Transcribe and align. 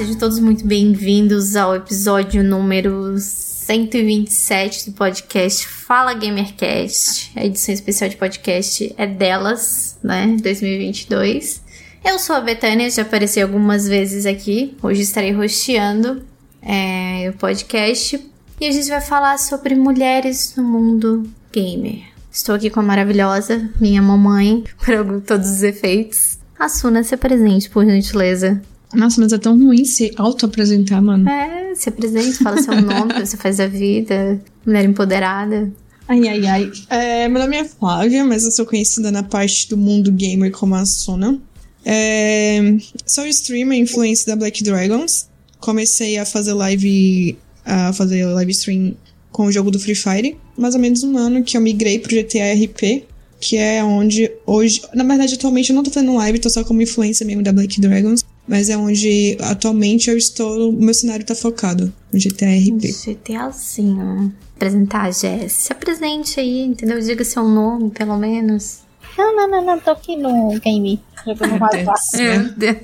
sejam 0.00 0.14
todos 0.14 0.38
muito 0.38 0.66
bem-vindos 0.66 1.56
ao 1.56 1.76
episódio 1.76 2.42
número 2.42 3.18
127 3.18 4.88
do 4.88 4.96
podcast 4.96 5.68
Fala 5.68 6.14
Gamercast. 6.14 7.30
A 7.36 7.44
edição 7.44 7.74
especial 7.74 8.08
de 8.08 8.16
podcast 8.16 8.94
é 8.96 9.06
delas, 9.06 9.98
né? 10.02 10.38
2022. 10.42 11.62
Eu 12.02 12.18
sou 12.18 12.34
a 12.34 12.40
Betânia, 12.40 12.90
já 12.90 13.02
apareci 13.02 13.42
algumas 13.42 13.86
vezes 13.86 14.24
aqui. 14.24 14.74
Hoje 14.82 15.02
estarei 15.02 15.36
hosteando 15.36 16.22
é, 16.62 17.28
o 17.28 17.34
podcast 17.36 18.26
e 18.58 18.66
a 18.66 18.72
gente 18.72 18.88
vai 18.88 19.02
falar 19.02 19.38
sobre 19.38 19.74
mulheres 19.74 20.54
no 20.56 20.64
mundo 20.64 21.28
gamer. 21.52 22.04
Estou 22.32 22.54
aqui 22.54 22.70
com 22.70 22.80
a 22.80 22.82
maravilhosa, 22.82 23.68
minha 23.78 24.00
mamãe, 24.00 24.64
por 24.78 25.20
todos 25.20 25.50
os 25.50 25.62
efeitos. 25.62 26.38
A 26.58 26.70
Suna, 26.70 27.04
se 27.04 27.14
apresente, 27.14 27.68
por 27.68 27.84
gentileza. 27.84 28.62
Nossa, 28.94 29.20
mas 29.20 29.32
é 29.32 29.38
tão 29.38 29.56
ruim 29.56 29.84
se 29.84 30.12
auto-apresentar, 30.16 31.00
mano. 31.00 31.28
É, 31.28 31.74
se 31.74 31.88
apresente, 31.88 32.38
fala 32.38 32.60
seu 32.60 32.80
nome, 32.80 33.14
você 33.24 33.36
faz 33.36 33.58
da 33.58 33.66
vida, 33.66 34.40
mulher 34.66 34.84
empoderada. 34.84 35.70
Ai, 36.08 36.26
ai, 36.26 36.46
ai. 36.46 36.72
É, 36.88 37.28
meu 37.28 37.40
nome 37.40 37.56
é 37.56 37.64
Flávia, 37.64 38.24
mas 38.24 38.44
eu 38.44 38.50
sou 38.50 38.66
conhecida 38.66 39.12
na 39.12 39.22
parte 39.22 39.68
do 39.68 39.76
mundo 39.76 40.10
gamer 40.10 40.50
como 40.50 40.74
a 40.74 40.84
Sona. 40.84 41.38
É, 41.84 42.60
sou 43.06 43.26
streamer, 43.26 43.78
influência 43.78 44.26
da 44.26 44.34
Black 44.34 44.62
Dragons. 44.64 45.28
Comecei 45.60 46.18
a 46.18 46.26
fazer 46.26 46.52
live, 46.52 47.38
a 47.64 47.92
fazer 47.92 48.26
live 48.26 48.50
stream 48.50 48.96
com 49.30 49.44
o 49.44 49.52
jogo 49.52 49.70
do 49.70 49.78
Free 49.78 49.94
Fire. 49.94 50.36
Mais 50.58 50.74
ou 50.74 50.80
menos 50.80 51.04
um 51.04 51.16
ano 51.16 51.44
que 51.44 51.56
eu 51.56 51.60
migrei 51.60 52.00
pro 52.00 52.10
GTA 52.10 52.54
RP, 52.54 53.04
que 53.38 53.56
é 53.56 53.84
onde 53.84 54.32
hoje... 54.44 54.82
Na 54.92 55.04
verdade, 55.04 55.34
atualmente 55.34 55.70
eu 55.70 55.76
não 55.76 55.84
tô 55.84 55.92
fazendo 55.92 56.16
live, 56.16 56.40
tô 56.40 56.50
só 56.50 56.64
como 56.64 56.82
influência 56.82 57.24
mesmo 57.24 57.42
da 57.42 57.52
Black 57.52 57.80
Dragons 57.80 58.24
mas 58.50 58.68
é 58.68 58.76
onde 58.76 59.38
atualmente 59.40 60.10
eu 60.10 60.16
estou. 60.16 60.70
O 60.70 60.72
meu 60.72 60.92
cenário 60.92 61.24
tá 61.24 61.36
focado 61.36 61.92
no 62.12 62.18
GTRP. 62.18 62.90
GTAzinho. 62.90 64.34
Apresentar 64.56 65.02
a 65.02 65.10
Jess. 65.12 65.52
Se 65.52 65.72
apresente 65.72 66.40
aí, 66.40 66.64
entendeu? 66.64 67.00
Diga 67.00 67.24
seu 67.24 67.44
nome, 67.44 67.90
pelo 67.90 68.16
menos. 68.16 68.80
Não, 69.16 69.36
não, 69.36 69.48
não, 69.48 69.64
não, 69.64 69.78
tô 69.78 69.92
aqui 69.92 70.16
no 70.16 70.58
game. 70.58 71.00
Jogando 71.24 71.60
Meu 71.60 72.54
Deus. 72.56 72.76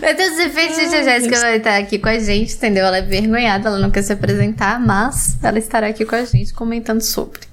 Meu 0.00 0.16
Deus, 0.16 0.32
os 0.32 0.38
efeitos 0.40 0.76
de 0.76 1.04
Jéssica 1.04 1.40
vai 1.40 1.56
estar 1.58 1.76
aqui 1.76 1.98
com 1.98 2.08
a 2.08 2.18
gente, 2.18 2.54
entendeu? 2.54 2.84
Ela 2.84 2.98
é 2.98 3.02
vergonhada, 3.02 3.68
ela 3.68 3.78
não 3.78 3.90
quer 3.90 4.02
se 4.02 4.12
apresentar, 4.12 4.80
mas 4.84 5.36
ela 5.42 5.58
estará 5.58 5.86
aqui 5.86 6.04
com 6.04 6.16
a 6.16 6.24
gente 6.24 6.52
comentando 6.52 7.02
sobre 7.02 7.51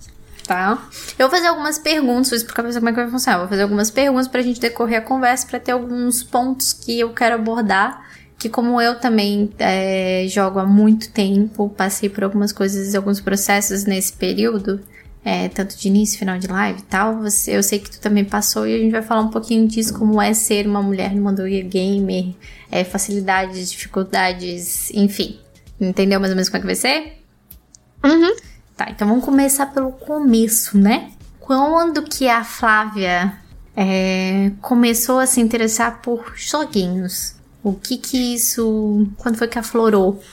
tá? 0.50 0.90
Eu 1.18 1.30
vou 1.30 1.38
fazer 1.38 1.48
algumas 1.48 1.78
perguntas, 1.78 2.30
vou 2.32 2.38
explicar 2.38 2.64
pra 2.64 2.72
você 2.72 2.80
como 2.80 2.90
é 2.90 2.92
que 2.92 3.00
vai 3.00 3.10
funcionar. 3.12 3.38
Vou 3.38 3.48
fazer 3.48 3.62
algumas 3.62 3.92
perguntas 3.92 4.28
pra 4.28 4.42
gente 4.42 4.60
decorrer 4.60 4.98
a 4.98 5.02
conversa, 5.02 5.46
pra 5.46 5.60
ter 5.60 5.74
alguns 5.74 6.24
pontos 6.24 6.74
que 6.74 7.00
eu 7.00 7.14
quero 7.14 7.36
abordar. 7.36 8.10
Que 8.36 8.50
como 8.50 8.82
eu 8.82 9.00
também 9.00 9.52
é, 9.60 10.26
jogo 10.28 10.58
há 10.60 10.66
muito 10.66 11.12
tempo, 11.12 11.70
passei 11.70 12.10
por 12.10 12.24
algumas 12.24 12.52
coisas, 12.52 12.96
alguns 12.96 13.20
processos 13.20 13.84
nesse 13.84 14.14
período, 14.14 14.80
é, 15.24 15.50
tanto 15.50 15.78
de 15.78 15.88
início, 15.88 16.18
final 16.18 16.40
de 16.40 16.48
live 16.48 16.80
e 16.80 16.84
tal, 16.84 17.20
você, 17.20 17.58
eu 17.58 17.62
sei 17.62 17.80
que 17.80 17.92
tu 17.92 18.00
também 18.00 18.24
passou 18.24 18.66
e 18.66 18.74
a 18.74 18.78
gente 18.78 18.92
vai 18.92 19.02
falar 19.02 19.22
um 19.22 19.30
pouquinho 19.30 19.68
disso, 19.68 19.94
como 19.94 20.22
é 20.22 20.34
ser 20.34 20.66
uma 20.66 20.82
mulher 20.82 21.14
no 21.14 21.22
mundo 21.22 21.44
gamer, 21.44 22.34
é, 22.72 22.86
facilidades, 22.86 23.70
dificuldades, 23.70 24.90
enfim. 24.92 25.38
Entendeu 25.80 26.18
mais 26.20 26.32
ou 26.32 26.36
menos 26.38 26.48
como 26.48 26.58
é 26.58 26.62
que 26.62 26.66
vai 26.66 26.76
ser? 26.76 27.22
Uhum. 28.06 28.49
Tá, 28.80 28.90
então 28.90 29.10
vamos 29.10 29.26
começar 29.26 29.66
pelo 29.66 29.92
começo, 29.92 30.78
né? 30.78 31.10
Quando 31.38 32.02
que 32.04 32.30
a 32.30 32.46
Flávia 32.46 33.34
é, 33.76 34.54
começou 34.62 35.20
a 35.20 35.26
se 35.26 35.42
interessar 35.42 36.02
por 36.02 36.32
joguinhos? 36.38 37.34
O 37.62 37.74
que 37.74 37.98
que 37.98 38.36
isso... 38.36 39.06
Quando 39.18 39.36
foi 39.36 39.50
que 39.50 39.60
aflorou? 39.60 40.24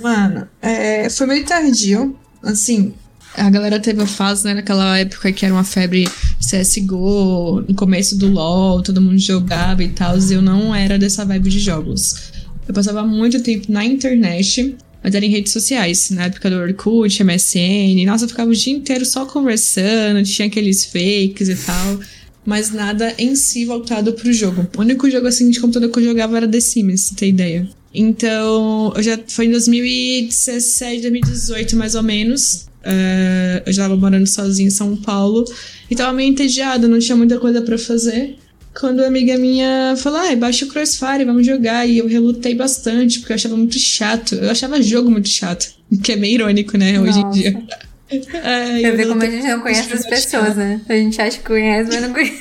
Mano, 0.00 0.46
é, 0.62 1.10
foi 1.10 1.26
meio 1.26 1.44
tardio. 1.44 2.16
Assim, 2.44 2.94
a 3.34 3.50
galera 3.50 3.80
teve 3.80 4.00
a 4.00 4.06
fase, 4.06 4.44
né, 4.44 4.54
naquela 4.54 4.96
época 4.96 5.32
que 5.32 5.44
era 5.44 5.52
uma 5.52 5.64
febre 5.64 6.08
CSGO, 6.38 7.64
no 7.68 7.74
começo 7.74 8.16
do 8.16 8.28
LoL, 8.28 8.84
todo 8.84 9.02
mundo 9.02 9.18
jogava 9.18 9.82
e 9.82 9.88
tal, 9.88 10.16
e 10.16 10.32
eu 10.32 10.40
não 10.40 10.72
era 10.72 10.96
dessa 10.96 11.24
vibe 11.24 11.50
de 11.50 11.58
jogos. 11.58 12.30
Eu 12.68 12.72
passava 12.72 13.02
muito 13.04 13.42
tempo 13.42 13.70
na 13.72 13.84
internet, 13.84 14.76
mas 15.06 15.14
era 15.14 15.24
em 15.24 15.30
redes 15.30 15.52
sociais, 15.52 16.10
na 16.10 16.24
época 16.24 16.50
do 16.50 16.56
Orkut, 16.56 17.22
MSN. 17.22 18.04
Nossa, 18.04 18.24
eu 18.24 18.28
ficava 18.28 18.50
o 18.50 18.52
dia 18.52 18.72
inteiro 18.72 19.06
só 19.06 19.24
conversando, 19.24 20.20
tinha 20.24 20.48
aqueles 20.48 20.84
fakes 20.84 21.48
e 21.48 21.54
tal. 21.54 22.00
Mas 22.44 22.72
nada 22.72 23.14
em 23.16 23.36
si 23.36 23.64
voltado 23.64 24.12
pro 24.14 24.32
jogo. 24.32 24.66
O 24.76 24.80
único 24.80 25.08
jogo 25.08 25.28
assim 25.28 25.48
de 25.48 25.60
computador 25.60 25.92
que 25.92 26.00
eu 26.00 26.04
jogava 26.04 26.36
era 26.36 26.48
The 26.48 26.58
Sims, 26.58 27.02
se 27.02 27.14
tem 27.14 27.28
ideia. 27.28 27.68
Então, 27.94 28.92
eu 28.96 29.02
já 29.04 29.16
foi 29.28 29.46
em 29.46 29.52
2017, 29.52 31.02
2018 31.02 31.76
mais 31.76 31.94
ou 31.94 32.02
menos. 32.02 32.66
Uh, 32.82 33.62
eu 33.64 33.72
já 33.72 33.84
tava 33.84 33.96
morando 33.96 34.26
sozinha 34.26 34.66
em 34.66 34.70
São 34.70 34.96
Paulo 34.96 35.44
e 35.88 35.94
tava 35.94 36.12
meio 36.12 36.30
entediada, 36.30 36.88
não 36.88 36.98
tinha 36.98 37.16
muita 37.16 37.38
coisa 37.38 37.62
para 37.62 37.78
fazer 37.78 38.36
quando 38.78 39.00
uma 39.00 39.06
amiga 39.06 39.38
minha 39.38 39.94
falou, 39.96 40.20
ah, 40.20 40.36
baixa 40.36 40.64
o 40.64 40.68
Crossfire, 40.68 41.24
vamos 41.24 41.46
jogar. 41.46 41.86
E 41.86 41.98
eu 41.98 42.06
relutei 42.06 42.54
bastante, 42.54 43.18
porque 43.18 43.32
eu 43.32 43.36
achava 43.36 43.56
muito 43.56 43.78
chato. 43.78 44.34
Eu 44.34 44.50
achava 44.50 44.82
jogo 44.82 45.10
muito 45.10 45.28
chato. 45.28 45.74
Que 46.02 46.12
é 46.12 46.16
meio 46.16 46.34
irônico, 46.34 46.76
né, 46.76 47.00
hoje 47.00 47.20
em 47.20 47.30
dia. 47.30 47.62
É, 48.08 48.80
Quer 48.82 48.96
ver 48.96 49.08
como 49.08 49.20
a 49.20 49.26
gente 49.28 49.48
não 49.48 49.60
conhece 49.60 49.92
as 49.92 50.06
pessoas, 50.06 50.46
chato. 50.46 50.56
né? 50.58 50.80
A 50.88 50.92
gente 50.92 51.20
acha 51.20 51.38
que 51.38 51.44
conhece, 51.44 51.90
mas 51.90 52.02
não 52.02 52.12
conhece. 52.12 52.40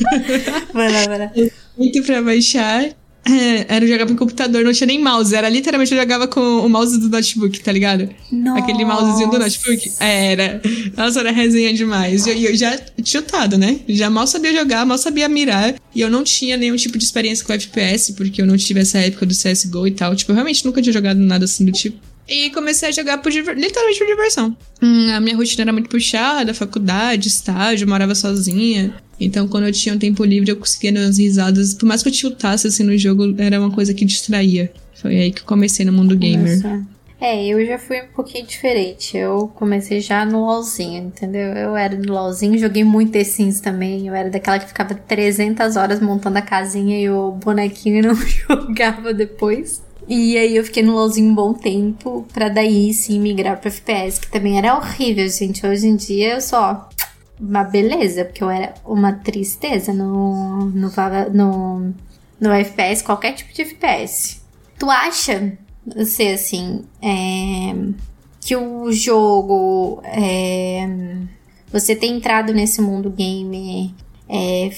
vai 0.72 0.90
lá, 0.90 1.04
vai 1.04 1.18
lá. 1.18 1.32
Muito 1.76 2.02
pra 2.02 2.22
baixar. 2.22 2.86
Era 3.68 3.86
jogar 3.86 4.06
pro 4.06 4.16
computador, 4.16 4.64
não 4.64 4.72
tinha 4.72 4.86
nem 4.86 5.02
mouse. 5.02 5.34
Era 5.34 5.48
literalmente 5.48 5.92
eu 5.92 6.00
jogava 6.00 6.26
com 6.26 6.40
o 6.40 6.68
mouse 6.68 6.98
do 6.98 7.08
notebook, 7.08 7.60
tá 7.60 7.72
ligado? 7.72 8.08
Nossa. 8.30 8.60
Aquele 8.60 8.84
mousezinho 8.84 9.30
do 9.30 9.38
notebook. 9.38 9.92
Era. 10.00 10.60
Nossa, 10.96 11.20
era 11.20 11.32
resenha 11.32 11.74
demais. 11.74 12.26
E 12.26 12.30
eu, 12.30 12.50
eu, 12.50 12.56
já 12.56 12.78
chutado, 13.04 13.58
né? 13.58 13.80
Já 13.88 14.08
mal 14.08 14.26
sabia 14.26 14.52
jogar, 14.52 14.86
mal 14.86 14.98
sabia 14.98 15.28
mirar. 15.28 15.74
E 15.94 16.00
eu 16.00 16.10
não 16.10 16.22
tinha 16.22 16.56
nenhum 16.56 16.76
tipo 16.76 16.96
de 16.98 17.04
experiência 17.04 17.44
com 17.44 17.52
FPS, 17.52 18.12
porque 18.12 18.40
eu 18.40 18.46
não 18.46 18.56
tive 18.56 18.80
essa 18.80 18.98
época 18.98 19.26
do 19.26 19.34
CSGO 19.34 19.86
e 19.86 19.90
tal. 19.90 20.14
Tipo, 20.14 20.32
eu 20.32 20.34
realmente 20.34 20.64
nunca 20.64 20.80
tinha 20.80 20.92
jogado 20.92 21.18
nada 21.18 21.44
assim 21.44 21.64
do 21.64 21.72
tipo. 21.72 21.98
E 22.28 22.50
comecei 22.50 22.88
a 22.88 22.92
jogar 22.92 23.18
por 23.18 23.32
literalmente 23.32 23.98
por 23.98 24.06
diversão. 24.06 24.56
Hum, 24.82 25.12
a 25.12 25.20
minha 25.20 25.36
rotina 25.36 25.62
era 25.62 25.72
muito 25.72 25.88
puxada, 25.88 26.52
faculdade, 26.52 27.28
estágio, 27.28 27.88
morava 27.88 28.14
sozinha. 28.16 28.94
Então, 29.18 29.48
quando 29.48 29.66
eu 29.66 29.72
tinha 29.72 29.94
um 29.94 29.98
tempo 29.98 30.24
livre, 30.24 30.50
eu 30.50 30.56
conseguia 30.56 30.92
dar 30.92 31.00
umas 31.00 31.18
risadas. 31.18 31.74
Por 31.74 31.86
mais 31.86 32.02
que 32.02 32.08
eu 32.08 32.12
tiltasse 32.12 32.66
assim 32.66 32.82
no 32.82 32.96
jogo, 32.96 33.34
era 33.38 33.58
uma 33.58 33.70
coisa 33.70 33.94
que 33.94 34.04
distraía. 34.04 34.72
Foi 34.94 35.16
aí 35.16 35.32
que 35.32 35.40
eu 35.40 35.46
comecei 35.46 35.84
no 35.84 35.92
mundo 35.92 36.16
gamer. 36.16 36.56
Nossa. 36.56 36.96
É, 37.18 37.46
eu 37.46 37.64
já 37.64 37.78
fui 37.78 38.02
um 38.02 38.08
pouquinho 38.14 38.46
diferente. 38.46 39.16
Eu 39.16 39.50
comecei 39.54 40.00
já 40.00 40.24
no 40.24 40.44
LOLzinho, 40.44 41.04
entendeu? 41.04 41.48
Eu 41.54 41.76
era 41.76 41.96
no 41.96 42.12
LOLzinho, 42.12 42.58
joguei 42.58 42.84
muito 42.84 43.12
The 43.12 43.24
Sims 43.24 43.60
também. 43.60 44.06
Eu 44.06 44.14
era 44.14 44.28
daquela 44.28 44.58
que 44.58 44.68
ficava 44.68 44.94
300 44.94 45.76
horas 45.76 46.00
montando 46.00 46.38
a 46.38 46.42
casinha 46.42 46.98
e 46.98 47.08
o 47.08 47.32
bonequinho 47.32 48.02
não 48.08 48.14
jogava 48.14 49.14
depois. 49.14 49.82
E 50.08 50.36
aí 50.36 50.56
eu 50.56 50.62
fiquei 50.62 50.82
no 50.82 50.92
LoLzinho 50.92 51.30
um 51.30 51.34
bom 51.34 51.52
tempo, 51.52 52.24
pra 52.32 52.48
daí 52.48 52.92
sim 52.94 53.18
migrar 53.18 53.58
pro 53.58 53.68
FPS, 53.68 54.20
que 54.20 54.30
também 54.30 54.56
era 54.56 54.76
horrível, 54.76 55.28
gente. 55.28 55.66
Hoje 55.66 55.88
em 55.88 55.96
dia 55.96 56.34
eu 56.34 56.40
só. 56.40 56.88
Uma 57.38 57.64
beleza, 57.64 58.24
porque 58.24 58.42
eu 58.42 58.48
era 58.48 58.74
uma 58.84 59.12
tristeza 59.12 59.92
no, 59.92 60.66
no, 60.66 60.90
no, 61.32 61.94
no 62.40 62.50
FPS, 62.50 63.04
qualquer 63.04 63.32
tipo 63.32 63.52
de 63.52 63.62
FPS. 63.62 64.40
Tu 64.78 64.90
acha, 64.90 65.56
você 65.86 66.28
assim, 66.28 66.84
é, 67.02 67.74
que 68.40 68.56
o 68.56 68.90
jogo. 68.92 70.00
É, 70.04 70.88
você 71.70 71.94
ter 71.94 72.06
entrado 72.06 72.54
nesse 72.54 72.80
mundo 72.80 73.10
game 73.10 73.94
é, 74.28 74.70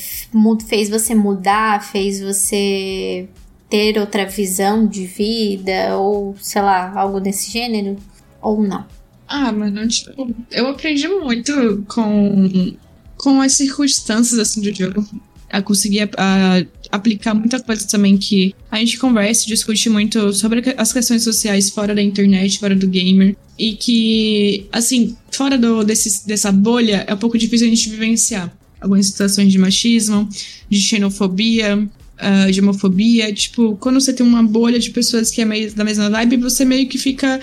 fez 0.67 0.89
você 0.89 1.15
mudar, 1.15 1.83
fez 1.83 2.21
você 2.21 3.29
ter 3.69 3.99
outra 3.99 4.27
visão 4.27 4.87
de 4.87 5.05
vida, 5.05 5.97
ou 5.99 6.35
sei 6.41 6.63
lá, 6.63 6.93
algo 6.99 7.21
desse 7.21 7.51
gênero, 7.51 7.97
ou 8.41 8.61
não? 8.63 8.87
Ah, 9.29 9.53
mano, 9.53 9.87
tipo, 9.87 10.35
eu 10.51 10.69
aprendi 10.69 11.07
muito 11.07 11.85
com, 11.87 12.75
com 13.17 13.41
as 13.43 13.53
circunstâncias 13.53 14.39
assim 14.39 14.63
do 14.63 14.75
jogo. 14.75 15.07
A 15.51 15.63
conseguir 15.63 16.11
a, 16.17 16.63
aplicar 16.91 17.35
muita 17.35 17.61
coisa 17.61 17.87
também 17.87 18.17
que 18.17 18.55
a 18.71 18.79
gente 18.79 18.99
conversa 18.99 19.45
e 19.45 19.49
discute 19.49 19.89
muito 19.91 20.33
sobre 20.33 20.63
as 20.77 20.93
questões 20.93 21.23
sociais 21.23 21.71
fora 21.71 21.95
da 21.95 22.03
internet, 22.03 22.59
fora 22.59 22.75
do 22.75 22.89
gamer. 22.89 23.37
E 23.59 23.75
que, 23.75 24.67
assim, 24.73 25.17
fora 25.31 25.59
do, 25.59 25.85
desse, 25.85 26.27
dessa 26.27 26.51
bolha, 26.51 27.05
é 27.07 27.13
um 27.13 27.19
pouco 27.19 27.37
difícil 27.37 27.67
a 27.67 27.71
gente 27.71 27.91
vivenciar 27.91 28.53
algumas 28.81 29.07
situações 29.07 29.51
de 29.51 29.59
machismo, 29.59 30.29
de 30.71 30.81
xenofobia, 30.81 31.77
uh, 32.19 32.53
de 32.53 32.61
homofobia. 32.61 33.33
Tipo, 33.33 33.77
quando 33.77 34.01
você 34.01 34.13
tem 34.13 34.25
uma 34.25 34.43
bolha 34.43 34.79
de 34.79 34.91
pessoas 34.91 35.31
que 35.31 35.41
é 35.41 35.45
meio 35.45 35.73
da 35.75 35.85
mesma 35.85 36.11
vibe, 36.11 36.37
você 36.39 36.65
meio 36.65 36.89
que 36.89 36.99
fica 36.99 37.41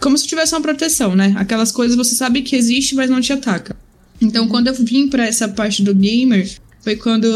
como 0.00 0.16
se 0.16 0.26
tivesse 0.26 0.54
uma 0.54 0.60
proteção, 0.60 1.14
né? 1.14 1.34
Aquelas 1.36 1.72
coisas 1.72 1.96
você 1.96 2.14
sabe 2.14 2.42
que 2.42 2.56
existe, 2.56 2.94
mas 2.94 3.10
não 3.10 3.20
te 3.20 3.32
ataca. 3.32 3.76
Então, 4.20 4.48
quando 4.48 4.68
eu 4.68 4.74
vim 4.74 5.08
para 5.08 5.26
essa 5.26 5.48
parte 5.48 5.82
do 5.82 5.94
gamer, 5.94 6.48
foi 6.80 6.96
quando 6.96 7.26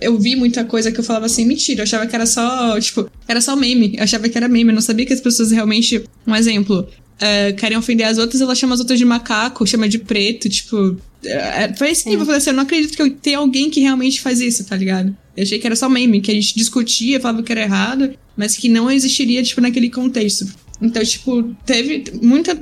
eu 0.00 0.18
vi 0.18 0.36
muita 0.36 0.64
coisa 0.64 0.92
que 0.92 1.00
eu 1.00 1.04
falava 1.04 1.26
assim, 1.26 1.44
mentira, 1.44 1.80
eu 1.80 1.84
achava 1.84 2.06
que 2.06 2.14
era 2.14 2.26
só, 2.26 2.78
tipo, 2.80 3.10
era 3.26 3.40
só 3.40 3.56
meme. 3.56 3.94
Eu 3.96 4.04
achava 4.04 4.28
que 4.28 4.36
era 4.36 4.48
meme, 4.48 4.70
eu 4.70 4.74
não 4.74 4.82
sabia 4.82 5.06
que 5.06 5.12
as 5.12 5.20
pessoas 5.20 5.50
realmente. 5.50 6.04
Um 6.26 6.34
exemplo, 6.34 6.80
uh, 6.80 7.56
querem 7.56 7.76
ofender 7.76 8.06
as 8.06 8.18
outras, 8.18 8.40
ela 8.40 8.54
chama 8.54 8.74
as 8.74 8.80
outras 8.80 8.98
de 8.98 9.04
macaco, 9.04 9.66
chama 9.66 9.88
de 9.88 9.98
preto, 9.98 10.48
tipo. 10.48 10.96
É, 11.24 11.72
foi 11.74 11.90
esse 11.90 12.04
nível, 12.06 12.20
eu 12.20 12.26
falei 12.26 12.38
assim, 12.38 12.50
eu 12.50 12.54
não 12.54 12.64
acredito 12.64 12.94
que 12.94 13.02
eu 13.02 13.10
tenha 13.10 13.38
alguém 13.38 13.70
que 13.70 13.80
realmente 13.80 14.20
faz 14.20 14.40
isso, 14.40 14.62
tá 14.64 14.76
ligado? 14.76 15.16
Eu 15.34 15.42
achei 15.42 15.58
que 15.58 15.66
era 15.66 15.74
só 15.74 15.88
meme, 15.88 16.20
que 16.20 16.30
a 16.30 16.34
gente 16.34 16.54
discutia, 16.54 17.18
falava 17.18 17.42
que 17.42 17.50
era 17.50 17.62
errado, 17.62 18.14
mas 18.36 18.56
que 18.56 18.68
não 18.68 18.90
existiria, 18.90 19.42
tipo, 19.42 19.60
naquele 19.60 19.88
contexto. 19.88 20.46
Então, 20.80 21.02
tipo, 21.04 21.54
teve 21.64 22.04
muita. 22.20 22.52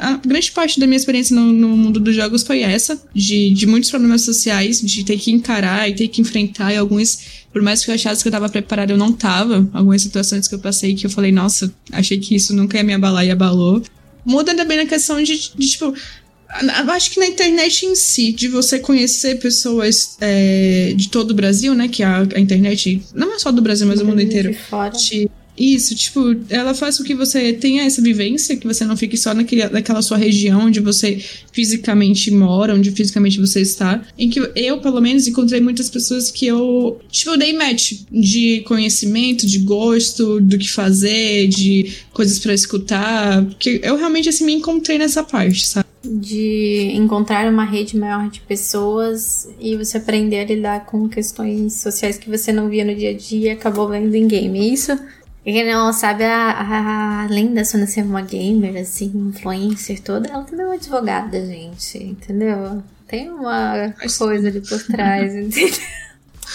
A 0.00 0.16
grande 0.18 0.52
parte 0.52 0.78
da 0.78 0.86
minha 0.86 0.96
experiência 0.96 1.34
no, 1.34 1.52
no, 1.52 1.68
mundo 1.68 1.98
dos 1.98 2.14
jogos 2.14 2.42
foi 2.42 2.60
essa, 2.60 3.00
de, 3.14 3.50
de 3.50 3.66
muitos 3.66 3.90
problemas 3.90 4.22
sociais, 4.22 4.80
de 4.80 5.04
ter 5.04 5.18
que 5.18 5.30
encarar 5.30 5.88
e 5.88 5.94
ter 5.94 6.08
que 6.08 6.20
enfrentar, 6.20 6.72
e 6.72 6.76
alguns, 6.76 7.44
por 7.52 7.62
mais 7.62 7.84
que 7.84 7.90
eu 7.90 7.94
achasse 7.94 8.22
que 8.22 8.28
eu 8.28 8.32
tava 8.32 8.48
preparada, 8.48 8.92
eu 8.92 8.98
não 8.98 9.12
tava. 9.12 9.68
Algumas 9.72 10.02
situações 10.02 10.46
que 10.46 10.54
eu 10.54 10.58
passei 10.58 10.94
que 10.94 11.06
eu 11.06 11.10
falei, 11.10 11.32
nossa, 11.32 11.72
achei 11.90 12.18
que 12.18 12.34
isso 12.34 12.54
nunca 12.54 12.76
ia 12.76 12.84
me 12.84 12.92
abalar 12.92 13.24
e 13.24 13.30
abalou. 13.30 13.82
Muda 14.24 14.54
também 14.54 14.76
na 14.76 14.86
questão 14.86 15.22
de, 15.22 15.52
de 15.54 15.68
tipo, 15.68 15.94
acho 16.88 17.10
que 17.10 17.18
na 17.18 17.26
internet 17.26 17.86
em 17.86 17.94
si, 17.94 18.32
de 18.32 18.48
você 18.48 18.78
conhecer 18.78 19.38
pessoas 19.38 20.16
é, 20.20 20.92
de 20.96 21.08
todo 21.08 21.32
o 21.32 21.34
Brasil, 21.34 21.74
né? 21.74 21.88
Que 21.88 22.02
a, 22.02 22.18
a, 22.20 22.40
internet, 22.40 23.02
não 23.14 23.34
é 23.34 23.38
só 23.38 23.50
do 23.50 23.60
Brasil, 23.60 23.86
mas 23.86 23.98
do 23.98 24.04
mundo 24.04 24.20
inteiro. 24.22 24.54
Te, 24.96 25.30
isso, 25.56 25.94
tipo, 25.94 26.20
ela 26.50 26.74
faz 26.74 26.98
com 26.98 27.04
que 27.04 27.14
você 27.14 27.52
tenha 27.52 27.84
essa 27.84 28.02
vivência, 28.02 28.56
que 28.56 28.66
você 28.66 28.84
não 28.84 28.96
fique 28.96 29.16
só 29.16 29.32
naquele, 29.32 29.68
naquela 29.68 30.02
sua 30.02 30.16
região 30.16 30.62
onde 30.62 30.80
você 30.80 31.22
fisicamente 31.52 32.30
mora, 32.30 32.74
onde 32.74 32.90
fisicamente 32.90 33.40
você 33.40 33.60
está. 33.60 34.02
Em 34.18 34.28
que 34.28 34.40
eu, 34.56 34.78
pelo 34.80 35.00
menos, 35.00 35.28
encontrei 35.28 35.60
muitas 35.60 35.88
pessoas 35.88 36.30
que 36.30 36.46
eu, 36.46 37.00
tipo, 37.10 37.36
dei 37.36 37.52
match 37.52 38.00
de 38.10 38.62
conhecimento, 38.66 39.46
de 39.46 39.60
gosto, 39.60 40.40
do 40.40 40.58
que 40.58 40.70
fazer, 40.70 41.46
de 41.46 41.98
coisas 42.12 42.38
para 42.40 42.52
escutar. 42.52 43.44
Porque 43.44 43.80
eu 43.82 43.96
realmente, 43.96 44.28
assim, 44.28 44.44
me 44.44 44.54
encontrei 44.54 44.98
nessa 44.98 45.22
parte, 45.22 45.66
sabe? 45.66 45.86
De 46.04 46.90
encontrar 46.94 47.50
uma 47.50 47.64
rede 47.64 47.96
maior 47.96 48.28
de 48.28 48.40
pessoas 48.40 49.48
e 49.58 49.76
você 49.76 49.98
aprender 49.98 50.40
a 50.40 50.44
lidar 50.44 50.84
com 50.84 51.08
questões 51.08 51.74
sociais 51.74 52.18
que 52.18 52.28
você 52.28 52.52
não 52.52 52.68
via 52.68 52.84
no 52.84 52.94
dia 52.94 53.10
a 53.10 53.14
dia 53.14 53.52
acabou 53.54 53.88
vendo 53.88 54.14
em 54.14 54.26
game. 54.26 54.70
Isso 54.70 54.92
quem 55.52 55.66
não 55.66 55.92
sabe, 55.92 56.24
a, 56.24 56.50
a, 56.52 57.22
além 57.24 57.52
da 57.52 57.64
Sônia 57.64 57.86
ser 57.86 58.02
uma 58.02 58.22
gamer, 58.22 58.80
assim, 58.80 59.12
influencer 59.14 60.00
toda, 60.00 60.28
ela 60.28 60.42
também 60.42 60.64
é 60.64 60.68
uma 60.68 60.74
advogada, 60.74 61.44
gente, 61.44 61.98
entendeu? 61.98 62.82
Tem 63.06 63.30
uma 63.30 63.94
coisa 64.16 64.48
ali 64.48 64.60
por 64.62 64.82
trás, 64.84 65.34
entendeu? 65.36 65.78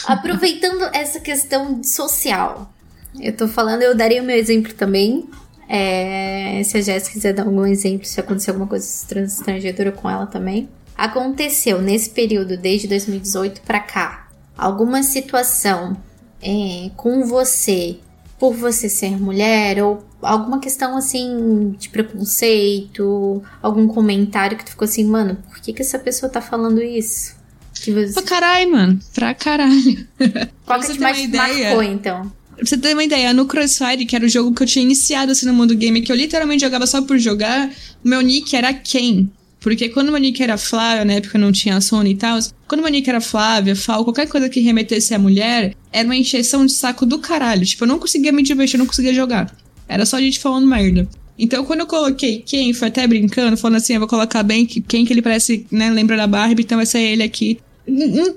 Aproveitando 0.08 0.84
essa 0.94 1.20
questão 1.20 1.84
social, 1.84 2.74
eu 3.20 3.36
tô 3.36 3.48
falando, 3.48 3.84
eu 3.84 3.96
daria 3.96 4.22
o 4.22 4.26
meu 4.26 4.36
exemplo 4.36 4.74
também. 4.74 5.30
É, 5.68 6.62
se 6.64 6.78
a 6.78 6.82
Jéssica 6.82 7.14
quiser 7.14 7.34
dar 7.34 7.44
algum 7.44 7.66
exemplo, 7.66 8.06
se 8.06 8.20
acontecer 8.20 8.50
alguma 8.50 8.68
coisa 8.68 8.88
estrangeira 9.24 9.92
com 9.92 10.10
ela 10.10 10.26
também. 10.26 10.68
Aconteceu 10.98 11.82
nesse 11.82 12.10
período, 12.10 12.58
desde 12.58 12.88
2018 12.88 13.62
para 13.62 13.80
cá, 13.80 14.30
alguma 14.58 15.04
situação 15.04 15.96
é, 16.42 16.90
com 16.98 17.24
você 17.24 18.00
por 18.40 18.54
você 18.54 18.88
ser 18.88 19.20
mulher 19.20 19.84
ou 19.84 20.04
alguma 20.22 20.60
questão 20.60 20.98
assim 20.98 21.76
de 21.78 21.90
preconceito, 21.90 23.44
algum 23.62 23.88
comentário 23.88 24.58
que 24.58 24.66
tu 24.66 24.72
ficou 24.72 24.86
assim, 24.86 25.04
mano, 25.04 25.38
por 25.50 25.60
que 25.60 25.74
que 25.74 25.82
essa 25.82 26.00
pessoa 26.00 26.32
tá 26.32 26.42
falando 26.42 26.82
isso? 26.82 27.36
Que 27.74 27.92
você... 27.92 28.14
Pra 28.14 28.24
caralho, 28.24 28.72
mano. 28.72 29.00
Pra 29.14 29.34
caralho. 29.34 30.08
Qual 30.66 30.80
que 30.80 30.94
te 30.94 31.00
mais 31.00 31.20
ideia, 31.20 31.70
marcou, 31.70 31.84
então? 31.84 32.32
Pra 32.56 32.66
você 32.66 32.78
ter 32.78 32.94
uma 32.94 33.04
ideia, 33.04 33.34
no 33.34 33.46
Crossfire, 33.46 34.06
que 34.06 34.16
era 34.16 34.26
o 34.26 34.30
jogo 34.30 34.54
que 34.54 34.64
eu 34.64 34.68
tinha 34.68 34.84
iniciado 34.84 35.32
assim 35.32 35.46
no 35.46 35.54
mundo 35.54 35.76
game, 35.76 36.02
que 36.02 36.12
eu 36.12 36.16
literalmente 36.16 36.62
jogava 36.62 36.86
só 36.88 37.02
por 37.02 37.18
jogar, 37.18 37.70
o 38.04 38.08
meu 38.08 38.22
nick 38.22 38.54
era 38.56 38.74
Ken. 38.74 39.30
Porque 39.60 39.90
quando 39.90 40.10
o 40.10 40.18
nick 40.18 40.42
era 40.42 40.58
Flávia, 40.58 41.04
na 41.04 41.14
época 41.14 41.38
não 41.38 41.52
tinha 41.52 41.76
a 41.76 41.82
Sony 41.82 42.12
e 42.12 42.16
tal, 42.16 42.40
quando 42.68 42.84
o 42.84 42.88
nick 42.88 43.10
era 43.10 43.20
Flávia, 43.20 43.76
Fal, 43.76 44.04
qualquer 44.04 44.28
coisa 44.28 44.48
que 44.48 44.60
remetesse 44.62 45.14
à 45.14 45.20
mulher, 45.20 45.76
era 45.92 46.06
uma 46.08 46.16
encheção 46.16 46.66
de 46.66 46.72
saco 46.72 47.06
do 47.06 47.20
caralho. 47.20 47.66
Tipo, 47.66 47.84
eu 47.84 47.88
não 47.88 48.00
conseguia 48.00 48.32
me 48.32 48.42
divertir, 48.42 48.76
eu 48.76 48.80
não 48.80 48.86
conseguia 48.86 49.14
jogar. 49.14 49.54
Era 49.88 50.06
só 50.06 50.18
a 50.18 50.22
gente 50.22 50.40
falando 50.40 50.68
merda. 50.68 51.08
Então, 51.38 51.64
quando 51.66 51.80
eu 51.80 51.88
coloquei 51.88 52.44
quem, 52.46 52.74
foi 52.74 52.90
até 52.90 53.08
brincando, 53.08 53.58
falando 53.58 53.78
assim, 53.78 53.94
eu 53.94 54.00
vou 54.00 54.10
colocar 54.10 54.44
bem 54.44 54.66
quem 54.66 55.06
que 55.06 55.14
ele 55.14 55.22
parece, 55.22 55.66
né, 55.72 55.90
lembra 55.90 56.18
da 56.18 56.28
Barbie, 56.28 56.64
então 56.64 56.78
vai 56.78 56.86
ser 56.86 57.00
ele 57.00 57.24
aqui. 57.24 57.60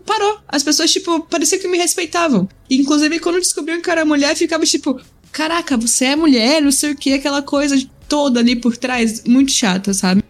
Parou. 0.07 0.39
As 0.49 0.63
pessoas, 0.63 0.91
tipo, 0.93 1.21
parecia 1.21 1.59
que 1.59 1.69
me 1.69 1.77
respeitavam. 1.77 2.49
Inclusive, 2.71 3.19
quando 3.19 3.41
descobriam 3.41 3.83
que 3.83 3.91
era 3.91 4.05
mulher, 4.05 4.37
ficava 4.37 4.65
tipo, 4.65 5.01
caraca, 5.33 5.77
você 5.77 6.07
é 6.07 6.17
mulher, 6.17 6.63
não 6.63 6.71
sei 6.71 6.93
o 6.93 6.97
que, 6.97 7.13
aquela 7.13 7.43
coisa 7.43 7.77
toda 8.09 8.41
ali 8.41 8.55
por 8.55 8.77
trás, 8.77 9.25
muito 9.27 9.51
chata, 9.51 9.93
sabe? 9.93 10.23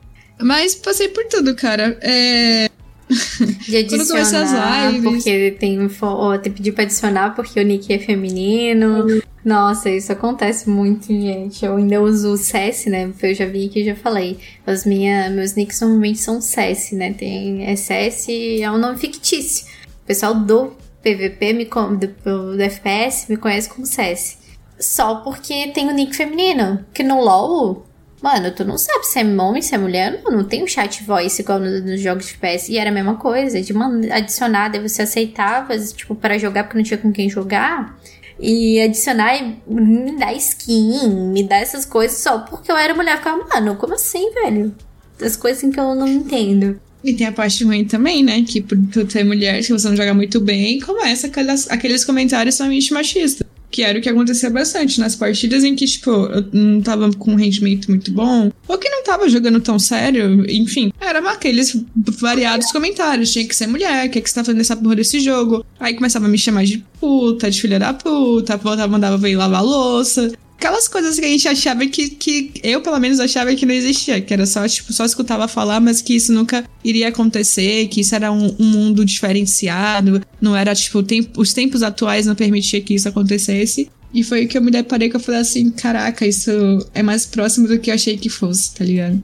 Mas 0.42 0.74
passei 0.74 1.08
por 1.08 1.24
tudo, 1.26 1.54
cara. 1.54 1.98
É. 2.00 2.68
De 3.68 3.76
adicionar, 3.76 4.92
porque 5.02 5.50
tem, 5.58 5.78
oh, 6.00 6.38
tem 6.38 6.52
pedir 6.52 6.72
pra 6.72 6.84
adicionar 6.84 7.34
porque 7.34 7.60
o 7.60 7.62
nick 7.62 7.92
é 7.92 7.98
feminino. 7.98 9.06
Nossa, 9.44 9.90
isso 9.90 10.12
acontece 10.12 10.70
muito, 10.70 11.06
gente. 11.08 11.64
Eu 11.64 11.76
ainda 11.76 12.00
uso 12.00 12.32
o 12.32 12.36
CS, 12.36 12.86
né? 12.86 13.12
Eu 13.20 13.34
já 13.34 13.44
vi 13.44 13.68
que 13.68 13.84
já 13.84 13.94
falei. 13.94 14.38
As 14.66 14.86
minha, 14.86 15.28
meus 15.30 15.54
nicks 15.54 15.80
normalmente 15.80 16.20
são 16.20 16.40
CS, 16.40 16.92
né? 16.92 17.12
Tem 17.12 17.64
SS 17.76 18.62
é 18.62 18.70
um 18.70 18.78
nome 18.78 18.98
fictício. 18.98 19.66
O 20.02 20.06
pessoal 20.06 20.34
do 20.34 20.72
PVP, 21.02 21.52
me, 21.52 21.64
do, 21.64 22.56
do 22.56 22.62
FPS, 22.62 23.26
me 23.28 23.36
conhece 23.36 23.68
como 23.68 23.84
CS. 23.84 24.38
Só 24.78 25.16
porque 25.16 25.68
tem 25.68 25.88
o 25.88 25.92
nick 25.92 26.14
feminino. 26.14 26.84
Que 26.94 27.02
no 27.02 27.20
LoL 27.20 27.84
Mano, 28.22 28.52
tu 28.52 28.64
não 28.64 28.78
sabe 28.78 29.04
se 29.04 29.18
é 29.18 29.24
homem, 29.24 29.60
se 29.60 29.74
é 29.74 29.78
mulher. 29.78 30.20
Não, 30.24 30.30
não 30.30 30.44
tem 30.44 30.62
um 30.62 30.66
chat 30.66 31.02
voice 31.02 31.42
igual 31.42 31.58
nos, 31.58 32.00
jogos 32.00 32.26
de 32.26 32.32
FPS. 32.34 32.70
E 32.70 32.78
era 32.78 32.90
a 32.90 32.92
mesma 32.92 33.16
coisa. 33.16 33.60
De 33.60 33.74
adicionar, 34.12 34.68
daí 34.68 34.80
você 34.80 35.02
aceitava, 35.02 35.76
tipo, 35.78 36.14
para 36.14 36.38
jogar 36.38 36.64
porque 36.64 36.78
não 36.78 36.84
tinha 36.84 36.98
com 36.98 37.12
quem 37.12 37.28
jogar. 37.28 37.98
E 38.38 38.80
adicionar 38.80 39.36
e 39.36 39.60
me 39.66 40.16
dar 40.16 40.32
skin, 40.34 41.08
me 41.32 41.42
dar 41.42 41.56
essas 41.56 41.84
coisas 41.84 42.18
só 42.18 42.38
porque 42.38 42.70
eu 42.70 42.76
era 42.76 42.94
mulher. 42.94 43.14
Eu 43.14 43.18
ficava, 43.18 43.44
mano, 43.48 43.74
como 43.74 43.94
assim, 43.94 44.32
velho? 44.32 44.72
As 45.20 45.36
coisas 45.36 45.60
que 45.72 45.78
eu 45.78 45.94
não 45.94 46.06
entendo. 46.06 46.80
E 47.02 47.12
tem 47.12 47.26
a 47.26 47.32
parte 47.32 47.64
ruim 47.64 47.84
também, 47.84 48.22
né? 48.22 48.42
Que 48.42 48.60
por 48.60 48.78
tu 48.92 49.10
ser 49.10 49.24
mulher, 49.24 49.62
se 49.64 49.72
você 49.72 49.88
não 49.88 49.96
joga 49.96 50.14
muito 50.14 50.40
bem, 50.40 50.78
começa 50.78 51.26
aquelas, 51.26 51.68
aqueles 51.68 52.04
comentários 52.04 52.54
somente 52.54 52.92
machistas. 52.92 53.44
Que 53.72 53.82
era 53.82 53.98
o 53.98 54.02
que 54.02 54.08
acontecia 54.08 54.50
bastante 54.50 55.00
nas 55.00 55.16
partidas 55.16 55.64
em 55.64 55.74
que, 55.74 55.86
tipo, 55.86 56.10
eu 56.10 56.44
não 56.52 56.80
tava 56.80 57.10
com 57.14 57.32
um 57.32 57.36
rendimento 57.36 57.90
muito 57.90 58.12
bom, 58.12 58.52
ou 58.68 58.78
que 58.78 58.88
não 58.88 59.02
tava 59.02 59.28
jogando 59.28 59.60
tão 59.60 59.78
sério, 59.78 60.44
enfim. 60.48 60.92
Era 61.00 61.18
aqueles 61.30 61.82
variados 61.96 62.70
comentários. 62.70 63.32
Tinha 63.32 63.46
que 63.48 63.56
ser 63.56 63.66
mulher, 63.66 64.06
o 64.06 64.10
que, 64.10 64.18
é 64.18 64.22
que 64.22 64.28
você 64.28 64.34
tá 64.34 64.44
fazendo 64.44 64.58
nessa 64.58 64.76
porra 64.76 64.96
desse 64.96 65.18
jogo? 65.20 65.64
Aí 65.80 65.94
começava 65.94 66.26
a 66.26 66.28
me 66.28 66.38
chamar 66.38 66.64
de 66.64 66.84
puta, 67.00 67.50
de 67.50 67.60
filha 67.60 67.78
da 67.78 67.94
puta, 67.94 68.56
voltava, 68.58 68.92
mandava 68.92 69.16
vir 69.16 69.36
lavar 69.36 69.64
louça. 69.64 70.30
aquelas 70.62 70.86
coisas 70.86 71.18
que 71.18 71.24
a 71.24 71.28
gente 71.28 71.48
achava 71.48 71.84
que, 71.86 72.10
que 72.10 72.52
eu, 72.62 72.80
pelo 72.80 72.98
menos, 73.00 73.18
achava 73.18 73.54
que 73.54 73.66
não 73.66 73.74
existia, 73.74 74.20
que 74.20 74.32
era 74.32 74.46
só, 74.46 74.66
tipo, 74.68 74.92
só 74.92 75.04
escutava 75.04 75.48
falar, 75.48 75.80
mas 75.80 76.00
que 76.00 76.14
isso 76.14 76.32
nunca 76.32 76.64
iria 76.84 77.08
acontecer, 77.08 77.86
que 77.88 78.00
isso 78.00 78.14
era 78.14 78.32
um, 78.32 78.54
um 78.58 78.64
mundo 78.64 79.04
diferenciado, 79.04 80.22
não 80.40 80.56
era, 80.56 80.74
tipo, 80.74 81.04
os 81.36 81.52
tempos 81.52 81.82
atuais 81.82 82.26
não 82.26 82.34
permitiam 82.34 82.82
que 82.82 82.94
isso 82.94 83.08
acontecesse. 83.08 83.90
E 84.14 84.22
foi 84.22 84.46
que 84.46 84.58
eu 84.58 84.62
me 84.62 84.70
deparei 84.70 85.08
que 85.08 85.16
eu 85.16 85.20
falei 85.20 85.40
assim, 85.40 85.70
caraca, 85.70 86.26
isso 86.26 86.50
é 86.92 87.02
mais 87.02 87.24
próximo 87.24 87.66
do 87.66 87.78
que 87.78 87.90
eu 87.90 87.94
achei 87.94 88.16
que 88.18 88.28
fosse, 88.28 88.74
tá 88.74 88.84
ligado? 88.84 89.22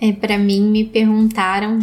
É, 0.00 0.12
pra 0.12 0.38
mim, 0.38 0.60
me 0.60 0.84
perguntaram. 0.84 1.80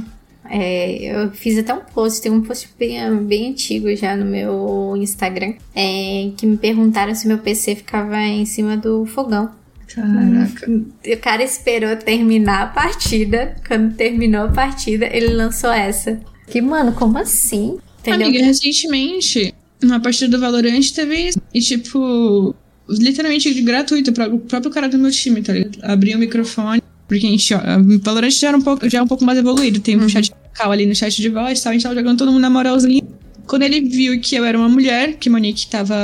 é, 0.49 1.03
eu 1.03 1.31
fiz 1.31 1.57
até 1.57 1.73
um 1.73 1.81
post, 1.81 2.21
tem 2.21 2.31
um 2.31 2.41
post 2.41 2.69
bem, 2.79 3.17
bem 3.25 3.49
antigo 3.49 3.93
já 3.95 4.15
no 4.15 4.25
meu 4.25 4.93
Instagram, 4.95 5.55
é, 5.75 6.31
que 6.37 6.45
me 6.45 6.55
perguntaram 6.55 7.13
se 7.13 7.27
meu 7.27 7.39
PC 7.39 7.75
ficava 7.75 8.17
em 8.21 8.45
cima 8.45 8.77
do 8.77 9.05
fogão. 9.05 9.51
Caraca. 9.87 10.69
O 10.69 11.17
cara 11.21 11.43
esperou 11.43 11.95
terminar 11.95 12.63
a 12.63 12.67
partida. 12.67 13.55
Quando 13.67 13.95
terminou 13.95 14.45
a 14.45 14.49
partida, 14.49 15.05
ele 15.11 15.33
lançou 15.33 15.71
essa. 15.71 16.19
Que, 16.47 16.61
mano, 16.61 16.91
como 16.93 17.17
assim? 17.17 17.77
Entendeu? 17.99 18.27
Amiga, 18.27 18.45
recentemente, 18.45 19.53
na 19.81 19.99
partida 19.99 20.29
do 20.29 20.39
Valorant 20.39 20.91
teve 20.91 21.29
isso. 21.29 21.41
E, 21.53 21.59
tipo, 21.59 22.55
literalmente 22.87 23.61
gratuito 23.61 24.13
para 24.13 24.33
o 24.33 24.39
próprio 24.39 24.71
cara 24.71 24.87
do 24.87 24.97
meu 24.97 25.11
time, 25.11 25.41
tá 25.41 25.53
ligado? 25.53 25.79
Abria 25.81 26.15
o 26.15 26.19
microfone, 26.19 26.81
porque 27.07 27.25
a 27.25 27.29
gente, 27.29 27.53
ó, 27.53 27.57
o 27.57 27.99
Valorant 27.99 28.31
já 28.31 28.49
era 28.49 28.57
um 28.57 28.61
pouco, 28.61 28.87
já 28.89 28.99
é 28.99 29.01
um 29.01 29.07
pouco 29.07 29.23
mais 29.23 29.37
evoluído. 29.37 29.79
Tem 29.79 29.97
um 29.97 30.09
chat 30.09 30.31
vocal 30.31 30.71
ali 30.71 30.85
no 30.85 30.95
chat 30.95 31.19
de 31.19 31.29
voz, 31.29 31.61
tal, 31.61 31.71
a 31.71 31.73
gente 31.73 31.83
tava 31.83 31.95
jogando 31.95 32.17
todo 32.17 32.31
mundo 32.31 32.41
na 32.41 32.49
moralzinha. 32.49 33.03
Quando 33.47 33.63
ele 33.63 33.81
viu 33.81 34.19
que 34.19 34.35
eu 34.35 34.43
era 34.43 34.57
uma 34.57 34.69
mulher, 34.69 35.17
que 35.17 35.29
Monique 35.29 35.67
tava. 35.67 35.95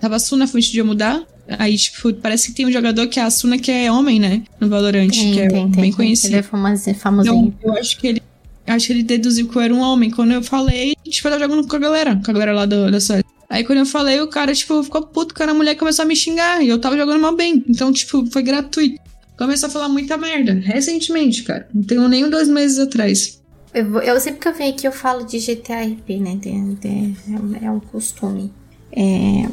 Tava 0.00 0.16
a 0.16 0.18
Suna 0.18 0.44
antes 0.44 0.66
de 0.70 0.78
eu 0.78 0.84
mudar. 0.84 1.22
Aí, 1.58 1.76
tipo, 1.76 2.12
parece 2.14 2.48
que 2.48 2.54
tem 2.54 2.66
um 2.66 2.72
jogador 2.72 3.06
que 3.06 3.18
é 3.18 3.22
a 3.22 3.30
Suna, 3.30 3.56
que 3.58 3.70
é 3.70 3.90
homem, 3.90 4.20
né? 4.20 4.42
No 4.60 4.68
Valorant, 4.68 5.08
Tem, 5.10 5.32
que 5.32 5.40
é 5.40 5.48
tem, 5.48 5.66
bem 5.68 5.82
tem. 5.82 5.92
conhecido. 5.92 6.32
Ele 6.34 6.40
é 6.40 6.42
famosinho. 6.42 6.96
famosinho. 6.96 7.54
Então, 7.58 7.74
eu 7.74 7.80
acho 7.80 7.98
que 7.98 8.06
ele. 8.06 8.22
Acho 8.66 8.86
que 8.88 8.92
ele 8.92 9.02
deduziu 9.02 9.48
que 9.48 9.56
eu 9.56 9.62
era 9.62 9.72
um 9.74 9.80
homem. 9.80 10.10
Quando 10.10 10.32
eu 10.32 10.42
falei, 10.42 10.92
a 10.92 11.08
gente 11.08 11.22
foi 11.22 11.38
jogando 11.38 11.66
com 11.66 11.76
a 11.76 11.78
galera, 11.78 12.20
com 12.22 12.30
a 12.30 12.34
galera 12.34 12.52
lá 12.52 12.66
do, 12.66 12.90
da 12.90 13.00
sua. 13.00 13.24
Aí 13.48 13.64
quando 13.64 13.78
eu 13.78 13.86
falei, 13.86 14.20
o 14.20 14.28
cara, 14.28 14.52
tipo, 14.54 14.82
ficou 14.82 15.06
puto, 15.06 15.32
cara, 15.32 15.52
a 15.52 15.54
mulher 15.54 15.74
começou 15.74 16.02
a 16.04 16.06
me 16.06 16.14
xingar. 16.14 16.62
E 16.62 16.68
eu 16.68 16.78
tava 16.78 16.98
jogando 16.98 17.18
mal 17.22 17.34
bem. 17.34 17.64
Então, 17.66 17.90
tipo, 17.90 18.26
foi 18.26 18.42
gratuito. 18.42 19.00
Começou 19.38 19.68
a 19.68 19.72
falar 19.72 19.88
muita 19.88 20.18
merda. 20.18 20.52
Recentemente, 20.52 21.44
cara. 21.44 21.66
Não 21.72 21.82
tenho 21.82 22.06
nem 22.08 22.28
dois 22.28 22.46
meses 22.46 22.78
atrás. 22.78 23.40
Eu, 23.72 24.00
eu 24.00 24.20
sempre 24.20 24.40
que 24.40 24.48
eu 24.48 24.54
venho 24.54 24.70
aqui 24.74 24.86
eu 24.86 24.92
falo 24.92 25.24
de 25.24 25.38
GTA 25.38 25.82
RP, 25.84 26.18
né? 26.20 26.38
Tem- 26.42 26.74
tem- 26.76 27.16
é, 27.62 27.66
é 27.66 27.70
um 27.70 27.80
costume. 27.80 28.52
É, 28.92 29.46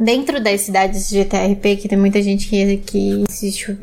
dentro 0.00 0.42
das 0.42 0.62
cidades 0.62 1.10
de 1.10 1.22
GTA 1.22 1.44
RP, 1.44 1.76
que 1.76 1.88
tem 1.88 1.98
muita 1.98 2.22
gente 2.22 2.48
que, 2.48 2.78
que 2.78 3.26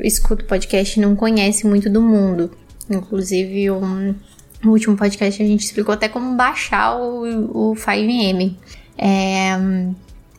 escuta 0.00 0.42
o 0.42 0.46
podcast 0.46 0.98
e 0.98 1.02
não 1.02 1.14
conhece 1.14 1.64
muito 1.66 1.88
do 1.88 2.02
mundo. 2.02 2.50
Inclusive, 2.90 3.70
um, 3.70 4.14
no 4.62 4.72
último 4.72 4.96
podcast 4.96 5.40
a 5.40 5.46
gente 5.46 5.64
explicou 5.64 5.94
até 5.94 6.08
como 6.08 6.34
baixar 6.34 6.96
o, 6.96 7.70
o 7.70 7.74
5M. 7.76 8.56
É, 8.98 9.56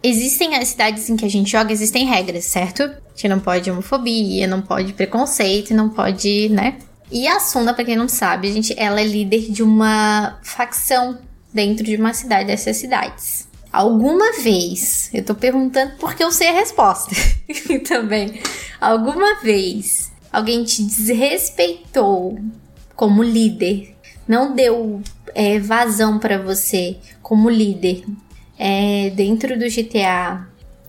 existem 0.03 0.55
as 0.55 0.67
cidades 0.67 1.09
em 1.09 1.15
que 1.15 1.25
a 1.25 1.29
gente 1.29 1.49
joga, 1.49 1.71
existem 1.71 2.05
regras, 2.05 2.43
certo? 2.45 2.89
Que 3.15 3.29
não 3.29 3.39
pode 3.39 3.71
homofobia, 3.71 4.45
não 4.47 4.61
pode 4.61 4.91
preconceito, 4.91 5.73
não 5.73 5.89
pode, 5.89 6.49
né? 6.49 6.77
E 7.11 7.27
a 7.27 7.39
Sunda, 7.39 7.73
pra 7.73 7.85
quem 7.85 7.95
não 7.95 8.07
sabe, 8.07 8.49
a 8.49 8.51
gente, 8.51 8.73
ela 8.77 8.99
é 8.99 9.05
líder 9.05 9.49
de 9.49 9.63
uma 9.63 10.37
facção 10.43 11.17
dentro 11.51 11.83
de 11.83 11.95
uma 11.95 12.13
cidade 12.13 12.47
dessas 12.47 12.77
cidades. 12.77 13.48
Alguma 13.71 14.41
vez, 14.41 15.09
eu 15.13 15.23
tô 15.23 15.35
perguntando 15.35 15.93
porque 15.99 16.23
eu 16.23 16.31
sei 16.31 16.49
a 16.49 16.53
resposta 16.53 17.15
também. 17.87 18.41
Alguma 18.81 19.41
vez 19.41 20.11
alguém 20.31 20.63
te 20.63 20.83
desrespeitou 20.83 22.39
como 22.95 23.23
líder, 23.23 23.95
não 24.27 24.55
deu 24.55 25.01
é, 25.33 25.59
vazão 25.59 26.19
pra 26.19 26.37
você 26.37 26.97
como 27.21 27.49
líder 27.49 28.03
é, 28.57 29.09
dentro 29.11 29.57
do 29.57 29.69
GTA, 29.69 30.47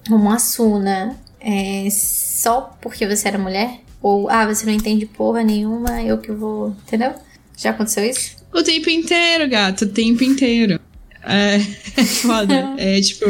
como 0.09 0.31
a 0.31 0.39
Suna, 0.39 1.17
é, 1.39 1.89
só 1.91 2.77
porque 2.81 3.07
você 3.07 3.29
era 3.29 3.39
mulher? 3.39 3.81
Ou, 4.03 4.29
ah, 4.31 4.47
você 4.47 4.65
não 4.65 4.73
entende 4.73 5.07
porra 5.07 5.43
nenhuma, 5.43 6.03
eu 6.03 6.19
que 6.19 6.33
vou. 6.33 6.75
Entendeu? 6.87 7.13
Já 7.57 7.71
aconteceu 7.71 8.05
isso? 8.05 8.37
O 8.53 8.63
tempo 8.63 8.89
inteiro, 8.89 9.49
gato, 9.49 9.85
o 9.85 9.89
tempo 9.89 10.25
inteiro. 10.25 10.80
É, 11.23 11.57
é 11.97 12.05
foda. 12.05 12.75
é 12.79 13.01
tipo. 13.01 13.25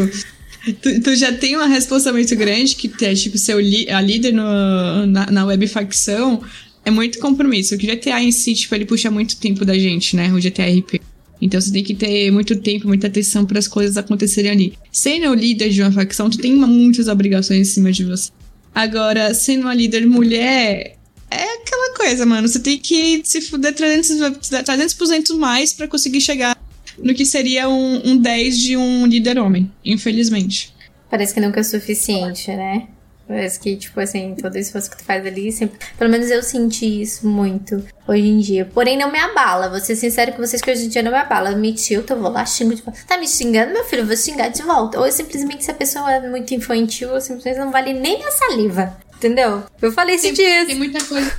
Tu, 0.83 1.01
tu 1.01 1.17
já 1.17 1.33
tem 1.33 1.57
uma 1.57 1.67
resposta 1.67 2.13
muito 2.13 2.37
grande, 2.37 2.77
que 2.77 2.93
é 3.05 3.15
tipo 3.15 3.39
ser 3.39 3.55
a 3.91 4.01
líder 4.01 4.33
no, 4.33 5.07
na, 5.07 5.31
na 5.31 5.45
web 5.47 5.67
facção. 5.67 6.43
É 6.85 6.91
muito 6.91 7.19
compromisso. 7.19 7.75
O 7.75 7.79
GTA 7.79 8.23
em 8.23 8.33
si, 8.33 8.55
tipo, 8.55 8.75
ele 8.75 8.87
puxa 8.87 9.11
muito 9.11 9.37
tempo 9.37 9.65
da 9.65 9.75
gente, 9.75 10.17
né? 10.17 10.33
O 10.33 10.41
GTA 10.41 10.67
RP. 10.67 11.01
Então 11.41 11.61
você 11.61 11.73
tem 11.73 11.83
que 11.83 11.95
ter 11.95 12.31
muito 12.31 12.57
tempo, 12.57 12.87
muita 12.87 13.07
atenção 13.07 13.47
para 13.47 13.59
as 13.59 13.67
coisas 13.67 13.97
acontecerem 13.97 14.51
ali. 14.51 14.75
Sendo 14.93 15.31
o 15.31 15.35
líder 15.35 15.71
de 15.71 15.81
uma 15.81 15.91
facção, 15.91 16.29
tu 16.29 16.39
tem 16.39 16.55
muitas 16.55 17.09
obrigações 17.09 17.61
em 17.61 17.65
cima 17.73 17.91
de 17.91 18.05
você. 18.05 18.31
Agora, 18.75 19.33
sendo 19.33 19.63
uma 19.63 19.75
líder 19.75 20.07
mulher, 20.07 20.97
é 21.31 21.55
aquela 21.55 21.95
coisa, 21.97 22.27
mano. 22.27 22.47
Você 22.47 22.59
tem 22.59 22.79
que 22.79 23.23
se 23.25 23.41
fuder 23.41 23.75
300%, 23.75 24.65
300 24.97 25.39
mais 25.39 25.73
pra 25.73 25.89
conseguir 25.89 26.21
chegar 26.21 26.60
no 27.03 27.15
que 27.15 27.25
seria 27.25 27.69
um, 27.69 28.11
um 28.11 28.17
10 28.17 28.59
de 28.59 28.77
um 28.77 29.07
líder 29.07 29.39
homem, 29.39 29.71
infelizmente. 29.85 30.75
Parece 31.09 31.35
que 31.35 31.41
nunca 31.41 31.61
é 31.61 31.63
suficiente, 31.63 32.51
né? 32.51 32.89
Parece 33.31 33.61
que, 33.61 33.77
tipo 33.77 34.01
assim, 34.01 34.35
todo 34.35 34.57
esforço 34.57 34.91
que 34.91 34.97
tu 34.97 35.05
faz 35.05 35.25
ali, 35.25 35.53
sempre. 35.53 35.79
Pelo 35.97 36.11
menos 36.11 36.29
eu 36.33 36.43
senti 36.43 37.01
isso 37.01 37.29
muito 37.29 37.81
hoje 38.09 38.27
em 38.27 38.39
dia. 38.41 38.65
Porém, 38.65 38.99
não 38.99 39.11
me 39.11 39.21
abala. 39.21 39.69
Vou 39.69 39.79
ser 39.79 39.95
sincero 39.95 40.33
com 40.33 40.39
vocês 40.45 40.61
que 40.61 40.69
hoje 40.69 40.87
em 40.87 40.89
dia 40.89 41.01
não 41.01 41.13
me 41.13 41.17
abala. 41.17 41.53
Me 41.53 41.73
tilta, 41.73 42.15
eu 42.15 42.21
vou 42.21 42.29
lá, 42.29 42.45
xingo 42.45 42.75
de 42.75 42.83
volta. 42.83 42.99
Tá 43.07 43.17
me 43.19 43.29
xingando, 43.29 43.73
meu 43.73 43.85
filho? 43.85 44.03
Eu 44.03 44.07
vou 44.07 44.17
xingar 44.17 44.49
de 44.49 44.63
volta. 44.65 44.99
Ou 44.99 45.11
simplesmente, 45.13 45.63
se 45.63 45.71
a 45.71 45.75
pessoa 45.75 46.11
é 46.11 46.29
muito 46.29 46.53
infantil, 46.53 47.11
ou 47.11 47.21
simplesmente 47.21 47.59
não 47.59 47.71
vale 47.71 47.93
nem 47.93 48.19
minha 48.19 48.33
saliva. 48.33 48.99
Entendeu? 49.15 49.63
Eu 49.81 49.93
falei 49.93 50.17
esses 50.17 50.35
dias. 50.35 50.67
Tem 50.67 50.77
muita 50.77 50.99
coisa. 51.05 51.33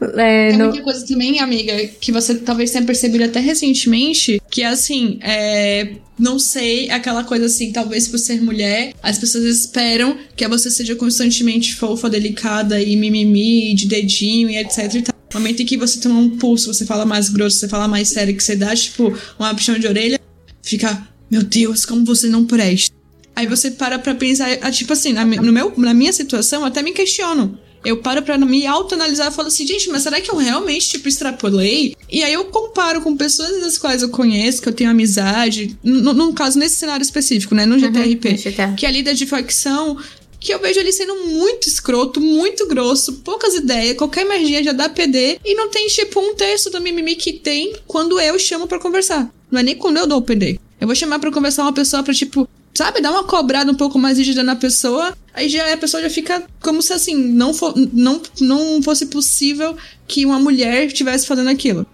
É, 0.00 0.50
Tem 0.50 0.58
no- 0.58 0.66
muita 0.68 0.82
coisa 0.82 1.04
também, 1.06 1.40
amiga, 1.40 1.76
que 2.00 2.12
você 2.12 2.34
talvez 2.36 2.70
tenha 2.70 2.84
percebido 2.84 3.24
até 3.24 3.40
recentemente, 3.40 4.40
que 4.50 4.62
é 4.62 4.66
assim, 4.66 5.18
é, 5.20 5.94
não 6.18 6.38
sei, 6.38 6.88
aquela 6.90 7.24
coisa 7.24 7.46
assim, 7.46 7.72
talvez 7.72 8.06
por 8.06 8.18
ser 8.18 8.40
mulher, 8.40 8.92
as 9.02 9.18
pessoas 9.18 9.44
esperam 9.44 10.16
que 10.36 10.46
você 10.46 10.70
seja 10.70 10.94
constantemente 10.94 11.74
fofa, 11.74 12.08
delicada 12.08 12.80
e 12.80 12.94
mimimi, 12.96 13.74
de 13.74 13.86
dedinho 13.88 14.48
e 14.48 14.56
etc 14.56 14.94
e 14.94 15.02
tal. 15.02 15.14
No 15.34 15.40
momento 15.40 15.62
em 15.62 15.66
que 15.66 15.76
você 15.76 15.98
toma 16.00 16.18
um 16.20 16.30
pulso, 16.38 16.72
você 16.72 16.86
fala 16.86 17.04
mais 17.04 17.28
grosso, 17.28 17.58
você 17.58 17.68
fala 17.68 17.88
mais 17.88 18.08
sério, 18.08 18.34
que 18.36 18.42
você 18.42 18.54
dá, 18.56 18.74
tipo, 18.74 19.12
uma 19.38 19.52
puxão 19.54 19.78
de 19.78 19.86
orelha, 19.86 20.18
fica, 20.62 21.06
meu 21.30 21.42
Deus, 21.42 21.84
como 21.84 22.04
você 22.04 22.28
não 22.28 22.44
presta. 22.46 22.94
Aí 23.34 23.46
você 23.46 23.70
para 23.70 23.98
pra 23.98 24.14
pensar, 24.14 24.48
ah, 24.62 24.70
tipo 24.70 24.92
assim, 24.92 25.12
na, 25.12 25.24
no 25.24 25.52
meu, 25.52 25.72
na 25.76 25.92
minha 25.92 26.12
situação, 26.12 26.60
eu 26.60 26.66
até 26.66 26.82
me 26.82 26.92
questiono. 26.92 27.58
Eu 27.88 27.96
paro 27.96 28.22
pra 28.22 28.36
me 28.36 28.66
autoanalisar 28.66 29.28
e 29.28 29.34
falo 29.34 29.48
assim, 29.48 29.66
gente, 29.66 29.88
mas 29.88 30.02
será 30.02 30.20
que 30.20 30.30
eu 30.30 30.36
realmente, 30.36 30.90
tipo, 30.90 31.08
extrapolei? 31.08 31.96
E 32.10 32.22
aí 32.22 32.34
eu 32.34 32.44
comparo 32.44 33.00
com 33.00 33.16
pessoas 33.16 33.62
das 33.62 33.78
quais 33.78 34.02
eu 34.02 34.10
conheço, 34.10 34.60
que 34.60 34.68
eu 34.68 34.74
tenho 34.74 34.90
amizade, 34.90 35.74
no, 35.82 36.12
no 36.12 36.34
caso, 36.34 36.58
nesse 36.58 36.76
cenário 36.76 37.02
específico, 37.02 37.54
né, 37.54 37.64
no 37.64 37.78
GTRP, 37.78 38.34
GTA. 38.34 38.74
que 38.76 38.84
é 38.84 38.90
líder 38.90 39.14
de 39.14 39.24
facção, 39.24 39.96
que 40.38 40.52
eu 40.52 40.58
vejo 40.58 40.78
ele 40.78 40.92
sendo 40.92 41.14
muito 41.24 41.66
escroto, 41.66 42.20
muito 42.20 42.68
grosso, 42.68 43.14
poucas 43.24 43.54
ideias, 43.54 43.96
qualquer 43.96 44.26
merginha 44.26 44.62
já 44.62 44.72
dá 44.72 44.90
PD, 44.90 45.40
e 45.42 45.54
não 45.54 45.70
tem, 45.70 45.86
tipo, 45.86 46.20
um 46.20 46.34
terço 46.34 46.68
do 46.68 46.82
mimimi 46.82 47.16
que 47.16 47.32
tem 47.32 47.74
quando 47.86 48.20
eu 48.20 48.38
chamo 48.38 48.66
pra 48.66 48.78
conversar. 48.78 49.32
Não 49.50 49.60
é 49.60 49.62
nem 49.62 49.74
quando 49.74 49.96
eu 49.96 50.06
dou 50.06 50.18
o 50.18 50.22
PD. 50.22 50.60
Eu 50.78 50.86
vou 50.86 50.94
chamar 50.94 51.18
pra 51.18 51.32
conversar 51.32 51.62
uma 51.62 51.72
pessoa 51.72 52.02
pra, 52.02 52.12
tipo, 52.12 52.46
sabe, 52.74 53.00
dar 53.00 53.10
uma 53.10 53.24
cobrada 53.24 53.70
um 53.70 53.74
pouco 53.74 53.98
mais 53.98 54.18
rígida 54.18 54.42
na 54.42 54.56
pessoa, 54.56 55.16
aí 55.34 55.48
já 55.48 55.72
a 55.72 55.76
pessoa 55.76 56.02
já 56.02 56.10
fica 56.10 56.42
como 56.60 56.80
se 56.80 56.92
assim, 56.92 57.16
não, 57.16 57.52
fo 57.52 57.74
não, 57.92 58.20
não 58.40 58.82
fosse 58.82 59.06
possível 59.06 59.76
que 60.06 60.24
uma 60.24 60.38
mulher 60.38 60.86
estivesse 60.86 61.26
fazendo 61.26 61.50
aquilo. 61.50 61.86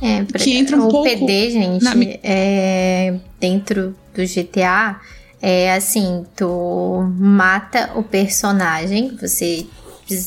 É, 0.00 0.24
que 0.24 0.52
entra 0.52 0.76
um 0.76 0.86
o 0.86 0.90
pouco 0.90 1.08
PD, 1.08 1.50
gente, 1.50 1.84
na 1.84 1.92
é, 2.24 3.14
dentro 3.38 3.94
do 4.12 4.22
GTA, 4.22 5.00
é 5.40 5.72
assim, 5.74 6.24
tu 6.34 7.08
mata 7.18 7.92
o 7.94 8.02
personagem, 8.02 9.16
você 9.20 9.66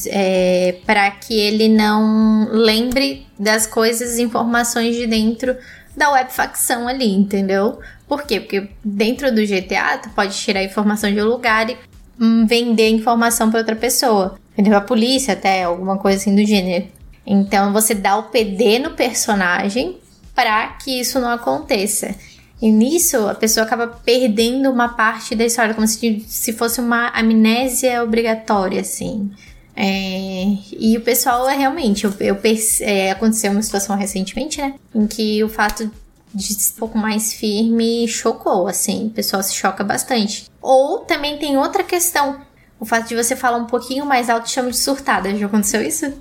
é, 0.08 0.78
para 0.86 1.12
que 1.12 1.34
ele 1.34 1.68
não 1.68 2.48
lembre 2.52 3.26
das 3.38 3.68
coisas, 3.68 4.18
informações 4.18 4.96
de 4.96 5.06
dentro 5.08 5.56
da 5.96 6.12
web 6.12 6.32
facção 6.32 6.88
ali, 6.88 7.14
entendeu? 7.14 7.80
Por 8.08 8.24
quê? 8.24 8.40
Porque 8.40 8.70
dentro 8.84 9.34
do 9.34 9.46
GTA 9.46 9.98
tu 9.98 10.10
pode 10.10 10.36
tirar 10.36 10.64
informação 10.64 11.12
de 11.12 11.22
um 11.22 11.26
lugar 11.26 11.70
e 11.70 11.78
hum, 12.20 12.46
vender 12.46 12.90
informação 12.90 13.50
para 13.50 13.60
outra 13.60 13.76
pessoa, 13.76 14.38
vender 14.56 14.70
pra 14.70 14.82
polícia 14.82 15.34
até, 15.34 15.64
alguma 15.64 15.98
coisa 15.98 16.18
assim 16.18 16.36
do 16.36 16.46
gênero. 16.46 16.88
Então 17.26 17.74
você 17.74 17.94
dá 17.94 18.18
o 18.18 18.24
PD 18.24 18.80
no 18.80 18.92
personagem 18.92 19.98
para 20.36 20.68
que 20.74 21.00
isso 21.00 21.20
não 21.20 21.30
aconteça. 21.30 22.14
E 22.62 22.72
nisso, 22.72 23.28
a 23.28 23.36
pessoa 23.36 23.66
acaba 23.66 23.88
perdendo 23.88 24.70
uma 24.72 24.90
parte 24.90 25.36
da 25.36 25.46
história, 25.46 25.74
como 25.74 25.88
se, 25.88 26.24
se 26.28 26.54
fosse 26.54 26.80
uma 26.80 27.10
amnésia 27.10 28.02
obrigatória, 28.04 28.82
assim. 28.82 29.30
É, 29.76 30.46
e 30.72 30.98
o 30.98 31.02
pessoal 31.02 31.50
é 31.50 31.56
realmente, 31.56 32.06
eu, 32.06 32.14
eu 32.20 32.40
é, 32.80 33.12
aconteceu 33.12 33.52
uma 33.52 33.62
situação 33.62 33.96
recentemente, 33.96 34.62
né? 34.62 34.76
Em 34.94 35.06
que 35.06 35.44
o 35.44 35.50
fato 35.50 35.92
de 36.34 36.54
ser 36.54 36.74
um 36.74 36.80
pouco 36.80 36.98
mais 36.98 37.34
firme 37.34 38.08
chocou, 38.08 38.68
assim, 38.68 39.08
o 39.08 39.10
pessoal 39.10 39.44
se 39.44 39.54
choca 39.54 39.84
bastante. 39.84 40.46
Ou 40.62 41.00
também 41.00 41.38
tem 41.38 41.58
outra 41.58 41.84
questão, 41.84 42.42
o 42.80 42.86
fato 42.86 43.10
de 43.10 43.16
você 43.16 43.36
falar 43.36 43.58
um 43.58 43.68
pouquinho 43.68 44.06
mais 44.06 44.30
alto 44.30 44.50
chama 44.50 44.72
de 44.72 44.78
surtada. 44.78 45.36
Já 45.36 45.46
aconteceu 45.46 45.82
isso? 45.82 46.14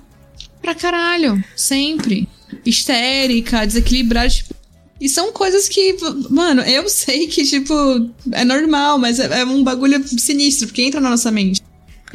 Pra 0.61 0.75
caralho, 0.75 1.43
sempre. 1.55 2.27
Histérica, 2.65 3.65
desequilibrada, 3.65 4.29
tipo, 4.29 4.55
e 4.99 5.09
são 5.09 5.31
coisas 5.33 5.67
que, 5.67 5.97
mano, 6.29 6.61
eu 6.61 6.87
sei 6.87 7.27
que, 7.27 7.43
tipo, 7.43 7.73
é 8.31 8.45
normal, 8.45 8.97
mas 8.97 9.19
é, 9.19 9.41
é 9.41 9.45
um 9.45 9.63
bagulho 9.63 10.01
sinistro, 10.07 10.67
porque 10.67 10.81
entra 10.81 11.01
na 11.01 11.09
nossa 11.09 11.29
mente. 11.31 11.61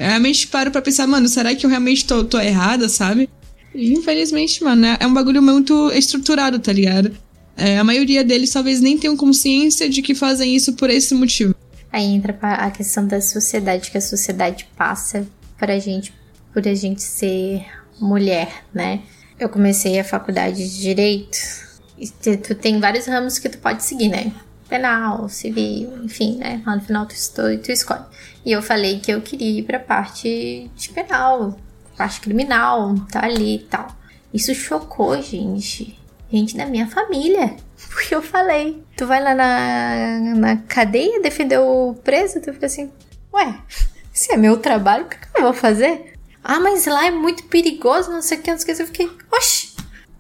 Eu 0.00 0.06
realmente 0.06 0.46
paro 0.46 0.70
pra 0.70 0.80
pensar, 0.80 1.06
mano, 1.06 1.28
será 1.28 1.54
que 1.54 1.66
eu 1.66 1.68
realmente 1.68 2.06
tô, 2.06 2.24
tô 2.24 2.40
errada, 2.40 2.88
sabe? 2.88 3.28
E, 3.74 3.92
infelizmente, 3.92 4.64
mano, 4.64 4.86
é, 4.86 4.96
é 4.98 5.06
um 5.06 5.12
bagulho 5.12 5.42
muito 5.42 5.92
estruturado, 5.92 6.58
tá 6.58 6.72
ligado? 6.72 7.14
É, 7.54 7.78
a 7.78 7.84
maioria 7.84 8.24
deles 8.24 8.50
talvez 8.50 8.80
nem 8.80 8.96
tenham 8.96 9.14
consciência 9.14 9.90
de 9.90 10.00
que 10.00 10.14
fazem 10.14 10.56
isso 10.56 10.72
por 10.72 10.88
esse 10.88 11.14
motivo. 11.14 11.54
Aí 11.92 12.06
entra 12.06 12.34
a 12.40 12.70
questão 12.70 13.06
da 13.06 13.20
sociedade, 13.20 13.90
que 13.90 13.98
a 13.98 14.00
sociedade 14.00 14.66
passa 14.74 15.28
pra 15.58 15.78
gente, 15.78 16.14
por 16.50 16.66
a 16.66 16.74
gente 16.74 17.02
ser 17.02 17.66
mulher, 18.00 18.64
né? 18.72 19.02
Eu 19.38 19.50
comecei 19.50 20.00
a 20.00 20.04
faculdade 20.04 20.66
de 20.66 20.80
Direito 20.80 21.36
e 21.98 22.08
tu 22.38 22.54
tem 22.54 22.80
vários 22.80 23.04
ramos 23.04 23.38
que 23.38 23.50
tu 23.50 23.58
pode 23.58 23.84
seguir, 23.84 24.08
né? 24.08 24.32
Penal, 24.66 25.28
civil, 25.28 25.92
enfim, 26.02 26.38
né? 26.38 26.62
Lá 26.64 26.76
no 26.76 26.80
final 26.80 27.04
tu, 27.04 27.14
tu 27.62 27.70
escolhe. 27.70 28.04
E 28.44 28.52
eu 28.52 28.62
falei 28.62 29.00
que 29.00 29.10
eu 29.10 29.20
queria 29.20 29.60
ir 29.60 29.62
pra 29.62 29.78
parte 29.78 30.70
de 30.74 30.88
penal, 30.90 31.58
parte 31.96 32.20
criminal, 32.20 32.94
tá 33.10 33.24
ali 33.24 33.56
e 33.56 33.58
tal. 33.58 33.88
Isso 34.32 34.54
chocou, 34.54 35.20
gente. 35.20 35.98
Gente 36.32 36.56
da 36.56 36.66
minha 36.66 36.86
família. 36.86 37.56
Porque 37.90 38.14
eu 38.14 38.22
falei, 38.22 38.82
tu 38.96 39.06
vai 39.06 39.22
lá 39.22 39.34
na, 39.34 40.20
na 40.36 40.56
cadeia 40.56 41.20
defender 41.20 41.58
o 41.58 41.94
preso? 42.04 42.40
Tu 42.40 42.52
fica 42.52 42.66
assim, 42.66 42.90
ué, 43.32 43.58
se 44.12 44.32
é 44.32 44.36
meu 44.36 44.58
trabalho, 44.58 45.04
o 45.04 45.08
que, 45.08 45.16
que 45.18 45.38
eu 45.38 45.42
vou 45.42 45.52
fazer? 45.52 46.14
Ah, 46.42 46.60
mas 46.60 46.86
lá 46.86 47.06
é 47.06 47.10
muito 47.10 47.44
perigoso, 47.44 48.10
não 48.10 48.22
sei 48.22 48.38
o 48.38 48.42
que, 48.42 48.50
não 48.50 48.58
sei 48.58 48.66
o 48.66 48.76
que. 48.76 48.82
Eu 48.82 48.86
fiquei, 48.86 49.10
oxi, 49.30 49.74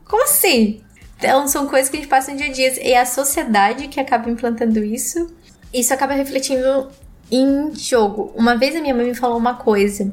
como 0.04 0.24
assim? 0.24 0.82
Então, 1.16 1.46
são 1.46 1.66
coisas 1.68 1.90
que 1.90 1.96
a 1.96 2.00
gente 2.00 2.08
passa 2.08 2.30
no 2.30 2.38
dia 2.38 2.46
a 2.46 2.52
dia. 2.52 2.88
E 2.88 2.94
a 2.94 3.04
sociedade 3.04 3.88
que 3.88 4.00
acaba 4.00 4.30
implantando 4.30 4.82
isso. 4.82 5.34
Isso 5.72 5.94
acaba 5.94 6.14
refletindo 6.14 6.90
em 7.30 7.74
jogo. 7.74 8.32
Uma 8.34 8.56
vez 8.56 8.74
a 8.74 8.80
minha 8.80 8.94
mãe 8.94 9.06
me 9.06 9.14
falou 9.14 9.38
uma 9.38 9.54
coisa. 9.54 10.10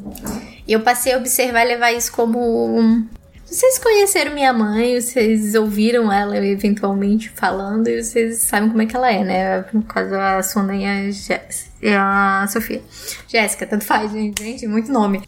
E 0.67 0.73
eu 0.73 0.81
passei 0.81 1.13
a 1.13 1.17
observar 1.17 1.65
e 1.65 1.67
levar 1.69 1.91
isso 1.91 2.11
como 2.11 3.07
vocês 3.49 3.79
conheceram 3.79 4.33
minha 4.33 4.51
mãe, 4.51 4.99
vocês 4.99 5.55
ouviram 5.55 6.11
ela 6.11 6.37
eventualmente 6.45 7.29
falando 7.29 7.87
e 7.87 8.03
vocês 8.03 8.39
sabem 8.39 8.67
como 8.69 8.81
é 8.81 8.85
que 8.85 8.93
ela 8.93 9.09
é, 9.09 9.23
né? 9.23 9.65
No 9.71 9.83
caso, 9.83 10.15
a 10.15 10.43
Sona 10.43 10.75
e 10.75 10.83
a, 10.83 11.09
Jess, 11.09 11.71
e 11.81 11.87
a 11.87 12.45
Sofia. 12.49 12.81
Jéssica, 13.25 13.65
tanto 13.65 13.85
faz, 13.85 14.11
gente, 14.11 14.67
muito 14.67 14.91
nome. 14.91 15.23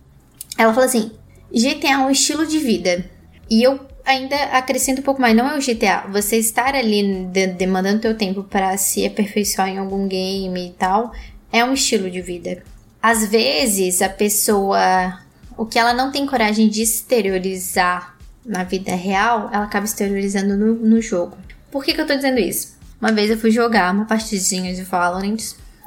Ela 0.57 0.73
falou 0.73 0.87
assim: 0.87 1.11
GTA 1.49 1.93
é 1.93 1.97
um 1.97 2.11
estilo 2.11 2.45
de 2.45 2.59
vida. 2.59 3.09
E 3.49 3.63
eu 3.63 3.79
ainda 4.05 4.35
acrescento 4.51 4.99
um 4.99 5.03
pouco 5.03 5.21
mais, 5.21 5.33
não 5.33 5.47
é 5.47 5.57
o 5.57 5.61
GTA. 5.61 6.05
Você 6.11 6.35
estar 6.35 6.75
ali 6.75 7.25
de, 7.25 7.47
demandando 7.47 8.01
teu 8.01 8.17
tempo 8.17 8.43
para 8.43 8.75
se 8.77 9.05
aperfeiçoar 9.05 9.69
em 9.69 9.77
algum 9.77 10.09
game 10.09 10.67
e 10.67 10.71
tal, 10.71 11.13
é 11.51 11.63
um 11.63 11.73
estilo 11.73 12.09
de 12.09 12.21
vida. 12.21 12.63
Às 13.01 13.25
vezes 13.27 14.01
a 14.01 14.09
pessoa 14.09 15.19
o 15.59 15.65
que 15.65 15.77
ela 15.77 15.93
não 15.93 16.09
tem 16.09 16.25
coragem 16.25 16.69
de 16.69 16.81
exteriorizar 16.81 18.15
na 18.45 18.63
vida 18.63 18.95
real, 18.95 19.49
ela 19.51 19.65
acaba 19.65 19.85
exteriorizando 19.85 20.55
no, 20.55 20.73
no 20.73 21.01
jogo. 21.01 21.37
Por 21.69 21.83
que, 21.83 21.93
que 21.93 21.99
eu 21.99 22.07
tô 22.07 22.15
dizendo 22.15 22.39
isso? 22.39 22.77
Uma 23.01 23.11
vez 23.11 23.29
eu 23.29 23.37
fui 23.37 23.51
jogar 23.51 23.93
uma 23.93 24.05
partidinha 24.05 24.73
de 24.73 24.83
Valorant, 24.83 25.37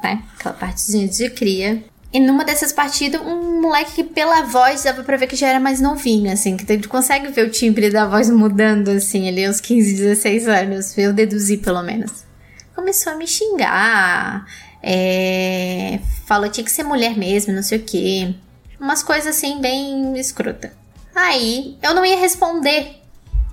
né? 0.03 0.21
Aquela 0.37 0.53
partidinha 0.53 1.07
de 1.07 1.27
cria. 1.31 1.83
E 2.13 2.19
numa 2.19 2.45
dessas 2.45 2.71
partidas, 2.71 3.19
um 3.21 3.61
moleque 3.61 3.93
que 3.93 4.03
pela 4.03 4.43
voz 4.43 4.83
dava 4.83 5.03
pra 5.03 5.17
ver 5.17 5.25
que 5.25 5.35
já 5.35 5.47
era 5.47 5.59
mais 5.59 5.81
novinho, 5.81 6.31
assim, 6.31 6.55
que 6.55 6.77
tu 6.77 6.87
consegue 6.87 7.29
ver 7.29 7.47
o 7.47 7.49
timbre 7.49 7.89
da 7.89 8.05
voz 8.05 8.29
mudando, 8.29 8.89
assim, 8.89 9.27
ali 9.27 9.43
aos 9.43 9.59
15, 9.59 9.95
16 9.95 10.47
anos, 10.47 10.95
eu 10.99 11.11
deduzi 11.11 11.57
pelo 11.57 11.81
menos. 11.81 12.23
Começou 12.75 13.13
a 13.13 13.15
me 13.15 13.25
xingar, 13.25 14.45
é... 14.83 15.99
falou 16.25 16.49
tinha 16.49 16.63
que 16.63 16.71
ser 16.71 16.83
mulher 16.83 17.17
mesmo, 17.17 17.53
não 17.53 17.63
sei 17.63 17.77
o 17.77 17.83
quê. 17.83 18.35
Umas 18.79 19.01
coisas 19.01 19.37
assim, 19.37 19.61
bem 19.61 20.17
escrota. 20.19 20.73
Aí, 21.15 21.77
eu 21.81 21.93
não 21.93 22.05
ia 22.05 22.17
responder. 22.17 22.97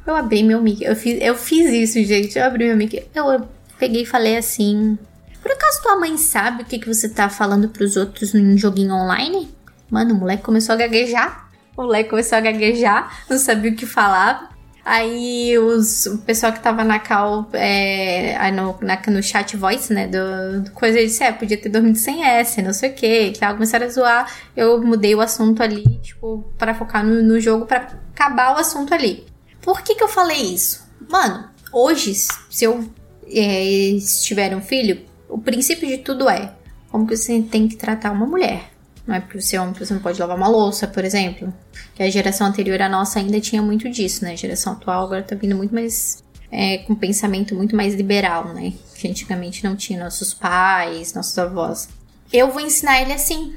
Eu 0.05 0.16
abri 0.16 0.43
meu 0.43 0.61
mic. 0.61 0.83
Eu 0.83 0.97
fiz, 0.97 1.19
eu 1.21 1.37
fiz 1.37 1.71
isso, 1.71 2.05
gente. 2.05 2.37
Eu 2.37 2.45
abri 2.45 2.66
meu 2.66 2.77
mic. 2.77 3.07
Eu, 3.14 3.27
eu 3.27 3.49
peguei 3.79 4.03
e 4.03 4.07
falei 4.07 4.37
assim. 4.37 4.99
Por 5.40 5.53
acaso 5.53 5.83
tua 5.83 5.97
mãe 5.97 6.16
sabe 6.16 6.62
o 6.62 6.66
que, 6.66 6.79
que 6.79 6.88
você 6.88 7.09
tá 7.09 7.29
falando 7.29 7.69
pros 7.69 7.97
outros 7.97 8.35
em 8.35 8.59
joguinho 8.59 8.93
online? 8.93 9.49
Mano, 9.88 10.14
o 10.14 10.19
moleque 10.19 10.43
começou 10.43 10.75
a 10.75 10.79
gaguejar. 10.79 11.49
O 11.77 11.83
moleque 11.83 12.11
começou 12.11 12.37
a 12.37 12.40
gaguejar, 12.40 13.25
não 13.29 13.38
sabia 13.38 13.71
o 13.71 13.77
que 13.77 13.87
falar. 13.87 14.50
Aí 14.92 15.57
os, 15.57 16.07
o 16.07 16.18
pessoal 16.18 16.53
que 16.53 16.59
tava 16.59 16.83
na 16.83 16.98
cal, 16.98 17.48
é, 17.53 18.50
no, 18.50 18.76
na, 18.83 19.00
no 19.07 19.22
chat 19.22 19.57
voice, 19.57 19.92
né, 19.92 20.09
do, 20.09 20.62
do 20.62 20.72
coisa, 20.72 20.98
disse, 20.98 21.22
é, 21.22 21.31
podia 21.31 21.57
ter 21.57 21.68
dormido 21.68 21.96
sem 21.96 22.24
S, 22.24 22.61
não 22.61 22.72
sei 22.72 22.90
o 22.90 22.94
que, 22.94 23.31
que 23.31 23.38
começaram 23.38 23.87
a 23.87 23.88
zoar, 23.88 24.35
eu 24.57 24.83
mudei 24.83 25.14
o 25.14 25.20
assunto 25.20 25.62
ali, 25.62 25.85
tipo, 26.00 26.53
para 26.59 26.74
focar 26.74 27.07
no, 27.07 27.22
no 27.22 27.38
jogo, 27.38 27.66
para 27.66 27.96
acabar 28.12 28.57
o 28.57 28.59
assunto 28.59 28.92
ali. 28.92 29.24
Por 29.62 29.81
que 29.83 29.94
que 29.94 30.03
eu 30.03 30.09
falei 30.09 30.55
isso? 30.55 30.85
Mano, 31.09 31.48
hoje, 31.72 32.12
se 32.12 32.64
eu 32.64 32.85
é, 33.33 33.96
tiver 34.20 34.57
um 34.57 34.61
filho, 34.61 35.03
o 35.29 35.38
princípio 35.38 35.87
de 35.87 35.98
tudo 35.98 36.29
é 36.29 36.53
como 36.90 37.07
que 37.07 37.16
você 37.16 37.40
tem 37.42 37.68
que 37.68 37.76
tratar 37.76 38.11
uma 38.11 38.26
mulher. 38.26 38.72
Não 39.11 39.16
é 39.16 39.20
porque 39.20 39.40
você 39.40 39.57
é 39.57 39.61
homem 39.61 39.75
que 39.75 39.85
você 39.85 39.92
não 39.92 40.01
pode 40.01 40.20
lavar 40.20 40.37
uma 40.37 40.46
louça, 40.46 40.87
por 40.87 41.05
exemplo. 41.05 41.53
Que 41.96 42.05
a 42.05 42.09
geração 42.09 42.46
anterior 42.46 42.81
à 42.81 42.88
nossa 42.88 43.18
ainda 43.18 43.40
tinha 43.40 43.61
muito 43.61 43.90
disso, 43.90 44.25
né? 44.25 44.35
A 44.35 44.37
geração 44.37 44.75
atual 44.75 45.03
agora 45.03 45.20
tá 45.20 45.35
vindo 45.35 45.57
muito 45.57 45.75
mais. 45.75 46.23
É, 46.53 46.79
com 46.79 46.92
um 46.92 46.96
pensamento 46.96 47.53
muito 47.57 47.75
mais 47.75 47.94
liberal, 47.94 48.55
né? 48.55 48.73
Que 48.94 49.09
antigamente 49.09 49.64
não 49.64 49.75
tinha 49.75 49.99
nossos 49.99 50.33
pais, 50.33 51.12
nossos 51.12 51.37
avós. 51.37 51.88
Eu 52.33 52.53
vou 52.53 52.61
ensinar 52.61 53.03
ele 53.03 53.12
assim. 53.12 53.53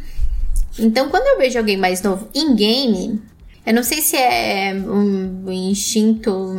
Então, 0.79 1.09
quando 1.09 1.27
eu 1.27 1.37
vejo 1.37 1.59
alguém 1.59 1.77
mais 1.77 2.01
novo 2.01 2.27
em 2.33 2.55
game, 2.55 3.21
eu 3.63 3.75
não 3.75 3.83
sei 3.83 4.01
se 4.01 4.17
é 4.17 4.73
um 4.73 5.51
instinto. 5.51 6.55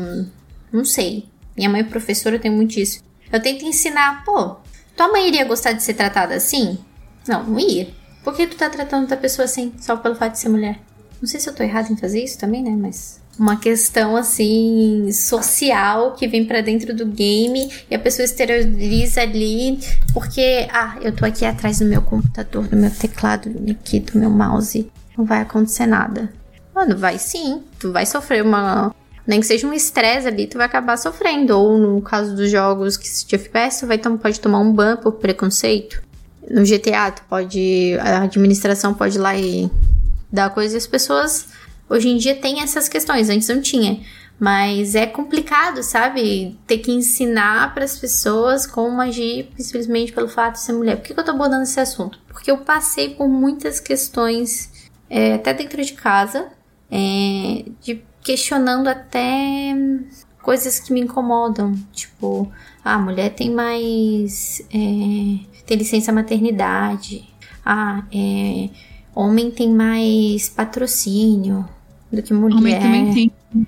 Não 0.72 0.84
sei. 0.84 1.28
Minha 1.56 1.68
mãe 1.68 1.80
é 1.80 1.84
professora, 1.84 2.38
tem 2.38 2.50
muito 2.50 2.78
isso. 2.78 3.00
Eu 3.32 3.42
tento 3.42 3.64
ensinar, 3.64 4.24
pô, 4.24 4.54
tua 4.96 5.08
mãe 5.08 5.26
iria 5.26 5.44
gostar 5.44 5.72
de 5.72 5.82
ser 5.82 5.94
tratada 5.94 6.36
assim? 6.36 6.78
Não, 7.26 7.42
não 7.42 7.58
ia. 7.58 7.88
Por 8.24 8.34
que 8.34 8.46
tu 8.46 8.56
tá 8.56 8.70
tratando 8.70 9.06
da 9.06 9.16
pessoa 9.16 9.44
assim, 9.44 9.74
só 9.78 9.96
pelo 9.96 10.16
fato 10.16 10.32
de 10.32 10.38
ser 10.40 10.48
mulher? 10.48 10.80
Não 11.20 11.28
sei 11.28 11.38
se 11.38 11.48
eu 11.48 11.54
tô 11.54 11.62
errada 11.62 11.92
em 11.92 11.96
fazer 11.96 12.24
isso 12.24 12.38
também, 12.38 12.62
né? 12.62 12.70
Mas 12.70 13.20
uma 13.38 13.56
questão 13.56 14.16
assim 14.16 15.10
social 15.12 16.12
que 16.12 16.26
vem 16.26 16.44
para 16.44 16.60
dentro 16.60 16.94
do 16.94 17.04
game 17.04 17.70
e 17.90 17.94
a 17.94 17.98
pessoa 17.98 18.24
exterioriza 18.24 19.22
ali 19.22 19.78
porque 20.12 20.66
ah, 20.72 20.96
eu 21.02 21.14
tô 21.14 21.24
aqui 21.26 21.44
atrás 21.44 21.80
do 21.80 21.84
meu 21.84 22.00
computador, 22.00 22.66
do 22.66 22.76
meu 22.76 22.90
teclado, 22.90 23.50
aqui 23.70 24.00
do 24.00 24.18
meu 24.18 24.30
mouse, 24.30 24.90
não 25.16 25.24
vai 25.24 25.40
acontecer 25.40 25.86
nada. 25.86 26.32
Mano, 26.74 26.96
vai 26.96 27.18
sim, 27.18 27.62
tu 27.78 27.92
vai 27.92 28.06
sofrer 28.06 28.42
uma 28.42 28.94
nem 29.26 29.40
que 29.40 29.46
seja 29.46 29.66
um 29.66 29.72
estresse 29.72 30.28
ali, 30.28 30.46
tu 30.46 30.58
vai 30.58 30.66
acabar 30.66 30.96
sofrendo. 30.96 31.58
Ou 31.58 31.78
no 31.78 32.02
caso 32.02 32.36
dos 32.36 32.50
jogos 32.50 32.96
que 32.96 33.08
se 33.08 33.26
te 33.26 33.34
FPS, 33.34 33.80
tu 33.80 33.86
vai, 33.86 33.98
pode 33.98 34.40
tomar 34.40 34.58
um 34.60 34.72
ban 34.72 34.96
por 34.96 35.12
preconceito. 35.12 36.02
No 36.50 36.64
GTA, 36.64 37.10
tu 37.10 37.22
pode. 37.28 37.96
A 38.00 38.22
administração 38.22 38.94
pode 38.94 39.16
ir 39.16 39.20
lá 39.20 39.36
e 39.36 39.70
dar 40.30 40.50
coisa 40.50 40.74
e 40.74 40.78
as 40.78 40.86
pessoas 40.86 41.48
hoje 41.88 42.08
em 42.08 42.16
dia 42.16 42.34
têm 42.34 42.60
essas 42.60 42.88
questões, 42.88 43.28
antes 43.28 43.48
não 43.48 43.60
tinha. 43.60 44.00
Mas 44.38 44.94
é 44.94 45.06
complicado, 45.06 45.82
sabe? 45.82 46.58
Ter 46.66 46.78
que 46.78 46.90
ensinar 46.90 47.72
para 47.72 47.84
as 47.84 47.96
pessoas 47.98 48.66
como 48.66 49.00
agir 49.00 49.48
simplesmente 49.56 50.12
pelo 50.12 50.28
fato 50.28 50.54
de 50.54 50.60
ser 50.60 50.72
mulher. 50.72 50.96
Por 50.96 51.04
que, 51.04 51.14
que 51.14 51.20
eu 51.20 51.24
tô 51.24 51.30
abordando 51.30 51.62
esse 51.62 51.78
assunto? 51.78 52.18
Porque 52.26 52.50
eu 52.50 52.58
passei 52.58 53.10
por 53.10 53.28
muitas 53.28 53.78
questões, 53.78 54.90
é, 55.08 55.34
até 55.34 55.54
dentro 55.54 55.82
de 55.82 55.92
casa, 55.92 56.48
é, 56.90 57.64
de 57.80 58.02
questionando 58.22 58.88
até 58.88 59.72
coisas 60.42 60.80
que 60.80 60.92
me 60.92 61.00
incomodam. 61.00 61.74
Tipo, 61.92 62.50
ah, 62.84 62.94
a 62.94 62.98
mulher 62.98 63.30
tem 63.30 63.50
mais. 63.50 64.60
É, 64.72 65.53
tem 65.66 65.76
licença 65.76 66.12
maternidade. 66.12 67.24
Ah, 67.64 68.04
é, 68.12 68.68
homem 69.14 69.50
tem 69.50 69.70
mais 69.70 70.48
patrocínio 70.48 71.68
do 72.12 72.22
que 72.22 72.34
mulher. 72.34 72.56
Homem 72.56 72.80
também 72.80 73.12
tem. 73.12 73.66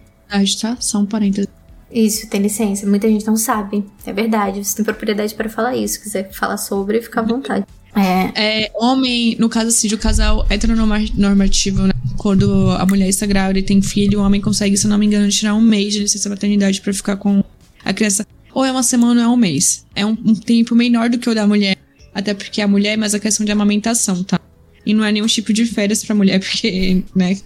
Tá? 0.60 0.76
Só 0.80 0.98
um 0.98 1.06
parênteses. 1.06 1.48
Isso, 1.90 2.28
tem 2.28 2.42
licença. 2.42 2.86
Muita 2.86 3.08
gente 3.08 3.26
não 3.26 3.36
sabe. 3.36 3.84
É 4.04 4.12
verdade. 4.12 4.64
Você 4.64 4.76
tem 4.76 4.84
propriedade 4.84 5.34
para 5.34 5.48
falar 5.48 5.76
isso. 5.76 5.94
Se 5.94 6.02
quiser 6.02 6.32
falar 6.32 6.58
sobre, 6.58 7.00
fica 7.00 7.20
à 7.20 7.24
vontade. 7.24 7.64
É. 7.98 8.64
É, 8.64 8.70
homem, 8.74 9.36
no 9.38 9.48
caso 9.48 9.68
assim, 9.68 9.88
de 9.88 9.94
um 9.94 9.98
casal 9.98 10.46
heteronormativo, 10.50 11.86
né? 11.86 11.94
Quando 12.18 12.70
a 12.72 12.84
mulher 12.84 13.08
está 13.08 13.24
grávida 13.24 13.58
e 13.60 13.62
tem 13.62 13.80
filho, 13.80 14.20
o 14.20 14.22
homem 14.22 14.38
consegue, 14.38 14.76
se 14.76 14.86
não 14.86 14.98
me 14.98 15.06
engano, 15.06 15.26
tirar 15.30 15.54
um 15.54 15.62
mês 15.62 15.94
de 15.94 16.00
licença 16.00 16.28
maternidade 16.28 16.82
pra 16.82 16.92
ficar 16.92 17.16
com 17.16 17.42
a 17.82 17.94
criança. 17.94 18.26
Ou 18.52 18.66
é 18.66 18.70
uma 18.70 18.82
semana 18.82 19.22
ou 19.22 19.26
é 19.26 19.34
um 19.34 19.36
mês. 19.38 19.86
É 19.94 20.04
um, 20.04 20.10
um 20.10 20.34
tempo 20.34 20.74
menor 20.74 21.08
do 21.08 21.16
que 21.16 21.30
o 21.30 21.34
da 21.34 21.46
mulher. 21.46 21.78
Até 22.16 22.32
porque 22.32 22.62
a 22.62 22.66
mulher 22.66 22.94
é 22.94 22.96
mais 22.96 23.14
a 23.14 23.20
questão 23.20 23.44
de 23.44 23.52
amamentação, 23.52 24.24
tá? 24.24 24.40
E 24.86 24.94
não 24.94 25.04
é 25.04 25.12
nenhum 25.12 25.26
tipo 25.26 25.52
de 25.52 25.66
férias 25.66 26.02
pra 26.02 26.14
mulher, 26.14 26.40
porque, 26.40 27.02
né? 27.14 27.38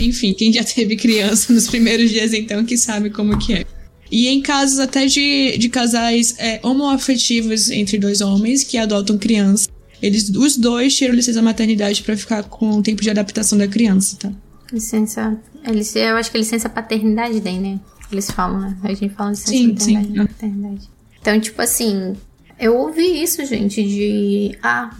Enfim, 0.00 0.32
quem 0.32 0.50
já 0.50 0.64
teve 0.64 0.96
criança 0.96 1.52
nos 1.52 1.68
primeiros 1.68 2.08
dias, 2.08 2.32
então, 2.32 2.64
que 2.64 2.78
sabe 2.78 3.10
como 3.10 3.36
que 3.36 3.52
é. 3.52 3.66
E 4.10 4.28
em 4.28 4.40
casos 4.40 4.78
até 4.78 5.04
de, 5.04 5.58
de 5.58 5.68
casais 5.68 6.34
é, 6.38 6.58
homoafetivos 6.62 7.68
entre 7.68 7.98
dois 7.98 8.22
homens 8.22 8.64
que 8.64 8.78
adotam 8.78 9.18
criança, 9.18 9.68
eles, 10.00 10.30
os 10.30 10.56
dois 10.56 10.96
tiram 10.96 11.14
licença 11.14 11.42
maternidade 11.42 12.02
pra 12.02 12.16
ficar 12.16 12.42
com 12.44 12.78
o 12.78 12.82
tempo 12.82 13.02
de 13.02 13.10
adaptação 13.10 13.58
da 13.58 13.68
criança, 13.68 14.16
tá? 14.18 14.32
Licença. 14.72 15.38
é 15.62 16.10
Eu 16.10 16.16
acho 16.16 16.30
que 16.30 16.38
é 16.38 16.40
licença 16.40 16.70
paternidade 16.70 17.38
daí, 17.40 17.58
né? 17.58 17.78
Eles 18.10 18.30
falam, 18.30 18.60
né? 18.60 18.78
A 18.82 18.94
gente 18.94 19.10
fala 19.10 19.30
licença 19.30 19.50
Sim, 19.50 19.74
paternidade, 19.74 20.06
sim. 20.06 20.16
maternidade. 20.16 20.88
Então, 21.20 21.38
tipo 21.38 21.60
assim, 21.60 22.14
eu 22.58 22.76
ouvi 22.76 23.22
isso, 23.22 23.44
gente, 23.44 23.82
de 23.82 24.58
ah, 24.62 24.90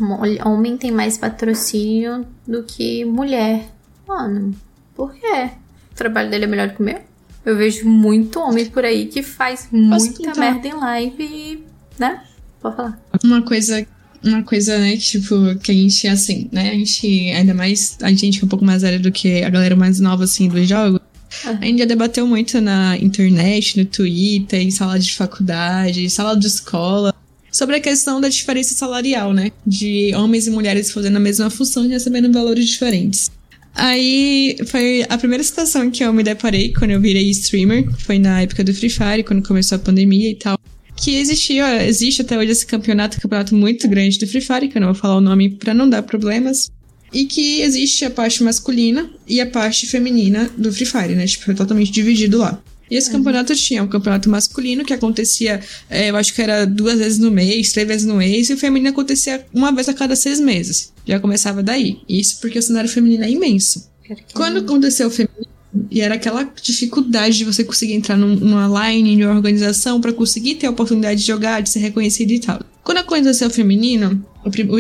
homem 0.44 0.76
tem 0.76 0.90
mais 0.90 1.16
patrocínio 1.16 2.26
do 2.46 2.62
que 2.62 3.04
mulher. 3.04 3.70
Mano, 4.06 4.54
por 4.94 5.14
quê? 5.14 5.50
O 5.90 5.94
trabalho 5.94 6.30
dele 6.30 6.44
é 6.44 6.48
melhor 6.48 6.70
que 6.70 6.80
o 6.80 6.84
meu? 6.84 7.00
Eu 7.44 7.56
vejo 7.56 7.88
muito 7.88 8.40
homem 8.40 8.66
por 8.66 8.84
aí 8.84 9.06
que 9.06 9.22
faz 9.22 9.68
muita 9.70 10.34
merda 10.34 10.68
em 10.68 10.74
live 10.74 11.22
e, 11.22 11.64
né? 11.98 12.22
Pode 12.60 12.76
falar. 12.76 13.00
Uma 13.24 13.40
coisa, 13.42 13.86
uma 14.22 14.42
coisa, 14.42 14.76
né, 14.78 14.92
que, 14.92 15.02
tipo, 15.02 15.56
que 15.62 15.70
a 15.70 15.74
gente, 15.74 16.08
assim, 16.08 16.48
né, 16.52 16.70
a 16.70 16.74
gente, 16.74 17.30
ainda 17.30 17.54
mais, 17.54 17.96
a 18.02 18.10
gente 18.10 18.38
que 18.38 18.44
é 18.44 18.46
um 18.46 18.48
pouco 18.48 18.64
mais 18.64 18.82
velha 18.82 18.98
do 18.98 19.12
que 19.12 19.42
a 19.42 19.48
galera 19.48 19.76
mais 19.76 20.00
nova, 20.00 20.24
assim, 20.24 20.48
dos 20.48 20.68
jogos, 20.68 21.00
a 21.44 21.64
gente 21.64 21.78
já 21.78 21.84
debateu 21.84 22.26
muito 22.26 22.60
na 22.60 22.96
internet, 22.98 23.78
no 23.78 23.84
Twitter, 23.84 24.60
em 24.60 24.70
sala 24.70 24.98
de 24.98 25.14
faculdade, 25.14 26.08
sala 26.10 26.36
de 26.36 26.46
escola, 26.46 27.14
sobre 27.56 27.76
a 27.76 27.80
questão 27.80 28.20
da 28.20 28.28
diferença 28.28 28.74
salarial, 28.74 29.32
né, 29.32 29.50
de 29.66 30.14
homens 30.14 30.46
e 30.46 30.50
mulheres 30.50 30.92
fazendo 30.92 31.16
a 31.16 31.20
mesma 31.20 31.48
função 31.48 31.86
e 31.86 31.88
recebendo 31.88 32.30
valores 32.30 32.68
diferentes. 32.68 33.30
Aí 33.74 34.58
foi 34.66 35.06
a 35.08 35.16
primeira 35.16 35.42
situação 35.42 35.90
que 35.90 36.04
eu 36.04 36.12
me 36.12 36.22
deparei 36.22 36.70
quando 36.74 36.90
eu 36.90 37.00
virei 37.00 37.30
streamer, 37.30 37.90
foi 38.00 38.18
na 38.18 38.42
época 38.42 38.62
do 38.62 38.74
Free 38.74 38.90
Fire, 38.90 39.24
quando 39.24 39.46
começou 39.46 39.76
a 39.76 39.78
pandemia 39.78 40.30
e 40.30 40.34
tal 40.34 40.60
que 40.98 41.16
existia, 41.16 41.86
existe 41.86 42.22
até 42.22 42.38
hoje 42.38 42.52
esse 42.52 42.66
campeonato, 42.66 43.20
campeonato 43.20 43.54
muito 43.54 43.86
grande 43.86 44.18
do 44.18 44.26
Free 44.26 44.40
Fire, 44.40 44.68
que 44.68 44.76
eu 44.76 44.80
não 44.80 44.92
vou 44.92 44.94
falar 44.94 45.16
o 45.16 45.20
nome 45.20 45.50
pra 45.50 45.74
não 45.74 45.88
dar 45.88 46.02
problemas, 46.02 46.70
e 47.12 47.24
que 47.24 47.60
existe 47.60 48.04
a 48.04 48.10
parte 48.10 48.42
masculina 48.42 49.08
e 49.26 49.40
a 49.40 49.46
parte 49.46 49.86
feminina 49.86 50.50
do 50.56 50.72
Free 50.72 50.86
Fire, 50.86 51.14
né? 51.14 51.26
Tipo, 51.26 51.50
é 51.50 51.54
totalmente 51.54 51.90
dividido 51.90 52.38
lá. 52.38 52.62
E 52.90 52.96
esse 52.96 53.10
campeonato 53.10 53.54
tinha 53.54 53.82
um 53.82 53.88
campeonato 53.88 54.30
masculino 54.30 54.84
que 54.84 54.92
acontecia, 54.92 55.60
é, 55.90 56.10
eu 56.10 56.16
acho 56.16 56.32
que 56.32 56.40
era 56.40 56.64
duas 56.64 56.98
vezes 56.98 57.18
no 57.18 57.30
mês, 57.30 57.72
três 57.72 57.86
vezes 57.88 58.06
no 58.06 58.14
mês, 58.14 58.48
e 58.48 58.54
o 58.54 58.56
feminino 58.56 58.90
acontecia 58.90 59.44
uma 59.52 59.72
vez 59.72 59.88
a 59.88 59.94
cada 59.94 60.14
seis 60.14 60.38
meses. 60.40 60.92
Já 61.06 61.18
começava 61.18 61.62
daí. 61.62 61.98
Isso 62.08 62.40
porque 62.40 62.58
o 62.58 62.62
cenário 62.62 62.88
feminino 62.88 63.24
é 63.24 63.30
imenso. 63.30 63.88
Quando 64.32 64.58
aconteceu 64.58 65.08
o 65.08 65.10
feminino, 65.10 65.46
e 65.90 66.00
era 66.00 66.14
aquela 66.14 66.44
dificuldade 66.62 67.36
de 67.38 67.44
você 67.44 67.62
conseguir 67.64 67.94
entrar 67.94 68.16
num- 68.16 68.36
numa 68.36 68.88
line, 68.88 69.10
em 69.14 69.24
uma 69.24 69.34
organização, 69.34 70.00
pra 70.00 70.12
conseguir 70.12 70.54
ter 70.54 70.66
a 70.66 70.70
oportunidade 70.70 71.20
de 71.20 71.26
jogar, 71.26 71.60
de 71.60 71.68
ser 71.68 71.80
reconhecido 71.80 72.30
e 72.30 72.38
tal. 72.38 72.60
Quando 72.84 72.98
aconteceu 72.98 73.48
o 73.48 73.50
feminino, 73.50 74.24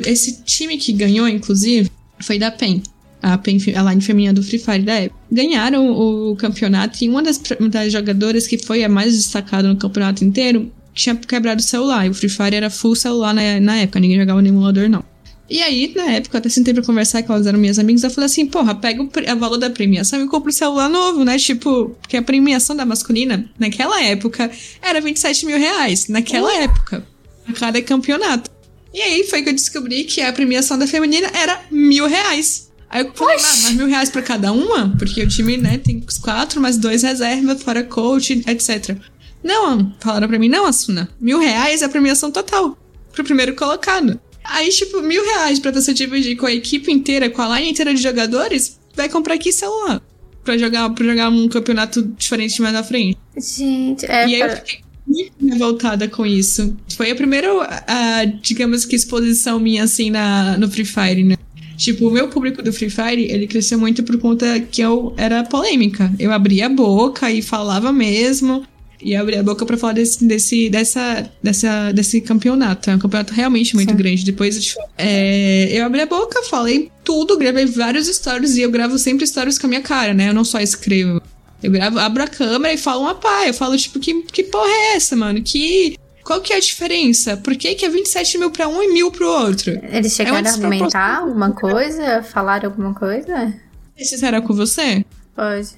esse 0.06 0.42
time 0.44 0.78
que 0.78 0.92
ganhou, 0.92 1.28
inclusive, 1.28 1.90
foi 2.20 2.38
da 2.38 2.50
PEN. 2.50 2.82
A, 3.22 3.34
a 3.34 3.90
line 3.90 4.00
feminina 4.00 4.32
do 4.32 4.42
Free 4.42 4.58
Fire 4.58 4.82
da 4.82 4.94
época. 4.94 5.20
Ganharam 5.30 5.90
o, 5.90 6.36
campeonato 6.36 7.02
e 7.02 7.08
uma 7.08 7.22
das, 7.22 7.40
das 7.70 7.92
jogadoras 7.92 8.46
que 8.46 8.58
foi 8.58 8.84
a 8.84 8.88
mais 8.88 9.16
destacada 9.16 9.68
no 9.68 9.76
campeonato 9.76 10.24
inteiro 10.24 10.70
tinha 10.94 11.14
quebrado 11.14 11.60
o 11.60 11.64
celular. 11.64 12.06
E 12.06 12.10
o 12.10 12.14
Free 12.14 12.28
Fire 12.28 12.54
era 12.54 12.70
full 12.70 12.94
celular 12.94 13.34
na, 13.34 13.60
na 13.60 13.76
época, 13.78 14.00
ninguém 14.00 14.18
jogava 14.18 14.40
no 14.40 14.48
emulador, 14.48 14.88
não. 14.88 15.04
E 15.48 15.62
aí, 15.62 15.92
na 15.94 16.10
época, 16.10 16.36
eu 16.36 16.38
até 16.40 16.48
sentei 16.48 16.74
pra 16.74 16.82
conversar 16.82 17.22
com 17.22 17.32
elas 17.32 17.46
eram 17.46 17.58
minhas 17.58 17.78
amigas, 17.78 18.02
eu 18.02 18.10
falei 18.10 18.26
assim, 18.26 18.46
porra, 18.46 18.74
pega 18.74 19.00
o, 19.00 19.38
valor 19.38 19.58
da 19.58 19.70
premiação 19.70 20.20
e 20.24 20.26
compra 20.26 20.50
o 20.50 20.52
celular 20.52 20.88
novo, 20.88 21.24
né? 21.24 21.38
Tipo, 21.38 21.96
porque 22.00 22.16
a 22.16 22.22
premiação 22.22 22.74
da 22.74 22.84
masculina, 22.84 23.48
naquela 23.56 24.02
época, 24.02 24.50
era 24.82 25.00
27 25.00 25.46
mil 25.46 25.56
reais. 25.56 26.08
Naquela 26.08 26.52
época. 26.56 27.06
A 27.46 27.52
cada 27.52 27.80
campeonato. 27.80 28.50
E 28.92 29.00
aí 29.00 29.24
foi 29.24 29.42
que 29.42 29.50
eu 29.50 29.52
descobri 29.52 30.02
que 30.04 30.20
a 30.20 30.32
premiação 30.32 30.76
da 30.76 30.86
feminina 30.86 31.30
era 31.32 31.60
mil 31.70 32.08
reais. 32.08 32.65
Aí 32.88 33.04
eu 33.04 33.12
falei, 33.14 33.36
ah, 33.36 33.40
mas 33.40 33.72
mil 33.72 33.86
reais 33.86 34.10
pra 34.10 34.22
cada 34.22 34.52
uma? 34.52 34.94
Porque 34.96 35.22
o 35.22 35.28
time, 35.28 35.56
né, 35.56 35.78
tem 35.78 36.02
os 36.06 36.18
quatro, 36.18 36.60
mais 36.60 36.76
dois 36.76 37.02
reservas, 37.02 37.62
fora 37.62 37.82
coach, 37.82 38.44
etc. 38.46 38.96
Não, 39.42 39.94
falaram 40.00 40.28
pra 40.28 40.38
mim, 40.38 40.48
não, 40.48 40.66
Asuna, 40.66 41.08
mil 41.20 41.38
reais 41.38 41.82
é 41.82 41.84
a 41.84 41.88
premiação 41.88 42.30
total. 42.30 42.78
Pro 43.12 43.24
primeiro 43.24 43.54
colocado. 43.54 44.20
Aí, 44.44 44.68
tipo, 44.70 45.00
mil 45.02 45.24
reais 45.24 45.58
pra 45.58 45.72
você 45.72 45.92
dividir 45.92 46.36
com 46.36 46.46
a 46.46 46.52
equipe 46.52 46.92
inteira, 46.92 47.28
com 47.28 47.42
a 47.42 47.58
line 47.58 47.70
inteira 47.70 47.92
de 47.92 48.00
jogadores, 48.00 48.78
vai 48.94 49.08
comprar 49.08 49.34
aqui 49.34 49.52
celular. 49.52 50.00
Pra 50.44 50.56
jogar, 50.56 50.88
pra 50.90 51.04
jogar 51.04 51.28
um 51.28 51.48
campeonato 51.48 52.02
diferente 52.16 52.62
mais 52.62 52.72
na 52.72 52.84
frente. 52.84 53.18
Gente, 53.36 54.06
é. 54.06 54.28
e 54.28 54.34
aí 54.34 54.40
eu 54.40 54.56
fiquei 54.56 54.80
muito 55.06 55.32
revoltada 55.44 56.08
com 56.08 56.24
isso. 56.24 56.76
Foi 56.96 57.10
a 57.10 57.16
primeira, 57.16 57.48
a, 57.86 58.24
digamos 58.24 58.84
que, 58.84 58.94
exposição 58.94 59.58
minha, 59.58 59.84
assim, 59.84 60.10
na, 60.10 60.56
no 60.56 60.70
Free 60.70 60.84
Fire, 60.84 61.24
né? 61.24 61.36
Tipo, 61.76 62.08
o 62.08 62.10
meu 62.10 62.28
público 62.28 62.62
do 62.62 62.72
Free 62.72 62.90
Fire, 62.90 63.30
ele 63.30 63.46
cresceu 63.46 63.78
muito 63.78 64.02
por 64.02 64.18
conta 64.18 64.58
que 64.60 64.80
eu 64.80 65.14
era 65.16 65.44
polêmica. 65.44 66.12
Eu 66.18 66.32
abria 66.32 66.66
a 66.66 66.68
boca 66.68 67.30
e 67.30 67.42
falava 67.42 67.92
mesmo. 67.92 68.64
E 69.02 69.12
eu 69.12 69.20
abria 69.20 69.40
a 69.40 69.42
boca 69.42 69.66
pra 69.66 69.76
falar 69.76 69.92
desse, 69.92 70.24
desse, 70.24 70.70
dessa, 70.70 71.30
dessa, 71.42 71.92
desse 71.92 72.20
campeonato. 72.20 72.90
É 72.90 72.94
um 72.94 72.98
campeonato 72.98 73.34
realmente 73.34 73.74
muito 73.74 73.90
Sim. 73.90 73.96
grande. 73.96 74.24
Depois. 74.24 74.74
É, 74.96 75.68
eu 75.70 75.84
abri 75.84 76.00
a 76.00 76.06
boca, 76.06 76.42
falei 76.44 76.90
tudo, 77.04 77.36
gravei 77.36 77.66
vários 77.66 78.06
stories 78.08 78.56
e 78.56 78.62
eu 78.62 78.70
gravo 78.70 78.98
sempre 78.98 79.26
stories 79.26 79.58
com 79.58 79.66
a 79.66 79.68
minha 79.68 79.82
cara, 79.82 80.14
né? 80.14 80.30
Eu 80.30 80.34
não 80.34 80.44
só 80.44 80.58
escrevo. 80.60 81.20
Eu 81.62 81.70
gravo, 81.70 81.98
abro 81.98 82.22
a 82.22 82.26
câmera 82.26 82.74
e 82.74 82.78
falo 82.78 83.02
uma 83.02 83.14
pá. 83.14 83.46
Eu 83.46 83.54
falo, 83.54 83.76
tipo, 83.76 83.98
que, 84.00 84.22
que 84.22 84.44
porra 84.44 84.68
é 84.68 84.96
essa, 84.96 85.14
mano? 85.14 85.42
Que. 85.42 85.96
Qual 86.26 86.40
que 86.40 86.52
é 86.52 86.56
a 86.56 86.60
diferença? 86.60 87.36
Por 87.36 87.54
que, 87.54 87.76
que 87.76 87.86
é 87.86 87.88
27 87.88 88.38
mil 88.38 88.50
pra 88.50 88.66
um 88.66 88.82
e 88.82 88.92
mil 88.92 89.12
pro 89.12 89.28
outro? 89.28 89.70
Eles 89.84 90.12
chegaram 90.12 90.40
uma 90.40 90.48
a 90.48 90.52
argumentar 90.52 91.18
alguma 91.18 91.52
coisa? 91.52 92.20
Falaram 92.20 92.68
alguma 92.68 92.92
coisa? 92.92 93.54
Ser 93.96 94.04
sincera 94.04 94.42
com 94.42 94.52
você? 94.52 95.04
Pode. 95.36 95.68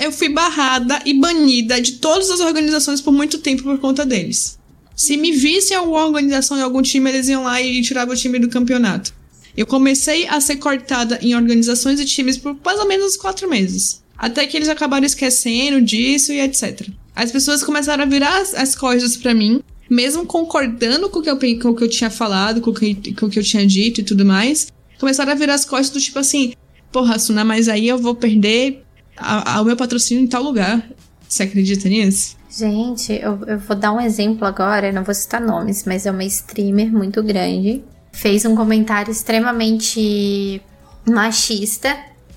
Eu 0.00 0.12
fui 0.12 0.28
barrada 0.28 1.02
e 1.04 1.12
banida 1.12 1.80
de 1.80 1.94
todas 1.94 2.30
as 2.30 2.38
organizações 2.38 3.00
por 3.00 3.10
muito 3.10 3.38
tempo 3.38 3.64
por 3.64 3.80
conta 3.80 4.06
deles. 4.06 4.56
Se 4.94 5.16
me 5.16 5.32
vissem 5.32 5.76
em 5.76 5.80
alguma 5.80 6.06
organização, 6.06 6.56
em 6.56 6.62
algum 6.62 6.82
time, 6.82 7.10
eles 7.10 7.28
iam 7.28 7.42
lá 7.42 7.60
e 7.60 7.82
tiravam 7.82 8.14
o 8.14 8.16
time 8.16 8.38
do 8.38 8.48
campeonato. 8.48 9.12
Eu 9.56 9.66
comecei 9.66 10.28
a 10.28 10.40
ser 10.40 10.56
cortada 10.56 11.18
em 11.20 11.34
organizações 11.34 11.98
e 11.98 12.04
times 12.04 12.38
por 12.38 12.56
mais 12.64 12.78
ou 12.78 12.86
menos 12.86 13.16
quatro 13.16 13.50
meses. 13.50 14.04
Até 14.16 14.46
que 14.46 14.56
eles 14.56 14.68
acabaram 14.68 15.04
esquecendo 15.04 15.82
disso 15.82 16.32
e 16.32 16.40
etc. 16.40 16.88
As 17.12 17.32
pessoas 17.32 17.64
começaram 17.64 18.04
a 18.04 18.06
virar 18.06 18.40
as, 18.40 18.54
as 18.54 18.76
coisas 18.76 19.16
pra 19.16 19.34
mim, 19.34 19.64
mesmo 19.90 20.26
concordando 20.26 21.08
com 21.08 21.18
o, 21.20 21.22
que 21.22 21.30
eu, 21.30 21.38
com 21.60 21.68
o 21.70 21.74
que 21.76 21.84
eu 21.84 21.88
tinha 21.88 22.10
falado, 22.10 22.60
com 22.60 22.70
o, 22.70 22.74
que, 22.74 23.14
com 23.14 23.26
o 23.26 23.30
que 23.30 23.38
eu 23.38 23.42
tinha 23.44 23.66
dito 23.66 24.00
e 24.00 24.04
tudo 24.04 24.24
mais. 24.24 24.68
Começaram 24.98 25.32
a 25.32 25.34
virar 25.34 25.54
as 25.54 25.64
costas 25.64 25.90
do 25.90 26.00
tipo 26.00 26.18
assim: 26.18 26.52
Porra, 26.92 27.18
Suna, 27.18 27.44
mas 27.44 27.68
aí 27.68 27.86
eu 27.88 27.98
vou 27.98 28.14
perder 28.14 28.82
a- 29.16 29.56
a- 29.56 29.62
o 29.62 29.64
meu 29.64 29.76
patrocínio 29.76 30.22
em 30.22 30.26
tal 30.26 30.42
lugar. 30.42 30.88
Você 31.28 31.42
acredita 31.42 31.88
nisso? 31.88 32.36
Gente, 32.56 33.12
eu, 33.12 33.38
eu 33.46 33.58
vou 33.58 33.76
dar 33.76 33.92
um 33.92 34.00
exemplo 34.00 34.46
agora, 34.46 34.86
eu 34.88 34.92
não 34.92 35.04
vou 35.04 35.14
citar 35.14 35.40
nomes, 35.40 35.84
mas 35.84 36.06
é 36.06 36.10
uma 36.10 36.24
streamer 36.24 36.90
muito 36.90 37.22
grande. 37.22 37.82
Fez 38.12 38.46
um 38.46 38.56
comentário 38.56 39.10
extremamente 39.12 40.62
machista. 41.06 41.96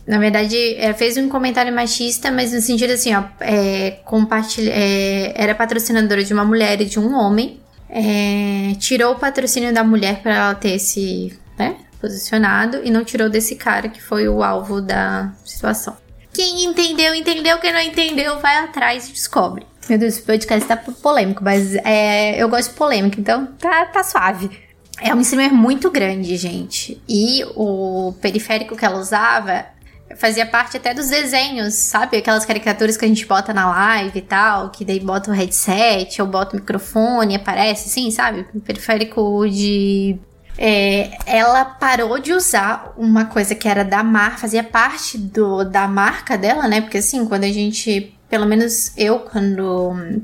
Na 0.09 0.17
verdade, 0.17 0.57
é, 0.77 0.91
fez 0.91 1.17
um 1.17 1.29
comentário 1.29 1.71
machista, 1.71 2.31
mas 2.31 2.51
no 2.51 2.59
sentido 2.59 2.93
assim, 2.93 3.15
ó, 3.15 3.25
é, 3.41 3.99
compartilha, 4.03 4.71
é, 4.73 5.33
era 5.35 5.53
patrocinadora 5.53 6.23
de 6.23 6.33
uma 6.33 6.43
mulher 6.43 6.81
e 6.81 6.85
de 6.85 6.99
um 6.99 7.13
homem. 7.13 7.59
é, 7.87 8.73
tirou 8.79 9.13
o 9.13 9.19
patrocínio 9.19 9.71
da 9.71 9.83
mulher 9.83 10.21
para 10.23 10.33
ela 10.35 10.55
ter 10.55 10.71
esse, 10.71 11.37
né, 11.57 11.75
posicionado 12.01 12.81
e 12.83 12.89
não 12.89 13.03
tirou 13.03 13.29
desse 13.29 13.55
cara 13.55 13.87
que 13.87 14.01
foi 14.01 14.27
o 14.27 14.41
alvo 14.43 14.81
da 14.81 15.31
situação. 15.45 15.95
Quem 16.33 16.65
entendeu, 16.65 17.13
entendeu. 17.13 17.59
Quem 17.59 17.71
não 17.71 17.81
entendeu, 17.81 18.39
vai 18.39 18.57
atrás 18.57 19.09
e 19.09 19.11
descobre. 19.11 19.63
Meu 19.87 19.99
Deus, 19.99 20.15
esse 20.15 20.23
podcast 20.23 20.67
tá 20.67 20.77
polêmico, 20.77 21.43
mas 21.43 21.75
é, 21.75 22.35
eu 22.41 22.49
gosto 22.49 22.71
de 22.71 22.75
polêmica, 22.77 23.19
então 23.19 23.45
tá, 23.59 23.85
tá 23.85 24.03
suave. 24.03 24.49
É 25.01 25.13
um 25.13 25.21
streamer 25.21 25.53
muito 25.53 25.89
grande, 25.91 26.35
gente. 26.35 27.01
E 27.07 27.43
o 27.55 28.13
periférico 28.21 28.75
que 28.75 28.85
ela 28.85 28.99
usava 28.99 29.65
fazia 30.15 30.45
parte 30.45 30.77
até 30.77 30.93
dos 30.93 31.07
desenhos, 31.09 31.73
sabe? 31.73 32.17
Aquelas 32.17 32.45
caricaturas 32.45 32.97
que 32.97 33.05
a 33.05 33.07
gente 33.07 33.25
bota 33.25 33.53
na 33.53 33.69
live 33.69 34.19
e 34.19 34.21
tal, 34.21 34.69
que 34.69 34.83
daí 34.83 34.99
bota 34.99 35.31
o 35.31 35.33
headset 35.33 36.21
ou 36.21 36.27
bota 36.27 36.55
o 36.55 36.59
microfone, 36.59 37.35
aparece 37.35 37.89
assim, 37.89 38.11
sabe? 38.11 38.45
Periférico 38.65 39.47
de. 39.49 40.17
É, 40.57 41.11
ela 41.25 41.63
parou 41.63 42.19
de 42.19 42.33
usar 42.33 42.93
uma 42.97 43.25
coisa 43.25 43.55
que 43.55 43.67
era 43.67 43.83
da 43.83 44.03
marca, 44.03 44.39
fazia 44.39 44.63
parte 44.63 45.17
do, 45.17 45.63
da 45.63 45.87
marca 45.87 46.37
dela, 46.37 46.67
né? 46.67 46.81
Porque 46.81 46.97
assim, 46.97 47.25
quando 47.25 47.43
a 47.43 47.51
gente. 47.51 48.13
Pelo 48.29 48.45
menos 48.45 48.91
eu, 48.95 49.19
quando 49.19 50.21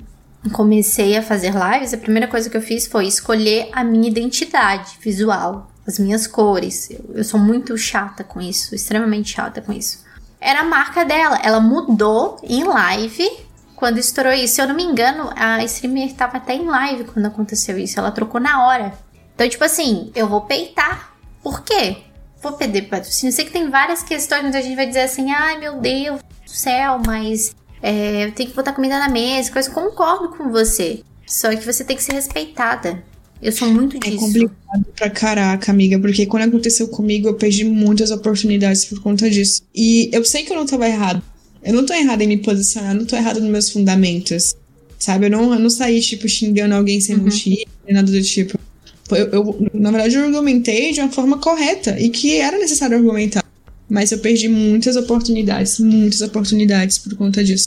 comecei 0.52 1.17
a 1.17 1.24
fazer 1.24 1.54
lives, 1.54 1.93
a 1.93 1.98
primeira 1.98 2.28
coisa 2.28 2.50
que 2.50 2.58
eu 2.58 2.62
fiz 2.62 2.86
foi 2.86 3.08
escolher 3.08 3.69
a 3.71 3.84
minha 3.84 4.08
identidade 4.08 4.98
visual 5.02 5.71
as 5.88 6.00
minhas 6.00 6.28
cores. 6.28 6.89
Eu, 6.89 7.06
eu 7.15 7.24
sou 7.24 7.39
muito 7.39 7.78
chata 7.78 8.24
com 8.24 8.41
isso, 8.41 8.74
extremamente 8.74 9.34
chata 9.34 9.62
com 9.62 9.71
isso. 9.71 10.04
Era 10.39 10.62
a 10.62 10.65
marca 10.65 11.04
dela, 11.04 11.39
ela 11.43 11.60
mudou 11.60 12.38
em 12.43 12.63
live 12.63 13.30
quando 13.76 13.98
estourou 13.98 14.34
isso. 14.34 14.56
Se 14.56 14.62
eu 14.62 14.67
não 14.67 14.76
me 14.76 14.84
engano, 14.84 15.32
a 15.36 15.63
streamer 15.63 16.13
tava 16.13 16.38
até 16.38 16.56
em 16.56 16.65
live 16.65 17.06
quando 17.06 17.26
aconteceu 17.26 17.78
isso, 17.78 18.00
ela 18.00 18.12
trocou 18.12 18.39
na 18.39 18.65
hora. 18.65 18.93
Então, 19.34 19.48
tipo 19.50 19.63
assim, 19.63 20.12
eu 20.15 20.28
vou 20.28 20.41
peitar. 20.41 21.13
Por 21.43 21.62
quê? 21.62 21.98
Vou 22.41 22.54
perder 22.54 22.84
patrocínio. 22.84 23.32
Eu 23.32 23.36
sei 23.36 23.45
que 23.45 23.52
tem 23.52 23.69
várias 23.69 24.04
questões, 24.04 24.43
muita 24.43 24.62
gente 24.62 24.76
vai 24.76 24.88
dizer 24.88 25.02
assim, 25.02 25.32
ai 25.32 25.58
meu 25.58 25.80
Deus 25.80 26.21
do 26.21 26.50
céu, 26.50 27.02
mas 27.06 27.56
é, 27.82 28.26
eu 28.26 28.32
tenho 28.32 28.50
que 28.50 28.56
botar 28.56 28.74
comida 28.74 28.98
na 29.00 29.10
mesa, 29.10 29.52
coisa. 29.52 29.69
Concordo 29.69 30.30
com 30.30 30.50
você. 30.50 31.04
Só 31.26 31.50
que 31.50 31.65
você 31.65 31.84
tem 31.84 31.98
que 31.98 32.04
ser 32.04 32.13
respeitada. 32.13 33.04
Eu 33.41 33.52
sou 33.52 33.69
muito 33.69 34.00
disso. 34.00 34.15
É 34.15 34.19
complicado 34.19 34.86
pra 34.95 35.10
caraca, 35.10 35.71
amiga, 35.71 36.00
porque 36.00 36.26
quando 36.26 36.43
aconteceu 36.43 36.88
comigo, 36.88 37.28
eu 37.28 37.36
perdi 37.36 37.63
muitas 37.63 38.12
oportunidades 38.12 38.86
por 38.86 39.02
conta 39.02 39.30
disso. 39.30 39.62
E 39.74 40.10
eu 40.12 40.24
sei 40.24 40.43
que 40.43 40.52
eu 40.52 40.58
não 40.58 40.65
tava 40.65 40.88
errado. 40.88 41.21
Eu 41.63 41.74
não 41.74 41.86
tô 41.86 41.93
errada 41.93 42.24
em 42.24 42.28
me 42.28 42.38
posicionar, 42.38 42.91
eu 42.93 43.00
não 43.00 43.06
tô 43.06 43.15
errada 43.15 43.39
nos 43.39 43.50
meus 43.50 43.69
fundamentos. 43.69 44.56
Sabe? 44.98 45.26
Eu 45.26 45.32
não, 45.32 45.54
eu 45.54 45.60
não 45.60 45.69
saí, 45.69 46.00
tipo, 46.00 46.28
xingando 46.28 46.74
alguém 46.74 47.02
sem 47.02 47.15
uhum. 47.15 47.24
motivo, 47.24 47.65
nada 47.89 48.12
do 48.12 48.21
tipo. 48.21 48.58
Eu, 49.12 49.28
eu, 49.28 49.69
na 49.74 49.91
verdade, 49.91 50.15
eu 50.15 50.24
argumentei 50.24 50.91
de 50.91 51.00
uma 51.00 51.12
forma 51.12 51.38
correta 51.38 52.00
e 52.00 52.10
que 52.10 52.38
era 52.38 52.58
necessário 52.58 52.98
argumentar. 52.98 53.43
Mas 53.88 54.12
eu 54.12 54.17
perdi 54.17 54.48
muitas 54.48 54.95
oportunidades, 54.95 55.80
muitas 55.80 56.21
oportunidades 56.21 56.98
por 56.98 57.15
conta 57.15 57.43
disso. 57.43 57.64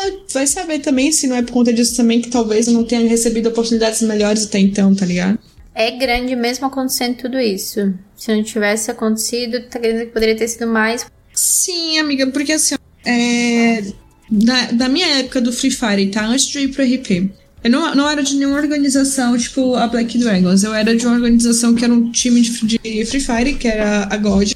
Ah, 0.00 0.10
vai 0.32 0.46
saber 0.46 0.78
também 0.78 1.12
se 1.12 1.26
não 1.26 1.36
é 1.36 1.42
por 1.42 1.52
conta 1.52 1.72
disso 1.72 1.94
também 1.94 2.22
que 2.22 2.30
talvez 2.30 2.66
eu 2.66 2.72
não 2.72 2.84
tenha 2.84 3.06
recebido 3.06 3.50
oportunidades 3.50 4.00
melhores 4.00 4.46
até 4.46 4.58
então, 4.58 4.94
tá 4.94 5.04
ligado? 5.04 5.38
É 5.74 5.90
grande 5.90 6.34
mesmo 6.34 6.66
acontecendo 6.66 7.16
tudo 7.16 7.38
isso. 7.38 7.92
Se 8.16 8.34
não 8.34 8.42
tivesse 8.42 8.90
acontecido, 8.90 9.60
tá 9.68 9.78
querendo 9.78 10.06
que 10.06 10.12
poderia 10.12 10.36
ter 10.36 10.48
sido 10.48 10.66
mais. 10.66 11.04
Sim, 11.34 11.98
amiga, 11.98 12.26
porque 12.28 12.52
assim, 12.52 12.76
é, 13.04 13.84
da, 14.30 14.72
da 14.72 14.88
minha 14.88 15.06
época 15.18 15.40
do 15.40 15.52
Free 15.52 15.70
Fire, 15.70 16.10
tá? 16.10 16.24
Antes 16.24 16.46
de 16.46 16.60
ir 16.60 16.68
pro 16.68 16.82
RP. 16.82 17.30
Eu 17.62 17.70
não, 17.70 17.94
não 17.94 18.08
era 18.08 18.22
de 18.22 18.36
nenhuma 18.36 18.56
organização, 18.56 19.36
tipo 19.36 19.74
a 19.74 19.86
Black 19.86 20.16
Dragons. 20.16 20.64
Eu 20.64 20.72
era 20.72 20.96
de 20.96 21.06
uma 21.06 21.16
organização 21.16 21.74
que 21.74 21.84
era 21.84 21.92
um 21.92 22.10
time 22.10 22.40
de, 22.40 22.78
de 22.78 23.04
Free 23.04 23.20
Fire, 23.20 23.54
que 23.54 23.68
era 23.68 24.08
a 24.10 24.16
God. 24.16 24.52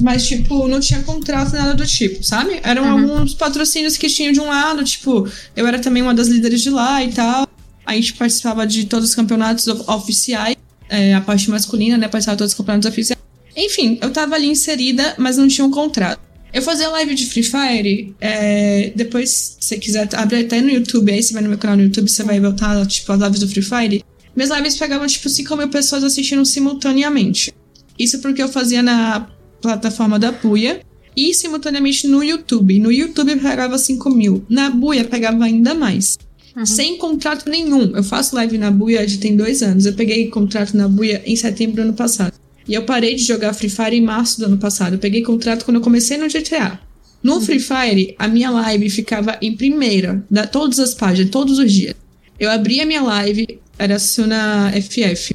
Mas, 0.00 0.26
tipo, 0.26 0.68
não 0.68 0.78
tinha 0.80 1.02
contrato, 1.02 1.52
nada 1.52 1.74
do 1.74 1.86
tipo, 1.86 2.22
sabe? 2.22 2.60
Eram 2.62 2.84
uhum. 2.84 3.10
alguns 3.10 3.34
patrocínios 3.34 3.96
que 3.96 4.08
tinham 4.08 4.32
de 4.32 4.40
um 4.40 4.46
lado, 4.46 4.84
tipo, 4.84 5.28
eu 5.56 5.66
era 5.66 5.78
também 5.78 6.02
uma 6.02 6.14
das 6.14 6.28
líderes 6.28 6.60
de 6.60 6.70
lá 6.70 7.02
e 7.02 7.12
tal. 7.12 7.48
A 7.84 7.94
gente 7.94 8.14
participava 8.14 8.66
de 8.66 8.84
todos 8.84 9.08
os 9.08 9.14
campeonatos 9.14 9.66
oficiais, 9.66 10.56
é, 10.88 11.14
a 11.14 11.20
parte 11.20 11.50
masculina, 11.50 11.96
né? 11.96 12.06
Participava 12.06 12.36
de 12.36 12.38
todos 12.38 12.52
os 12.52 12.56
campeonatos 12.56 12.88
oficiais. 12.88 13.20
Enfim, 13.56 13.98
eu 14.00 14.10
tava 14.10 14.36
ali 14.36 14.46
inserida, 14.46 15.14
mas 15.18 15.36
não 15.36 15.48
tinha 15.48 15.64
um 15.64 15.70
contrato. 15.70 16.20
Eu 16.52 16.62
fazia 16.62 16.88
live 16.88 17.14
de 17.14 17.26
Free 17.26 17.42
Fire, 17.42 18.14
é, 18.20 18.92
depois, 18.94 19.56
se 19.60 19.68
você 19.68 19.78
quiser, 19.78 20.08
abre 20.14 20.40
até 20.40 20.60
no 20.60 20.70
YouTube, 20.70 21.12
aí 21.12 21.22
você 21.22 21.32
vai 21.32 21.42
no 21.42 21.48
meu 21.48 21.58
canal 21.58 21.76
no 21.76 21.82
YouTube, 21.82 22.08
você 22.08 22.22
vai 22.22 22.40
voltar, 22.40 22.86
tipo, 22.86 23.12
as 23.12 23.20
lives 23.20 23.40
do 23.40 23.48
Free 23.48 23.62
Fire. 23.62 24.04
Minhas 24.34 24.50
lives 24.50 24.76
pegavam, 24.76 25.06
tipo, 25.06 25.28
5 25.28 25.56
mil 25.56 25.68
pessoas 25.68 26.04
assistindo 26.04 26.44
simultaneamente. 26.44 27.52
Isso 27.98 28.20
porque 28.20 28.42
eu 28.42 28.48
fazia 28.48 28.82
na 28.82 29.28
plataforma 29.60 30.18
da 30.18 30.32
Buia 30.32 30.80
e 31.16 31.34
simultaneamente 31.34 32.06
no 32.06 32.22
YouTube. 32.22 32.78
No 32.78 32.92
YouTube 32.92 33.36
pegava 33.36 33.76
5 33.76 34.10
mil. 34.10 34.44
Na 34.48 34.70
Buia 34.70 35.04
pegava 35.04 35.44
ainda 35.44 35.74
mais. 35.74 36.16
Uhum. 36.56 36.64
Sem 36.64 36.96
contrato 36.96 37.48
nenhum. 37.50 37.96
Eu 37.96 38.02
faço 38.02 38.36
live 38.36 38.56
na 38.56 38.70
Buia 38.70 39.06
já 39.06 39.18
tem 39.18 39.36
dois 39.36 39.62
anos. 39.62 39.86
Eu 39.86 39.94
peguei 39.94 40.28
contrato 40.28 40.76
na 40.76 40.88
Buia 40.88 41.22
em 41.26 41.36
setembro 41.36 41.76
do 41.76 41.82
ano 41.82 41.92
passado. 41.94 42.32
E 42.66 42.74
eu 42.74 42.84
parei 42.84 43.14
de 43.14 43.24
jogar 43.24 43.52
Free 43.52 43.70
Fire 43.70 43.96
em 43.96 44.02
março 44.02 44.38
do 44.38 44.46
ano 44.46 44.58
passado. 44.58 44.94
Eu 44.94 44.98
peguei 44.98 45.22
contrato 45.22 45.64
quando 45.64 45.78
eu 45.78 45.82
comecei 45.82 46.16
no 46.16 46.28
GTA. 46.28 46.80
No 47.22 47.34
uhum. 47.34 47.40
Free 47.40 47.60
Fire, 47.60 48.14
a 48.18 48.28
minha 48.28 48.50
live 48.50 48.88
ficava 48.90 49.36
em 49.42 49.56
primeira, 49.56 50.24
da 50.30 50.46
todas 50.46 50.78
as 50.78 50.94
páginas, 50.94 51.30
todos 51.30 51.58
os 51.58 51.72
dias. 51.72 51.94
Eu 52.38 52.50
abria 52.50 52.84
a 52.84 52.86
minha 52.86 53.02
live, 53.02 53.58
era 53.76 53.98
Suna 53.98 54.72
FF 54.72 55.34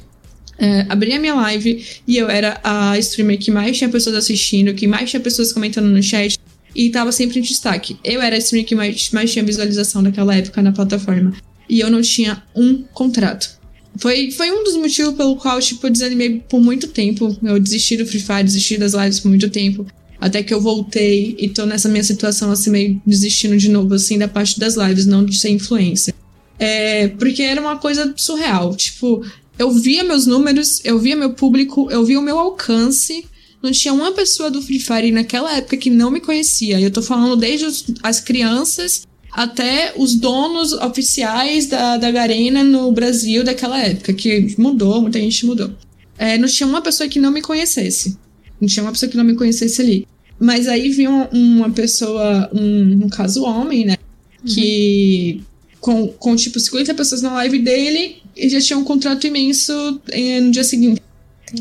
é, 0.58 0.86
abri 0.88 1.12
a 1.12 1.18
minha 1.18 1.34
live 1.34 1.84
e 2.06 2.16
eu 2.16 2.28
era 2.28 2.60
a 2.62 2.98
streamer 2.98 3.38
que 3.38 3.50
mais 3.50 3.76
tinha 3.76 3.90
pessoas 3.90 4.16
assistindo, 4.16 4.74
que 4.74 4.86
mais 4.86 5.10
tinha 5.10 5.20
pessoas 5.20 5.52
comentando 5.52 5.86
no 5.86 6.02
chat 6.02 6.38
e 6.74 6.90
tava 6.90 7.12
sempre 7.12 7.38
em 7.38 7.42
destaque. 7.42 7.96
Eu 8.04 8.20
era 8.20 8.36
a 8.36 8.38
streamer 8.38 8.66
que 8.66 8.74
mais, 8.74 9.10
mais 9.10 9.32
tinha 9.32 9.44
visualização 9.44 10.02
naquela 10.02 10.34
época 10.34 10.62
na 10.62 10.72
plataforma. 10.72 11.32
E 11.68 11.80
eu 11.80 11.90
não 11.90 12.02
tinha 12.02 12.42
um 12.54 12.82
contrato. 12.92 13.58
Foi, 13.96 14.30
foi 14.32 14.50
um 14.50 14.64
dos 14.64 14.76
motivos 14.76 15.14
pelo 15.14 15.36
qual, 15.36 15.60
tipo, 15.60 15.86
eu 15.86 15.90
desanimei 15.90 16.42
por 16.48 16.60
muito 16.60 16.88
tempo. 16.88 17.36
Eu 17.42 17.60
desisti 17.60 17.96
do 17.96 18.06
Free 18.06 18.20
Fire, 18.20 18.44
desisti 18.44 18.76
das 18.76 18.92
lives 18.92 19.20
por 19.20 19.28
muito 19.28 19.48
tempo. 19.48 19.86
Até 20.20 20.42
que 20.42 20.52
eu 20.52 20.60
voltei 20.60 21.36
e 21.38 21.48
tô 21.48 21.64
nessa 21.64 21.88
minha 21.88 22.02
situação, 22.02 22.50
assim, 22.50 22.70
meio 22.70 23.02
desistindo 23.06 23.56
de 23.56 23.68
novo, 23.68 23.94
assim, 23.94 24.18
da 24.18 24.26
parte 24.26 24.58
das 24.58 24.74
lives, 24.74 25.06
não 25.06 25.24
de 25.24 25.38
ser 25.38 25.50
influência. 25.50 26.14
É, 26.58 27.08
porque 27.08 27.42
era 27.42 27.60
uma 27.60 27.76
coisa 27.76 28.12
surreal. 28.16 28.74
Tipo, 28.74 29.24
eu 29.58 29.70
via 29.70 30.04
meus 30.04 30.26
números, 30.26 30.80
eu 30.84 30.98
via 30.98 31.16
meu 31.16 31.32
público, 31.32 31.90
eu 31.90 32.04
via 32.04 32.18
o 32.18 32.22
meu 32.22 32.38
alcance. 32.38 33.24
Não 33.62 33.70
tinha 33.70 33.94
uma 33.94 34.12
pessoa 34.12 34.50
do 34.50 34.60
Free 34.60 34.78
Fire 34.78 35.10
naquela 35.10 35.56
época 35.56 35.76
que 35.76 35.90
não 35.90 36.10
me 36.10 36.20
conhecia. 36.20 36.78
E 36.78 36.84
eu 36.84 36.90
tô 36.90 37.00
falando 37.00 37.36
desde 37.36 37.64
os, 37.64 37.84
as 38.02 38.20
crianças 38.20 39.06
até 39.32 39.92
os 39.96 40.14
donos 40.14 40.72
oficiais 40.72 41.66
da, 41.66 41.96
da 41.96 42.10
Garena 42.10 42.62
no 42.62 42.92
Brasil 42.92 43.42
daquela 43.42 43.80
época, 43.80 44.12
que 44.12 44.54
mudou, 44.58 45.02
muita 45.02 45.18
gente 45.18 45.44
mudou. 45.44 45.70
É, 46.16 46.38
não 46.38 46.46
tinha 46.46 46.68
uma 46.68 46.80
pessoa 46.80 47.08
que 47.08 47.18
não 47.18 47.32
me 47.32 47.42
conhecesse. 47.42 48.16
Não 48.60 48.68
tinha 48.68 48.84
uma 48.84 48.92
pessoa 48.92 49.10
que 49.10 49.16
não 49.16 49.24
me 49.24 49.34
conhecesse 49.34 49.80
ali. 49.82 50.06
Mas 50.38 50.68
aí 50.68 50.90
vinha 50.90 51.28
uma 51.32 51.70
pessoa, 51.70 52.50
um, 52.52 53.08
caso 53.08 53.42
homem, 53.44 53.84
né? 53.84 53.96
Uhum. 54.40 54.54
Que 54.54 55.42
com, 55.84 56.08
com 56.08 56.34
tipo 56.34 56.58
50 56.58 56.94
pessoas 56.94 57.20
na 57.20 57.34
live 57.34 57.58
dele 57.58 58.16
e 58.34 58.48
já 58.48 58.58
tinha 58.58 58.78
um 58.78 58.84
contrato 58.84 59.26
imenso 59.26 60.00
eh, 60.08 60.40
no 60.40 60.50
dia 60.50 60.64
seguinte. 60.64 61.02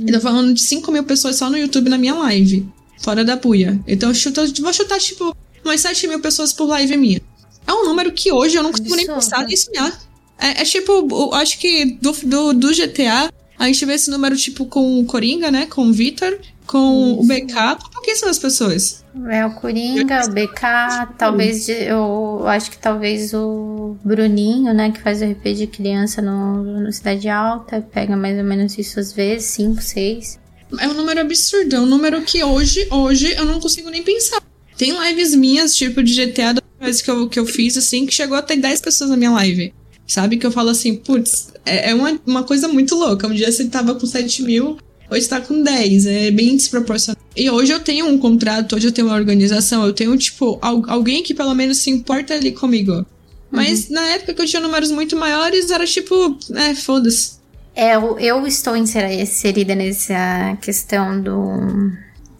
Eu 0.07 0.13
tô 0.13 0.21
falando 0.21 0.53
de 0.53 0.61
5 0.61 0.89
mil 0.93 1.03
pessoas 1.03 1.35
só 1.35 1.49
no 1.49 1.57
YouTube 1.57 1.89
na 1.89 1.97
minha 1.97 2.15
live, 2.15 2.65
fora 3.01 3.25
da 3.25 3.35
buia. 3.35 3.77
Então 3.85 4.11
eu 4.11 4.15
chuto, 4.15 4.41
vou 4.61 4.71
chutar, 4.71 4.97
tipo, 4.97 5.35
umas 5.65 5.81
7 5.81 6.07
mil 6.07 6.21
pessoas 6.21 6.53
por 6.53 6.67
live 6.69 6.95
minha. 6.95 7.21
É 7.67 7.73
um 7.73 7.83
número 7.83 8.13
que 8.13 8.31
hoje 8.31 8.55
eu 8.55 8.63
não 8.63 8.71
consigo 8.71 8.95
nem 8.95 9.05
pensar 9.05 9.45
nisso, 9.45 9.69
né? 9.75 9.91
É, 10.39 10.61
é 10.61 10.63
tipo, 10.63 11.05
eu 11.11 11.33
acho 11.33 11.59
que 11.59 11.97
do, 12.01 12.13
do, 12.23 12.53
do 12.53 12.69
GTA, 12.69 13.29
a 13.59 13.67
gente 13.67 13.85
vê 13.85 13.95
esse 13.95 14.09
número, 14.09 14.37
tipo, 14.37 14.65
com 14.67 15.01
o 15.01 15.05
Coringa, 15.05 15.51
né? 15.51 15.65
Com 15.65 15.89
o 15.89 15.91
Victor, 15.91 16.39
com 16.65 17.19
Isso. 17.21 17.23
o 17.23 17.27
BK. 17.27 17.89
Por 17.91 18.01
que 18.01 18.15
são 18.15 18.29
as 18.29 18.39
pessoas? 18.39 19.03
É 19.29 19.45
o 19.45 19.51
Coringa, 19.51 20.25
o 20.25 20.31
BK, 20.31 21.13
talvez 21.17 21.69
eu 21.69 22.43
acho 22.47 22.71
que 22.71 22.77
talvez 22.77 23.33
o 23.33 23.95
Bruninho, 24.03 24.73
né, 24.73 24.91
que 24.91 25.01
faz 25.01 25.21
o 25.21 25.25
RP 25.25 25.53
de 25.55 25.67
criança 25.67 26.21
no, 26.21 26.63
no 26.81 26.91
Cidade 26.91 27.29
Alta, 27.29 27.81
pega 27.81 28.17
mais 28.17 28.37
ou 28.37 28.43
menos 28.43 28.77
isso 28.77 28.99
às 28.99 29.13
vezes, 29.13 29.49
5, 29.49 29.81
6. 29.81 30.39
É 30.79 30.87
um 30.87 30.93
número 30.93 31.21
absurdo, 31.21 31.75
é 31.75 31.79
um 31.79 31.85
número 31.85 32.21
que 32.23 32.43
hoje, 32.43 32.87
hoje 32.89 33.33
eu 33.33 33.45
não 33.45 33.59
consigo 33.59 33.89
nem 33.89 34.01
pensar. 34.01 34.41
Tem 34.77 34.91
lives 35.07 35.35
minhas, 35.35 35.75
tipo 35.75 36.01
de 36.01 36.13
GTA, 36.13 36.55
que 37.03 37.11
eu, 37.11 37.29
que 37.29 37.39
eu 37.39 37.45
fiz, 37.45 37.77
assim, 37.77 38.05
que 38.05 38.13
chegou 38.13 38.35
até 38.35 38.55
10 38.55 38.81
pessoas 38.81 39.09
na 39.09 39.17
minha 39.17 39.31
live. 39.31 39.73
Sabe? 40.07 40.37
Que 40.37 40.45
eu 40.45 40.51
falo 40.51 40.69
assim, 40.69 40.95
putz, 40.95 41.53
é, 41.65 41.91
é 41.91 41.95
uma, 41.95 42.19
uma 42.25 42.43
coisa 42.43 42.67
muito 42.67 42.95
louca. 42.95 43.27
Um 43.27 43.33
dia 43.33 43.51
você 43.51 43.65
tava 43.65 43.95
com 43.95 44.05
7 44.05 44.43
mil, 44.43 44.77
hoje 45.09 45.27
tá 45.27 45.41
com 45.41 45.61
10. 45.61 46.05
É 46.05 46.31
bem 46.31 46.55
desproporcional. 46.55 47.21
E 47.35 47.49
hoje 47.49 47.71
eu 47.71 47.79
tenho 47.79 48.07
um 48.07 48.17
contrato, 48.17 48.75
hoje 48.75 48.87
eu 48.87 48.91
tenho 48.91 49.07
uma 49.07 49.15
organização, 49.15 49.85
eu 49.85 49.93
tenho, 49.93 50.15
tipo, 50.17 50.59
alguém 50.61 51.23
que 51.23 51.33
pelo 51.33 51.53
menos 51.55 51.79
se 51.79 51.89
importa 51.89 52.33
ali 52.33 52.51
comigo. 52.51 53.05
Mas 53.49 53.87
uhum. 53.87 53.95
na 53.95 54.01
época 54.09 54.33
que 54.33 54.41
eu 54.41 54.45
tinha 54.45 54.61
números 54.61 54.91
muito 54.91 55.15
maiores, 55.15 55.69
era 55.69 55.85
tipo, 55.85 56.37
é, 56.55 56.73
foda-se. 56.73 57.43
É, 57.75 57.95
eu, 57.95 58.19
eu 58.19 58.47
estou 58.47 58.75
inserida 58.75 59.75
nessa 59.75 60.57
questão 60.61 61.19
do. 61.21 61.91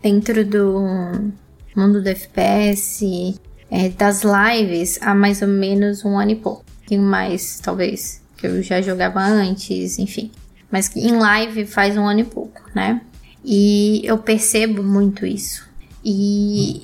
dentro 0.02 0.46
do 0.46 1.34
mundo 1.76 2.02
do 2.02 2.10
FPS, 2.10 3.36
é, 3.70 3.90
das 3.90 4.22
lives, 4.24 5.00
há 5.02 5.16
mais 5.16 5.42
ou 5.42 5.48
menos 5.48 6.06
um 6.06 6.18
ano 6.18 6.32
e 6.32 6.36
pouco. 6.36 6.64
Tem 6.88 7.00
mais, 7.00 7.60
talvez, 7.60 8.22
que 8.38 8.46
eu 8.46 8.62
já 8.62 8.82
jogava 8.82 9.22
antes, 9.22 9.98
enfim. 9.98 10.32
Mas 10.74 10.90
em 10.96 11.16
live 11.16 11.68
faz 11.68 11.96
um 11.96 12.04
ano 12.04 12.22
e 12.22 12.24
pouco, 12.24 12.64
né? 12.74 13.00
E 13.46 14.02
eu 14.04 14.18
percebo 14.18 14.82
muito 14.82 15.24
isso. 15.24 15.70
E 16.04 16.82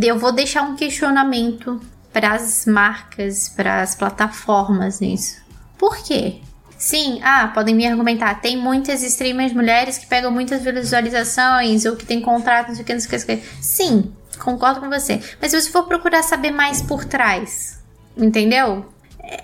eu 0.00 0.16
vou 0.16 0.30
deixar 0.30 0.62
um 0.62 0.76
questionamento 0.76 1.80
para 2.12 2.34
as 2.34 2.64
marcas, 2.64 3.48
para 3.48 3.82
as 3.82 3.96
plataformas 3.96 5.00
nisso. 5.00 5.42
Por 5.76 5.96
quê? 5.96 6.36
Sim, 6.78 7.18
ah, 7.24 7.50
podem 7.52 7.74
me 7.74 7.84
argumentar. 7.84 8.40
Tem 8.40 8.56
muitas 8.56 9.02
streamers 9.02 9.52
mulheres 9.52 9.98
que 9.98 10.06
pegam 10.06 10.30
muitas 10.30 10.62
visualizações 10.62 11.84
ou 11.86 11.96
que 11.96 12.06
tem 12.06 12.20
contrato, 12.20 12.66
que, 12.66 12.70
não 12.70 12.76
sei 12.76 12.82
o 12.82 12.86
que, 12.86 12.92
não 12.92 13.00
sei 13.00 13.18
o 13.18 13.40
que. 13.40 13.46
Sim, 13.60 14.12
concordo 14.38 14.78
com 14.78 14.88
você. 14.88 15.20
Mas 15.42 15.50
se 15.50 15.60
você 15.60 15.70
for 15.72 15.88
procurar 15.88 16.22
saber 16.22 16.52
mais 16.52 16.80
por 16.80 17.04
trás, 17.04 17.82
entendeu? 18.16 18.93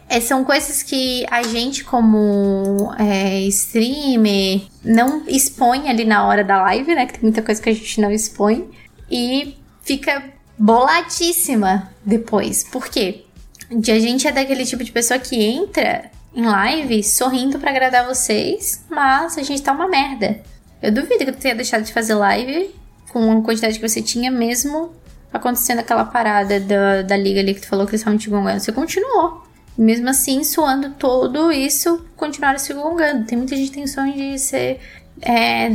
É, 0.09 0.21
são 0.21 0.45
coisas 0.45 0.83
que 0.83 1.25
a 1.31 1.43
gente, 1.43 1.85
como 1.85 2.93
é, 2.99 3.41
streamer, 3.43 4.63
não 4.85 5.25
expõe 5.27 5.89
ali 5.89 6.05
na 6.05 6.27
hora 6.27 6.43
da 6.43 6.63
live, 6.63 6.95
né? 6.95 7.07
Que 7.07 7.15
tem 7.15 7.23
muita 7.23 7.43
coisa 7.43 7.63
que 7.63 7.71
a 7.71 7.73
gente 7.73 8.01
não 8.01 8.11
expõe. 8.11 8.69
E 9.11 9.57
fica 9.83 10.23
boladíssima 10.59 11.91
depois. 12.05 12.65
Por 12.65 12.89
quê? 12.89 13.25
a 13.71 13.99
gente 14.01 14.27
é 14.27 14.33
daquele 14.33 14.65
tipo 14.65 14.83
de 14.83 14.91
pessoa 14.91 15.19
que 15.19 15.41
entra 15.41 16.11
em 16.35 16.45
live 16.45 17.05
sorrindo 17.05 17.59
para 17.59 17.71
agradar 17.71 18.07
vocês, 18.07 18.85
mas 18.91 19.39
a 19.39 19.43
gente 19.43 19.63
tá 19.63 19.73
uma 19.73 19.89
merda. 19.89 20.41
Eu 20.83 20.93
duvido 20.93 21.25
que 21.25 21.33
tu 21.33 21.39
tenha 21.39 21.55
deixado 21.55 21.85
de 21.85 21.93
fazer 21.93 22.15
live 22.15 22.75
com 23.13 23.39
a 23.39 23.43
quantidade 23.43 23.79
que 23.79 23.89
você 23.89 24.03
tinha, 24.03 24.31
mesmo 24.31 24.93
acontecendo 25.33 25.81
aquela 25.81 26.05
parada 26.05 26.59
da, 26.59 27.03
da 27.03 27.17
liga 27.17 27.41
ali 27.41 27.55
que 27.55 27.61
tu 27.61 27.69
falou 27.69 27.87
que 27.87 27.93
eles 27.93 28.01
estavam 28.01 28.19
te 28.19 28.29
gongando. 28.29 28.61
Você 28.61 28.73
continuou. 28.73 29.50
Mesmo 29.77 30.09
assim, 30.09 30.45
suando 30.45 30.91
todo 30.91 31.51
isso, 31.51 32.05
continuaram 32.17 32.59
se 32.59 32.73
gongando. 32.75 33.27
Tem 33.27 33.39
muita 33.39 33.57
gente 33.57 33.69
que 33.69 33.77
tem 33.77 33.87
sonho 33.87 34.13
de 34.13 34.39
ser 34.39 34.81
é, 35.23 35.69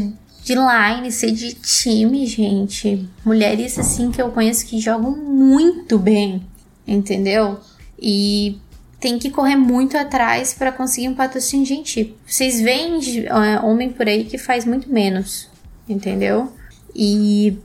de 0.45 0.53
line, 0.53 1.11
ser 1.11 1.31
de 1.31 1.53
time, 1.53 2.25
gente. 2.27 3.09
Mulheres 3.25 3.79
assim 3.79 4.11
que 4.11 4.21
eu 4.21 4.29
conheço 4.29 4.65
que 4.65 4.79
jogam 4.79 5.11
muito 5.11 5.97
bem, 5.97 6.45
entendeu? 6.87 7.59
E 7.99 8.59
tem 8.99 9.17
que 9.17 9.29
correr 9.29 9.55
muito 9.55 9.97
atrás 9.97 10.53
para 10.53 10.71
conseguir 10.71 11.09
um 11.09 11.15
patrocínio. 11.15 11.65
Gente, 11.65 12.15
vocês 12.25 12.61
veem 12.61 12.99
é, 13.25 13.59
homem 13.59 13.89
por 13.89 14.07
aí 14.07 14.25
que 14.25 14.37
faz 14.37 14.65
muito 14.65 14.91
menos, 14.91 15.49
entendeu? 15.89 16.53
E, 16.95 17.57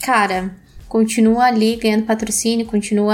cara, 0.00 0.54
continua 0.88 1.44
ali 1.44 1.76
ganhando 1.76 2.04
patrocínio, 2.04 2.66
continua 2.66 3.06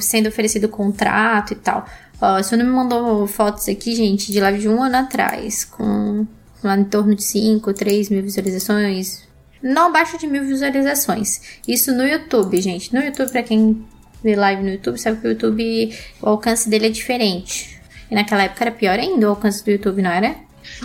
sendo 0.00 0.28
oferecido 0.28 0.68
contrato 0.68 1.52
e 1.52 1.56
tal. 1.56 1.86
Ó, 2.20 2.36
a 2.36 2.42
Sônia 2.42 2.64
me 2.64 2.70
mandou 2.70 3.26
fotos 3.26 3.68
aqui, 3.68 3.94
gente, 3.94 4.30
de 4.30 4.40
live 4.40 4.58
de 4.58 4.68
um 4.68 4.82
ano 4.82 4.96
atrás, 4.96 5.64
com 5.64 6.26
lá 6.62 6.76
em 6.76 6.84
torno 6.84 7.14
de 7.14 7.24
5, 7.24 7.72
3 7.72 8.10
mil 8.10 8.22
visualizações. 8.22 9.28
Não 9.62 9.88
abaixo 9.88 10.18
de 10.18 10.26
mil 10.26 10.44
visualizações. 10.44 11.40
Isso 11.66 11.92
no 11.92 12.06
YouTube, 12.06 12.60
gente. 12.60 12.94
No 12.94 13.00
YouTube, 13.00 13.30
pra 13.30 13.42
quem 13.42 13.84
vê 14.22 14.36
live 14.36 14.62
no 14.62 14.70
YouTube, 14.70 14.98
sabe 14.98 15.20
que 15.20 15.26
o 15.26 15.30
YouTube, 15.30 15.94
o 16.22 16.28
alcance 16.28 16.68
dele 16.68 16.86
é 16.86 16.90
diferente. 16.90 17.80
E 18.10 18.14
naquela 18.14 18.44
época 18.44 18.64
era 18.64 18.72
pior 18.72 18.98
ainda 18.98 19.26
o 19.26 19.30
alcance 19.30 19.64
do 19.64 19.70
YouTube, 19.70 20.02
não 20.02 20.10
era? 20.10 20.36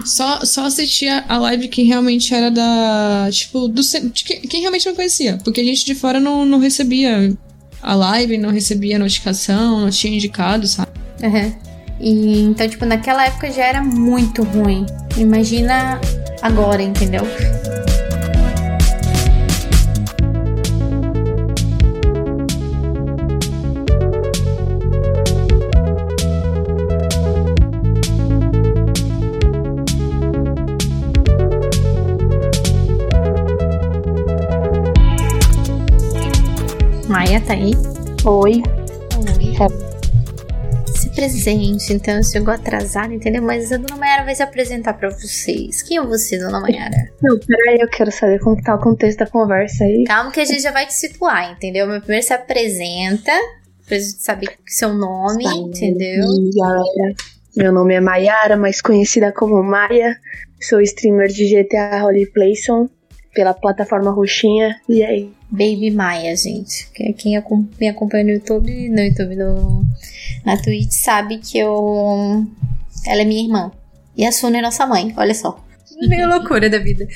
Só, 0.04 0.44
só 0.46 0.66
assistia 0.66 1.24
a 1.28 1.38
live 1.38 1.68
quem 1.68 1.86
realmente 1.86 2.34
era 2.34 2.50
da. 2.50 3.30
Tipo, 3.32 3.68
do, 3.68 3.82
de 3.82 4.24
quem 4.24 4.62
realmente 4.62 4.86
não 4.86 4.96
conhecia. 4.96 5.40
Porque 5.44 5.62
a 5.62 5.64
gente 5.64 5.86
de 5.86 5.96
fora 5.96 6.20
não, 6.20 6.46
não 6.46 6.60
recebia 6.60 7.36
a 7.82 7.96
live, 7.96 8.38
não 8.38 8.50
recebia 8.50 9.00
notificação, 9.00 9.82
não 9.82 9.90
tinha 9.90 10.16
indicado, 10.16 10.68
sabe? 10.68 10.92
Uhum. 11.24 11.56
E, 12.00 12.42
então, 12.42 12.68
tipo, 12.68 12.86
naquela 12.86 13.26
época 13.26 13.52
já 13.52 13.64
era 13.64 13.82
muito 13.82 14.44
ruim. 14.44 14.86
Imagina 15.18 16.00
agora, 16.42 16.82
entendeu? 16.82 17.22
Tá 37.46 37.54
aí? 37.54 37.74
Oi. 38.26 38.64
Oi. 39.38 40.96
Se 40.96 41.10
presente, 41.12 41.94
então 41.94 42.24
chegou 42.24 42.54
atrasado, 42.54 43.14
entendeu? 43.14 43.42
Mas 43.44 43.72
a 43.72 43.78
dona 43.78 43.96
Mayara 43.98 44.24
vai 44.24 44.34
se 44.34 44.42
apresentar 44.42 44.94
pra 44.94 45.10
vocês. 45.10 45.84
Quem 45.84 45.98
é 45.98 46.04
você, 46.04 46.40
dona 46.40 46.60
Mayara? 46.60 46.96
Não, 47.22 47.38
peraí, 47.38 47.80
eu 47.80 47.88
quero 47.88 48.12
saber 48.12 48.40
como 48.40 48.62
tá 48.62 48.76
o 48.76 48.80
contexto 48.80 49.20
da 49.20 49.28
conversa 49.28 49.84
aí. 49.84 50.06
Calma 50.06 50.32
que 50.32 50.40
a 50.40 50.46
gente 50.46 50.62
já 50.62 50.72
vai 50.72 50.88
te 50.88 50.94
situar, 50.94 51.52
entendeu? 51.52 51.86
Mas 51.86 52.00
primeiro 52.00 52.26
se 52.26 52.34
apresenta, 52.34 53.32
pra 53.86 54.00
gente 54.00 54.22
saber 54.22 54.50
seu 54.66 54.94
nome, 54.94 55.44
tá, 55.44 55.54
entendeu? 55.54 56.26
Galera, 56.56 57.16
meu 57.56 57.72
nome 57.72 57.94
é 57.94 58.02
Mayara, 58.02 58.58
mais 58.58 58.82
conhecida 58.82 59.32
como 59.32 59.62
Maia. 59.62 60.18
Sou 60.60 60.82
streamer 60.82 61.28
de 61.28 61.48
GTA 61.48 62.00
Roleplayson 62.02 62.90
pela 63.36 63.54
plataforma 63.54 64.10
Roxinha. 64.10 64.80
E 64.90 65.04
aí? 65.04 65.32
Baby 65.56 65.92
Maia, 65.92 66.36
gente. 66.36 66.90
Quem 67.18 67.42
me 67.80 67.88
acompanha 67.88 68.24
no 68.24 68.32
YouTube, 68.32 68.90
no 68.90 69.02
YouTube, 69.02 69.36
no, 69.36 69.86
na 70.46 70.62
Twitch, 70.62 70.92
sabe 70.92 71.38
que 71.38 71.58
eu. 71.58 72.46
Ela 73.06 73.22
é 73.22 73.26
minha 73.26 73.44
irmã. 73.44 73.72
E 74.18 74.26
a 74.26 74.32
Suna 74.32 74.58
é 74.58 74.62
nossa 74.62 74.86
mãe, 74.86 75.14
olha 75.16 75.34
só. 75.34 75.64
Meio 76.08 76.28
loucura 76.28 76.70
da 76.70 76.78
vida. 76.78 77.08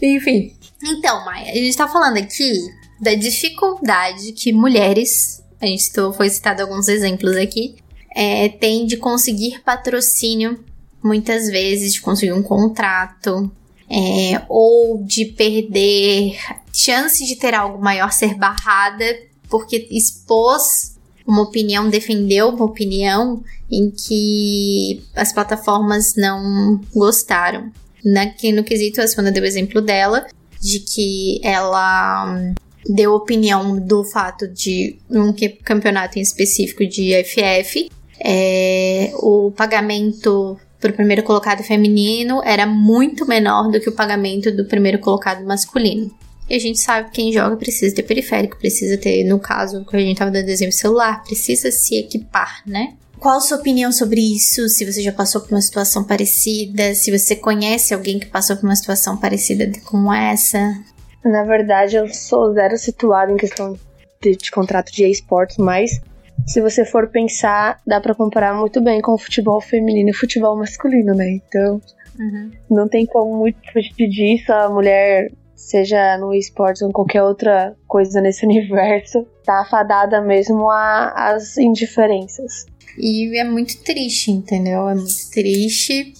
Enfim. 0.00 0.54
Então, 0.82 1.24
Maia, 1.24 1.52
a 1.52 1.54
gente 1.54 1.76
tá 1.76 1.86
falando 1.86 2.16
aqui 2.16 2.52
da 3.00 3.14
dificuldade 3.14 4.32
que 4.32 4.52
mulheres, 4.52 5.42
a 5.60 5.66
gente 5.66 5.90
foi 6.16 6.30
citado 6.30 6.62
alguns 6.62 6.88
exemplos 6.88 7.36
aqui, 7.36 7.76
é, 8.14 8.48
tem 8.48 8.86
de 8.86 8.96
conseguir 8.96 9.60
patrocínio 9.62 10.64
muitas 11.02 11.48
vezes, 11.48 11.92
de 11.92 12.00
conseguir 12.00 12.32
um 12.32 12.42
contrato, 12.42 13.50
é, 13.90 14.42
ou 14.48 15.02
de 15.02 15.24
perder 15.26 16.36
chance 16.72 17.24
de 17.24 17.36
ter 17.36 17.54
algo 17.54 17.82
maior 17.82 18.12
ser 18.12 18.34
barrada 18.34 19.04
porque 19.48 19.88
expôs 19.90 20.96
uma 21.26 21.42
opinião, 21.42 21.88
defendeu 21.88 22.48
uma 22.48 22.64
opinião 22.64 23.42
em 23.70 23.90
que 23.90 25.02
as 25.14 25.32
plataformas 25.32 26.14
não 26.16 26.80
gostaram. 26.94 27.70
Na, 28.04 28.24
no 28.54 28.64
quesito, 28.64 29.00
a 29.00 29.06
Sona 29.06 29.30
deu 29.30 29.42
o 29.42 29.46
exemplo 29.46 29.80
dela, 29.80 30.26
de 30.60 30.80
que 30.80 31.40
ela 31.44 32.34
hum, 32.34 32.54
deu 32.88 33.12
opinião 33.12 33.78
do 33.78 34.04
fato 34.04 34.48
de 34.48 34.98
um 35.08 35.32
campeonato 35.62 36.18
em 36.18 36.22
específico 36.22 36.86
de 36.86 37.12
FF, 37.24 37.90
é, 38.18 39.12
o 39.16 39.52
pagamento 39.56 40.58
para 40.80 40.90
o 40.90 40.94
primeiro 40.94 41.22
colocado 41.22 41.62
feminino 41.62 42.42
era 42.44 42.66
muito 42.66 43.26
menor 43.26 43.70
do 43.70 43.80
que 43.80 43.88
o 43.88 43.94
pagamento 43.94 44.50
do 44.50 44.64
primeiro 44.64 44.98
colocado 44.98 45.44
masculino. 45.44 46.10
E 46.50 46.56
a 46.56 46.58
gente 46.58 46.80
sabe 46.80 47.10
que 47.10 47.22
quem 47.22 47.32
joga 47.32 47.56
precisa 47.56 47.94
ter 47.94 48.02
periférico, 48.02 48.58
precisa 48.58 48.98
ter, 48.98 49.22
no 49.22 49.38
caso 49.38 49.84
que 49.84 49.96
a 49.96 50.00
gente 50.00 50.14
estava 50.14 50.32
dando 50.32 50.48
exemplo, 50.48 50.72
celular, 50.72 51.22
precisa 51.22 51.70
se 51.70 51.96
equipar, 51.96 52.62
né? 52.66 52.94
Qual 53.20 53.36
a 53.36 53.40
sua 53.40 53.58
opinião 53.58 53.92
sobre 53.92 54.20
isso? 54.20 54.68
Se 54.68 54.84
você 54.84 55.00
já 55.00 55.12
passou 55.12 55.42
por 55.42 55.52
uma 55.52 55.60
situação 55.60 56.02
parecida, 56.02 56.92
se 56.94 57.16
você 57.16 57.36
conhece 57.36 57.94
alguém 57.94 58.18
que 58.18 58.26
passou 58.26 58.56
por 58.56 58.64
uma 58.64 58.74
situação 58.74 59.16
parecida 59.16 59.70
com 59.84 60.12
essa? 60.12 60.58
Na 61.24 61.44
verdade, 61.44 61.94
eu 61.96 62.08
sou 62.12 62.52
zero 62.52 62.76
situado 62.76 63.30
em 63.30 63.36
questão 63.36 63.78
de, 64.20 64.36
de 64.36 64.50
contrato 64.50 64.90
de 64.90 65.04
esportes, 65.04 65.58
mas 65.58 66.00
se 66.46 66.60
você 66.60 66.84
for 66.84 67.08
pensar, 67.08 67.80
dá 67.86 68.00
para 68.00 68.14
comparar 68.14 68.54
muito 68.54 68.80
bem 68.80 69.00
com 69.00 69.12
o 69.12 69.18
futebol 69.18 69.60
feminino 69.60 70.08
e 70.08 70.12
o 70.12 70.16
futebol 70.16 70.56
masculino, 70.56 71.14
né? 71.14 71.30
Então, 71.30 71.80
uhum. 72.18 72.50
não 72.70 72.88
tem 72.88 73.06
como 73.06 73.36
muito 73.36 73.58
fugir 73.72 74.08
disso. 74.08 74.52
A 74.52 74.68
mulher, 74.68 75.30
seja 75.60 76.16
no 76.18 76.34
esporte 76.34 76.82
ou 76.82 76.90
em 76.90 76.92
qualquer 76.92 77.22
outra 77.22 77.76
coisa 77.86 78.20
nesse 78.20 78.44
universo, 78.46 79.26
tá 79.44 79.60
afadada 79.60 80.20
mesmo 80.20 80.68
às 80.70 81.56
indiferenças. 81.58 82.66
E 82.98 83.38
é 83.38 83.44
muito 83.44 83.78
triste, 83.82 84.30
entendeu? 84.30 84.88
É 84.88 84.94
muito 84.94 85.30
triste 85.30 86.12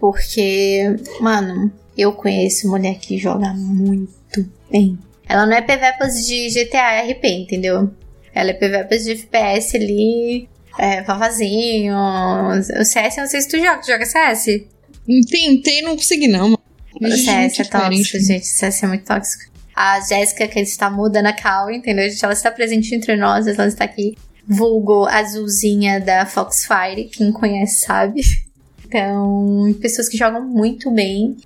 porque, 0.00 0.96
mano, 1.20 1.70
eu 1.98 2.12
conheço 2.12 2.68
mulher 2.68 2.98
que 2.98 3.18
joga 3.18 3.52
muito 3.52 4.48
bem. 4.70 4.98
Ela 5.28 5.46
não 5.46 5.56
é 5.56 5.60
PVPs 5.60 6.26
de 6.26 6.48
GTA 6.48 7.02
RP, 7.02 7.24
entendeu? 7.24 7.90
Ela 8.34 8.50
é 8.50 8.54
PVP 8.54 8.98
de 8.98 9.12
FPS 9.12 9.76
ali, 9.76 10.48
é, 10.78 11.02
vavazinho. 11.02 11.94
O 11.94 12.84
CS, 12.84 13.16
não 13.16 13.26
sei 13.26 13.40
se 13.42 13.48
tu 13.48 13.58
joga. 13.58 13.78
Tu 13.78 13.86
joga 13.86 14.06
CS? 14.06 14.64
Tentei, 15.30 15.82
não 15.82 15.96
consegui 15.96 16.28
não. 16.28 16.54
O 16.54 16.58
CS 17.00 17.60
é 17.60 17.64
tóxico, 17.64 18.18
gente. 18.18 18.42
O 18.42 18.46
CS 18.46 18.82
é 18.82 18.86
muito 18.86 19.04
tóxico. 19.04 19.52
A 19.74 20.00
Jéssica, 20.00 20.46
que 20.46 20.60
está 20.60 20.88
mudando 20.88 21.26
a 21.26 21.32
cal, 21.32 21.70
entendeu? 21.70 22.08
Gente, 22.08 22.24
ela 22.24 22.34
está 22.34 22.50
presente 22.50 22.94
entre 22.94 23.16
nós, 23.16 23.46
ela 23.46 23.66
está 23.66 23.84
aqui. 23.84 24.16
Vulgo 24.46 25.06
azulzinha 25.06 26.00
da 26.00 26.26
Foxfire, 26.26 27.08
quem 27.12 27.32
conhece 27.32 27.80
sabe. 27.80 28.22
Então, 28.86 29.74
pessoas 29.80 30.08
que 30.08 30.16
jogam 30.16 30.40
muito 30.44 30.88
bem 30.88 31.36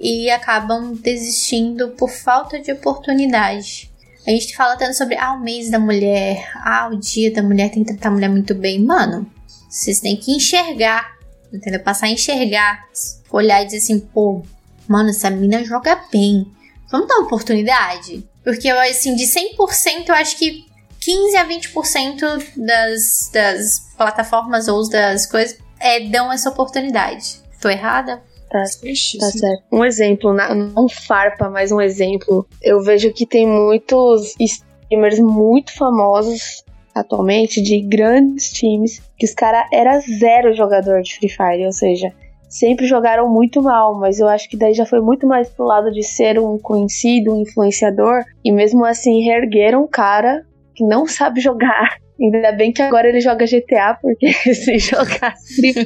e 0.00 0.28
acabam 0.28 0.94
desistindo 0.94 1.90
por 1.90 2.10
falta 2.10 2.58
de 2.58 2.72
oportunidade. 2.72 3.88
A 4.26 4.30
gente 4.30 4.56
fala 4.56 4.76
tanto 4.76 4.96
sobre 4.96 5.14
ah, 5.16 5.34
o 5.34 5.40
mês 5.40 5.70
da 5.70 5.78
mulher, 5.78 6.50
ah, 6.56 6.90
o 6.92 6.98
dia 6.98 7.32
da 7.32 7.44
mulher 7.44 7.70
tem 7.70 7.84
que 7.84 7.92
tratar 7.92 8.08
a 8.08 8.12
mulher 8.12 8.28
muito 8.28 8.56
bem. 8.56 8.82
Mano, 8.82 9.30
vocês 9.68 10.00
têm 10.00 10.16
que 10.16 10.32
enxergar, 10.32 11.16
entendeu? 11.52 11.78
Passar 11.80 12.06
a 12.06 12.10
enxergar, 12.10 12.84
olhar 13.30 13.62
e 13.62 13.66
dizer 13.66 13.78
assim, 13.78 14.00
pô, 14.00 14.42
mano, 14.88 15.10
essa 15.10 15.30
mina 15.30 15.64
joga 15.64 16.00
bem. 16.10 16.46
Vamos 16.90 17.08
dar 17.08 17.16
uma 17.16 17.26
oportunidade? 17.26 18.26
Porque 18.44 18.68
eu, 18.68 18.78
assim, 18.78 19.14
de 19.16 19.24
100%, 19.24 20.08
eu 20.08 20.14
acho 20.14 20.36
que 20.36 20.64
15 21.00 21.36
a 21.36 21.46
20% 21.46 22.42
das, 22.56 23.30
das 23.32 23.94
plataformas 23.96 24.68
ou 24.68 24.88
das 24.88 25.26
coisas 25.26 25.58
é, 25.80 26.00
dão 26.00 26.32
essa 26.32 26.50
oportunidade. 26.50 27.40
Tô 27.60 27.68
errada? 27.68 28.22
Tá, 28.50 28.60
tá 28.60 29.30
certo. 29.30 29.64
Um 29.72 29.84
exemplo, 29.84 30.32
não 30.32 30.88
farpa, 30.88 31.50
mas 31.50 31.72
um 31.72 31.80
exemplo. 31.80 32.46
Eu 32.62 32.80
vejo 32.82 33.12
que 33.12 33.26
tem 33.26 33.46
muitos 33.46 34.34
streamers 34.38 35.18
muito 35.18 35.72
famosos 35.74 36.64
atualmente 36.94 37.60
de 37.60 37.80
grandes 37.82 38.50
times 38.52 39.02
que 39.18 39.26
os 39.26 39.34
caras 39.34 39.66
era 39.72 39.98
zero 40.00 40.54
jogador 40.54 41.02
de 41.02 41.14
Free 41.16 41.28
Fire, 41.28 41.66
ou 41.66 41.72
seja, 41.72 42.12
sempre 42.48 42.86
jogaram 42.86 43.28
muito 43.28 43.62
mal, 43.62 43.98
mas 43.98 44.18
eu 44.18 44.28
acho 44.28 44.48
que 44.48 44.56
daí 44.56 44.74
já 44.74 44.86
foi 44.86 45.00
muito 45.00 45.26
mais 45.26 45.48
pro 45.48 45.64
lado 45.64 45.90
de 45.90 46.02
ser 46.02 46.38
um 46.38 46.58
conhecido, 46.58 47.34
um 47.34 47.42
influenciador, 47.42 48.22
e 48.44 48.52
mesmo 48.52 48.84
assim 48.84 49.22
reergueram 49.22 49.84
um 49.84 49.88
cara 49.88 50.44
que 50.74 50.84
não 50.84 51.06
sabe 51.08 51.40
jogar. 51.40 51.96
Ainda 52.20 52.52
bem 52.52 52.72
que 52.72 52.80
agora 52.80 53.08
ele 53.08 53.20
joga 53.20 53.44
GTA, 53.44 53.98
porque 54.00 54.32
se 54.54 54.78
jogasse 54.78 55.56
Free 55.56 55.72
Fire, 55.72 55.84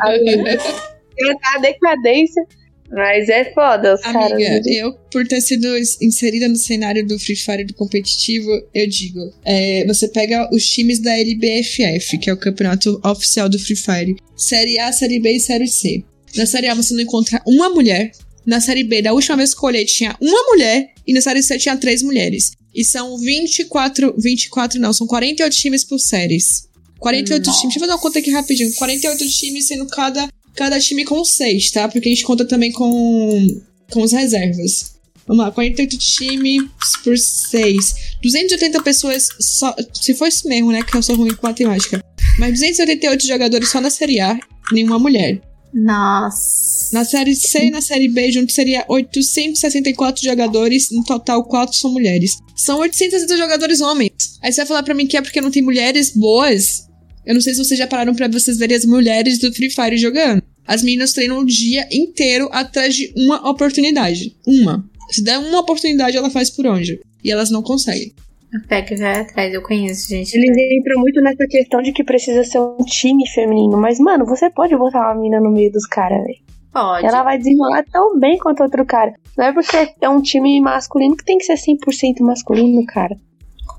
a 1.55 1.59
decadência. 1.59 2.45
Mas 2.93 3.29
é 3.29 3.53
foda, 3.53 3.95
os 3.95 4.05
Amiga, 4.05 4.31
caras. 4.31 4.67
eu, 4.67 4.93
por 5.13 5.25
ter 5.27 5.41
sido 5.41 5.79
inserida 5.79 6.49
no 6.49 6.57
cenário 6.57 7.07
do 7.07 7.21
Free 7.21 7.37
Fire 7.37 7.65
do 7.65 7.73
competitivo, 7.75 8.51
eu 8.75 8.89
digo: 8.89 9.33
é, 9.45 9.85
você 9.87 10.09
pega 10.09 10.49
os 10.53 10.69
times 10.69 10.99
da 10.99 11.17
LBFF, 11.17 12.19
que 12.19 12.29
é 12.29 12.33
o 12.33 12.37
campeonato 12.37 13.01
oficial 13.05 13.49
do 13.49 13.61
Free 13.61 13.77
Fire, 13.77 14.17
Série 14.37 14.79
A, 14.81 14.91
Série 14.91 15.21
B 15.21 15.37
e 15.37 15.41
Série 15.41 15.69
C. 15.69 16.03
Na 16.37 16.47
Série 16.47 16.68
A 16.68 16.74
você 16.74 16.95
não 16.95 17.01
encontra 17.01 17.43
uma 17.47 17.68
mulher. 17.68 18.12
Na 18.47 18.61
Série 18.61 18.85
B, 18.85 19.03
da 19.03 19.12
última 19.12 19.37
vez 19.37 19.55
que 19.55 19.62
eu 19.62 19.68
olhei, 19.68 19.85
tinha 19.85 20.16
uma 20.20 20.43
mulher. 20.45 20.93
E 21.07 21.12
na 21.12 21.20
Série 21.20 21.43
C 21.43 21.59
tinha 21.59 21.76
três 21.76 22.03
mulheres. 22.03 22.53
E 22.74 22.85
são 22.85 23.18
24. 23.18 24.14
24 24.18 24.81
não, 24.81 24.93
são 24.93 25.07
48 25.07 25.55
times 25.55 25.85
por 25.85 25.99
séries. 25.99 26.68
48 26.99 27.47
Nossa. 27.47 27.61
times. 27.61 27.74
Deixa 27.74 27.78
eu 27.78 27.81
fazer 27.81 27.93
uma 27.93 27.99
conta 27.99 28.18
aqui 28.18 28.31
rapidinho. 28.31 28.72
48 28.74 29.28
times, 29.28 29.66
sendo 29.66 29.87
cada, 29.87 30.28
cada 30.55 30.78
time 30.78 31.05
com 31.05 31.24
6, 31.24 31.70
tá? 31.70 31.89
Porque 31.89 32.09
a 32.09 32.12
gente 32.12 32.24
conta 32.24 32.45
também 32.45 32.70
com, 32.70 33.61
com 33.91 34.03
as 34.03 34.12
reservas. 34.12 34.95
Vamos 35.26 35.45
lá, 35.45 35.53
48 35.53 35.97
times 35.99 36.62
por 37.05 37.16
6. 37.16 37.95
280 38.22 38.83
pessoas 38.83 39.28
só. 39.39 39.74
Se 39.93 40.14
for 40.14 40.28
isso 40.28 40.49
mesmo, 40.49 40.72
né? 40.72 40.83
Que 40.83 40.97
eu 40.97 41.03
sou 41.03 41.16
ruim 41.16 41.35
com 41.35 41.47
matemática. 41.47 42.03
Mas 42.39 42.53
288 42.53 43.26
jogadores 43.26 43.68
só 43.68 43.81
na 43.81 43.91
Série 43.91 44.20
A, 44.20 44.39
nenhuma 44.72 44.99
mulher. 44.99 45.41
Nossa. 45.73 46.93
Na 46.93 47.05
série 47.05 47.35
C 47.35 47.66
e 47.66 47.71
na 47.71 47.81
série 47.81 48.09
B, 48.09 48.33
junto 48.33 48.53
seria 48.53 48.85
864 48.89 50.23
jogadores, 50.23 50.91
no 50.91 51.05
total 51.05 51.45
4 51.45 51.77
são 51.77 51.93
mulheres. 51.93 52.37
São 52.57 52.79
860 52.81 53.37
jogadores 53.37 53.81
homens. 53.81 54.12
Aí 54.43 54.53
você 54.53 54.61
vai 54.62 54.66
falar 54.66 54.83
pra 54.83 54.95
mim 54.95 55.07
que 55.07 55.16
é 55.16 55.23
porque 55.23 55.41
não 55.41 55.51
tem 55.51 55.62
mulheres 55.62 56.11
boas? 56.11 56.89
Eu 57.25 57.35
não 57.35 57.41
sei 57.41 57.55
se 57.55 57.64
vocês 57.64 57.79
já 57.79 57.87
pararam 57.87 58.14
pra 58.14 58.29
vocês 58.29 58.59
verem 58.59 58.77
as 58.77 58.85
mulheres 58.85 59.39
do 59.39 59.53
Free 59.53 59.71
Fire 59.71 59.97
jogando. 59.97 60.43
As 60.66 60.83
meninas 60.83 61.12
treinam 61.12 61.39
o 61.39 61.47
dia 61.47 61.87
inteiro 61.93 62.49
atrás 62.53 62.95
de 62.95 63.12
uma 63.16 63.49
oportunidade. 63.49 64.37
Uma. 64.47 64.89
Se 65.11 65.23
der 65.23 65.39
uma 65.39 65.61
oportunidade, 65.61 66.16
ela 66.16 66.31
faz 66.31 66.51
por 66.51 66.66
onde? 66.66 67.01
E 67.23 67.31
elas 67.31 67.51
não 67.51 67.62
conseguem. 67.62 68.14
A 68.53 68.69
PEC 68.69 68.97
já 68.97 69.09
é 69.09 69.21
atrás, 69.21 69.55
eu 69.55 69.63
conheço, 69.63 70.09
gente. 70.09 70.35
Eles 70.35 70.57
entram 70.73 71.01
muito 71.01 71.21
nessa 71.21 71.47
questão 71.47 71.81
de 71.81 71.93
que 71.93 72.03
precisa 72.03 72.43
ser 72.43 72.59
um 72.59 72.85
time 72.85 73.29
feminino. 73.29 73.77
Mas, 73.77 74.01
mano, 74.01 74.27
você 74.27 74.51
pode 74.51 74.77
botar 74.77 75.13
uma 75.13 75.15
mina 75.15 75.41
no 75.41 75.51
meio 75.51 75.71
dos 75.71 75.87
caras, 75.87 76.23
velho. 76.25 76.39
Pode. 76.73 77.07
Ela 77.07 77.23
vai 77.23 77.39
desenrolar 77.39 77.85
tão 77.91 78.19
bem 78.19 78.39
quanto 78.39 78.63
outro 78.63 78.85
cara. 78.85 79.15
Não 79.37 79.47
é 79.47 79.53
porque 79.53 79.95
é 80.01 80.09
um 80.09 80.21
time 80.21 80.61
masculino 80.61 81.17
que 81.17 81.25
tem 81.25 81.39
que 81.39 81.45
ser 81.45 81.55
100% 81.55 82.21
masculino, 82.21 82.85
cara. 82.87 83.17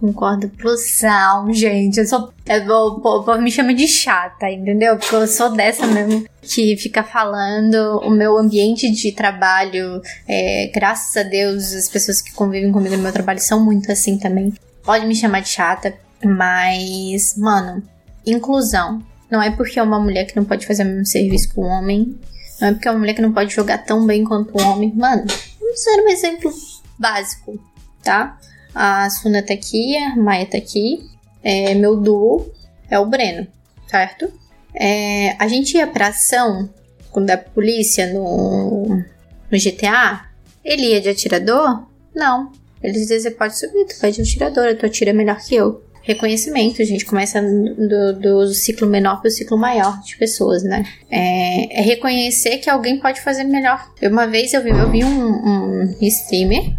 Concordo 0.01 0.49
plusão, 0.49 1.53
gente. 1.53 1.99
Eu 1.99 2.07
sou. 2.07 2.33
Eu, 2.47 2.65
o 2.65 3.01
povo 3.01 3.39
me 3.39 3.51
chama 3.51 3.71
de 3.71 3.87
chata, 3.87 4.49
entendeu? 4.49 4.97
Porque 4.97 5.13
eu 5.13 5.27
sou 5.27 5.51
dessa 5.51 5.85
mesmo 5.85 6.25
que 6.41 6.75
fica 6.75 7.03
falando. 7.03 7.99
O 7.99 8.09
meu 8.09 8.35
ambiente 8.35 8.89
de 8.89 9.11
trabalho, 9.11 10.01
é, 10.27 10.71
graças 10.73 11.15
a 11.15 11.21
Deus, 11.21 11.71
as 11.71 11.87
pessoas 11.87 12.19
que 12.19 12.33
convivem 12.33 12.71
comigo 12.71 12.97
no 12.97 13.03
meu 13.03 13.11
trabalho 13.13 13.39
são 13.39 13.63
muito 13.63 13.91
assim 13.91 14.17
também. 14.17 14.51
Pode 14.83 15.05
me 15.05 15.13
chamar 15.13 15.41
de 15.41 15.49
chata, 15.49 15.93
mas, 16.25 17.37
mano, 17.37 17.83
inclusão. 18.25 19.03
Não 19.29 19.39
é 19.39 19.51
porque 19.51 19.77
é 19.77 19.83
uma 19.83 19.99
mulher 19.99 20.25
que 20.25 20.35
não 20.35 20.45
pode 20.45 20.65
fazer 20.65 20.81
o 20.81 20.87
mesmo 20.87 21.05
serviço 21.05 21.53
que 21.53 21.59
um 21.59 21.65
homem. 21.65 22.19
Não 22.59 22.69
é 22.69 22.71
porque 22.71 22.87
é 22.87 22.91
uma 22.91 22.99
mulher 22.99 23.13
que 23.13 23.21
não 23.21 23.33
pode 23.33 23.53
jogar 23.53 23.77
tão 23.77 24.03
bem 24.07 24.23
quanto 24.23 24.59
um 24.59 24.67
homem. 24.67 24.91
Mano, 24.95 25.25
vamos 25.59 25.79
ser 25.79 26.01
um 26.01 26.09
exemplo 26.09 26.51
básico, 26.97 27.59
tá? 28.03 28.35
A 28.73 29.09
Suna 29.09 29.41
tá 29.41 29.53
aqui, 29.53 29.97
a 29.97 30.15
Maia 30.15 30.45
tá 30.45 30.57
aqui. 30.57 31.09
É, 31.43 31.73
meu 31.73 31.95
duo 31.95 32.51
é 32.89 32.99
o 32.99 33.05
Breno, 33.05 33.47
certo? 33.87 34.31
É, 34.73 35.35
a 35.39 35.47
gente 35.47 35.75
ia 35.75 35.87
pra 35.87 36.07
ação 36.07 36.69
quando 37.11 37.29
a 37.29 37.37
polícia 37.37 38.11
no, 38.13 39.03
no 39.51 39.57
GTA. 39.57 40.25
Ele 40.63 40.87
ia 40.87 41.01
de 41.01 41.09
atirador? 41.09 41.85
Não. 42.15 42.51
Eles 42.81 43.01
dizem, 43.01 43.19
você 43.19 43.31
pode 43.31 43.57
subir, 43.57 43.85
tu 43.85 43.99
vai 43.99 44.11
de 44.11 44.21
atirador, 44.21 44.75
tu 44.75 44.85
atira 44.85 45.13
melhor 45.13 45.37
que 45.37 45.55
eu. 45.55 45.83
Reconhecimento, 46.03 46.81
a 46.81 46.85
gente 46.85 47.05
começa 47.05 47.39
do, 47.39 48.19
do 48.19 48.47
ciclo 48.53 48.87
menor 48.87 49.21
para 49.21 49.27
o 49.27 49.31
ciclo 49.31 49.55
maior 49.55 50.01
de 50.01 50.17
pessoas, 50.17 50.63
né? 50.63 50.83
É, 51.11 51.79
é, 51.79 51.81
reconhecer 51.83 52.57
que 52.57 52.69
alguém 52.69 52.99
pode 52.99 53.21
fazer 53.21 53.43
melhor. 53.43 53.87
Uma 54.01 54.25
vez 54.25 54.51
eu 54.53 54.63
vi, 54.63 54.71
eu 54.71 54.89
vi 54.89 55.03
um, 55.03 55.89
um 55.91 55.97
streamer 56.01 56.75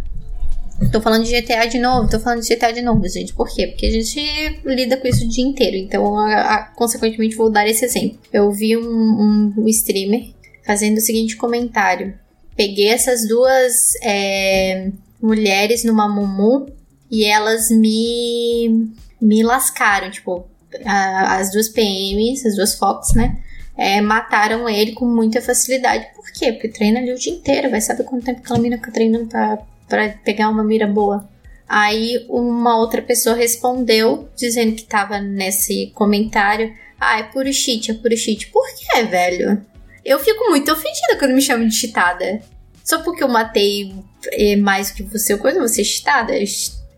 Tô 0.91 1.01
falando 1.01 1.25
de 1.25 1.41
GTA 1.41 1.67
de 1.67 1.79
novo, 1.79 2.09
tô 2.09 2.19
falando 2.19 2.43
de 2.43 2.55
GTA 2.55 2.73
de 2.73 2.83
novo, 2.83 3.07
gente. 3.09 3.33
Por 3.35 3.49
quê? 3.49 3.67
Porque 3.67 3.87
a 3.87 3.91
gente 3.91 4.21
lida 4.65 4.97
com 4.97 5.07
isso 5.07 5.25
o 5.25 5.29
dia 5.29 5.45
inteiro. 5.45 5.77
Então, 5.77 6.19
a, 6.19 6.55
a, 6.55 6.65
consequentemente, 6.75 7.37
vou 7.37 7.51
dar 7.51 7.67
esse 7.69 7.85
exemplo. 7.85 8.19
Eu 8.33 8.51
vi 8.51 8.77
um, 8.77 8.83
um, 8.83 9.55
um, 9.59 9.69
streamer 9.69 10.31
fazendo 10.65 10.97
o 10.97 11.01
seguinte 11.01 11.37
comentário. 11.37 12.15
Peguei 12.57 12.89
essas 12.89 13.27
duas 13.29 13.95
é, 14.03 14.91
mulheres 15.21 15.85
numa 15.85 16.09
Mumu 16.09 16.67
e 17.11 17.25
elas 17.25 17.71
me, 17.71 18.91
me 19.21 19.43
lascaram. 19.43 20.11
Tipo, 20.11 20.47
a, 20.85 21.37
as 21.37 21.53
duas 21.53 21.69
PMs, 21.69 22.47
as 22.47 22.57
duas 22.57 22.75
Fox, 22.75 23.15
né? 23.15 23.39
É, 23.77 24.01
mataram 24.01 24.69
ele 24.69 24.93
com 24.93 25.07
muita 25.07 25.41
facilidade. 25.41 26.07
Por 26.15 26.31
quê? 26.33 26.53
Porque 26.53 26.69
treina 26.69 27.01
ali 27.01 27.13
o 27.13 27.19
dia 27.19 27.33
inteiro. 27.33 27.71
Vai 27.71 27.81
saber 27.81 28.05
quanto 28.05 28.25
tempo 28.25 28.41
aquela 28.41 28.59
mina 28.59 28.77
fica 28.77 28.93
treinando 28.93 29.27
pra 29.27 29.59
para 29.93 30.09
pegar 30.25 30.49
uma 30.49 30.65
mira 30.65 30.87
boa. 30.87 31.29
Aí 31.69 32.25
uma 32.31 32.79
outra 32.79 33.03
pessoa 33.03 33.37
respondeu 33.37 34.27
dizendo 34.35 34.75
que 34.75 34.85
tava 34.85 35.21
nesse 35.21 35.93
comentário: 35.95 36.73
"Ah, 36.99 37.19
é 37.19 37.25
puro 37.25 37.53
cheat, 37.53 37.91
é 37.91 37.95
puro 37.95 38.17
cheat". 38.17 38.47
Por 38.47 38.67
que, 38.75 39.03
velho? 39.03 39.63
Eu 40.03 40.19
fico 40.19 40.49
muito 40.49 40.73
ofendida 40.73 41.19
quando 41.19 41.35
me 41.35 41.43
chamam 41.43 41.69
de 41.69 41.75
cheatada. 41.75 42.41
Só 42.83 43.03
porque 43.03 43.23
eu 43.23 43.29
matei 43.29 43.95
eh, 44.33 44.57
mais 44.57 44.91
que 44.91 45.03
você, 45.03 45.37
coisa 45.37 45.61
você 45.61 45.83
é 45.83 45.85
cheatada? 45.85 46.33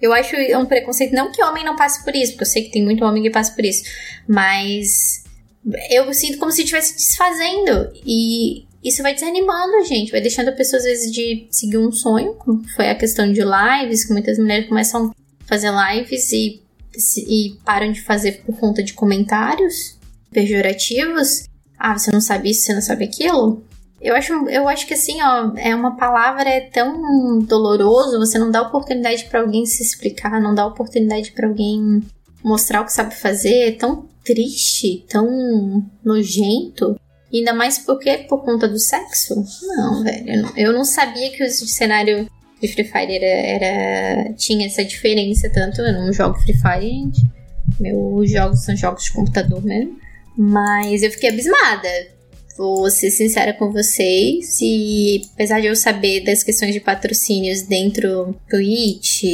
Eu 0.01 0.13
acho 0.13 0.37
um 0.57 0.65
preconceito. 0.65 1.13
Não 1.13 1.33
que 1.33 1.43
homem 1.43 1.65
não 1.65 1.75
passe 1.75 2.05
por 2.05 2.15
isso, 2.15 2.33
porque 2.33 2.45
eu 2.45 2.49
sei 2.49 2.63
que 2.63 2.71
tem 2.71 2.85
muito 2.85 3.05
homem 3.05 3.25
que 3.25 3.31
passa 3.31 3.53
por 3.53 3.65
isso. 3.65 3.83
Mas 4.29 5.25
eu 5.91 6.13
sinto 6.15 6.39
como 6.39 6.53
se 6.53 6.63
estivesse 6.63 6.95
desfazendo. 6.95 7.93
E 8.07 8.67
isso 8.85 9.03
vai 9.03 9.15
desanimando 9.15 9.77
a 9.77 9.83
gente, 9.83 10.13
vai 10.13 10.21
deixando 10.21 10.49
a 10.49 10.53
pessoa 10.53 10.79
às 10.79 10.85
vezes 10.85 11.11
de 11.11 11.49
seguir 11.51 11.79
um 11.79 11.91
sonho, 11.91 12.35
como 12.35 12.63
foi 12.77 12.91
a 12.91 12.95
questão 12.95 13.33
de 13.33 13.41
lives, 13.41 14.05
que 14.05 14.13
muitas 14.13 14.39
mulheres 14.39 14.69
começam 14.69 15.07
a 15.07 15.47
fazer 15.47 15.71
lives 15.73 16.31
e, 16.33 16.63
e 17.27 17.57
param 17.65 17.91
de 17.91 18.03
fazer 18.03 18.43
por 18.45 18.55
conta 18.59 18.83
de 18.83 18.93
comentários 18.93 19.99
pejorativos. 20.31 21.49
Ah, 21.79 21.97
você 21.97 22.13
não 22.13 22.21
sabe 22.21 22.51
isso, 22.51 22.63
você 22.63 22.75
não 22.75 22.83
sabe 22.83 23.05
aquilo? 23.05 23.65
Eu 24.01 24.15
acho, 24.15 24.33
eu 24.51 24.69
acho 24.69 24.87
que 24.87 24.93
assim, 24.93 25.23
ó, 25.23 25.55
é 25.57 25.75
uma 25.75 25.97
palavra 25.97 26.47
é 26.47 26.61
tão 26.61 27.39
doloroso, 27.39 28.19
você 28.19 28.39
não 28.39 28.51
dá 28.51 28.61
oportunidade 28.61 29.25
para 29.25 29.41
alguém 29.41 29.65
se 29.65 29.83
explicar, 29.83 30.43
não 30.43 30.55
dá 30.55 30.67
oportunidade 30.67 31.33
para 31.33 31.49
alguém 31.49 32.03
mostrar 32.43 32.83
o 32.83 32.85
que 32.85 32.93
sabe 32.93 33.15
fazer, 33.15 33.69
é 33.69 33.73
tão 33.73 34.07
triste, 34.23 35.07
tão 35.09 35.83
nojento. 36.05 37.01
Ainda 37.35 37.53
mais 37.53 37.79
porque 37.79 38.19
por 38.29 38.45
conta 38.45 38.69
do 38.69 38.79
sexo? 38.79 39.45
Não, 39.63 40.05
velho. 40.05 40.53
Eu 40.57 40.73
não 40.73 40.85
sabia 40.85 41.31
que 41.31 41.43
o 41.43 41.51
cenário 41.51 42.31
de 42.61 42.69
Free 42.69 42.85
Fire 42.85 43.17
era, 43.17 43.27
era 43.27 44.33
tinha 44.35 44.67
essa 44.67 44.85
diferença 44.85 45.51
tanto. 45.51 45.81
Eu 45.81 45.93
não 45.95 46.13
jogo 46.13 46.39
Free 46.41 46.55
Fire, 46.55 46.89
gente. 46.89 47.23
Meus 47.81 48.31
jogos 48.31 48.65
são 48.65 48.77
jogos 48.77 49.05
de 49.05 49.13
computador 49.13 49.63
mesmo. 49.65 49.99
Mas 50.37 51.03
eu 51.03 51.11
fiquei 51.11 51.31
abismada. 51.31 51.89
Vou 52.57 52.89
ser 52.89 53.11
sincera 53.11 53.53
com 53.53 53.73
vocês. 53.73 54.61
E 54.61 55.23
apesar 55.35 55.61
de 55.61 55.67
eu 55.67 55.75
saber 55.75 56.21
das 56.21 56.45
questões 56.45 56.73
de 56.73 56.79
patrocínios 56.79 57.63
dentro 57.63 58.09
do 58.27 58.37
Twitch, 58.49 59.25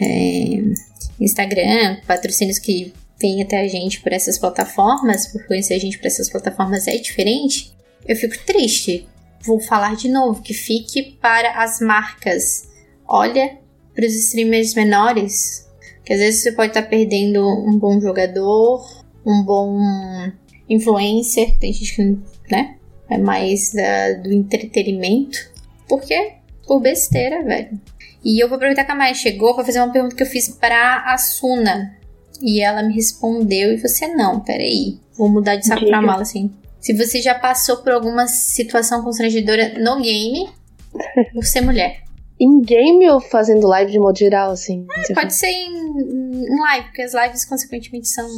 é, 0.00 0.62
Instagram, 1.20 1.98
patrocínios 2.06 2.58
que 2.58 2.94
vêm 3.20 3.42
até 3.42 3.60
a 3.60 3.68
gente 3.68 4.00
por 4.00 4.12
essas 4.12 4.38
plataformas, 4.38 5.26
por 5.26 5.46
conhecer 5.46 5.74
a 5.74 5.78
gente 5.78 5.98
por 5.98 6.06
essas 6.06 6.30
plataformas 6.30 6.86
é 6.86 6.96
diferente, 6.96 7.72
eu 8.06 8.16
fico 8.16 8.36
triste. 8.44 9.08
Vou 9.42 9.60
falar 9.60 9.96
de 9.96 10.08
novo, 10.08 10.42
que 10.42 10.54
fique 10.54 11.16
para 11.20 11.62
as 11.62 11.80
marcas. 11.80 12.68
Olha 13.06 13.58
para 13.94 14.06
os 14.06 14.14
streamers 14.14 14.74
menores, 14.74 15.68
que 16.04 16.12
às 16.12 16.20
vezes 16.20 16.42
você 16.42 16.52
pode 16.52 16.68
estar 16.68 16.82
tá 16.82 16.88
perdendo 16.88 17.46
um 17.46 17.78
bom 17.78 18.00
jogador, 18.00 18.84
um 19.26 19.42
bom 19.42 19.78
influencer, 20.68 21.58
tem 21.58 21.72
gente 21.72 21.96
que, 21.96 22.02
né, 22.50 22.76
é 23.08 23.18
mais 23.18 23.72
da, 23.72 24.12
do 24.14 24.32
entretenimento. 24.32 25.38
Por 25.88 26.00
quê? 26.02 26.34
Por 26.66 26.80
besteira, 26.80 27.42
velho. 27.42 27.80
E 28.24 28.42
eu 28.42 28.48
vou 28.48 28.56
aproveitar 28.56 28.84
que 28.84 28.92
a 28.92 28.94
Maia 28.94 29.14
chegou 29.14 29.54
para 29.54 29.64
fazer 29.64 29.80
uma 29.80 29.92
pergunta 29.92 30.14
que 30.14 30.22
eu 30.22 30.26
fiz 30.26 30.48
para 30.48 31.04
a 31.12 31.16
Suna. 31.16 31.97
E 32.40 32.60
ela 32.60 32.82
me 32.82 32.94
respondeu 32.94 33.72
e 33.72 33.76
você 33.76 34.08
não, 34.08 34.40
peraí. 34.40 34.98
Vou 35.16 35.28
mudar 35.28 35.56
de 35.56 35.66
saco 35.66 35.86
pra 35.86 36.00
mala, 36.00 36.22
assim. 36.22 36.52
Se 36.80 36.92
você 36.92 37.20
já 37.20 37.34
passou 37.34 37.78
por 37.78 37.92
alguma 37.92 38.26
situação 38.26 39.02
constrangedora 39.02 39.78
no 39.78 40.00
game 40.00 40.48
por 41.34 41.44
ser 41.44 41.60
mulher. 41.60 42.02
Em 42.40 42.60
game 42.60 43.08
ou 43.10 43.20
fazendo 43.20 43.66
live 43.66 43.90
de 43.90 43.98
modo 43.98 44.16
geral, 44.16 44.52
assim? 44.52 44.86
É, 45.10 45.12
pode 45.12 45.34
ser 45.34 45.48
em, 45.48 45.72
em, 45.72 46.60
live, 46.60 46.86
porque 46.86 47.02
as 47.02 47.12
lives, 47.12 47.44
consequentemente, 47.44 48.08
são. 48.08 48.28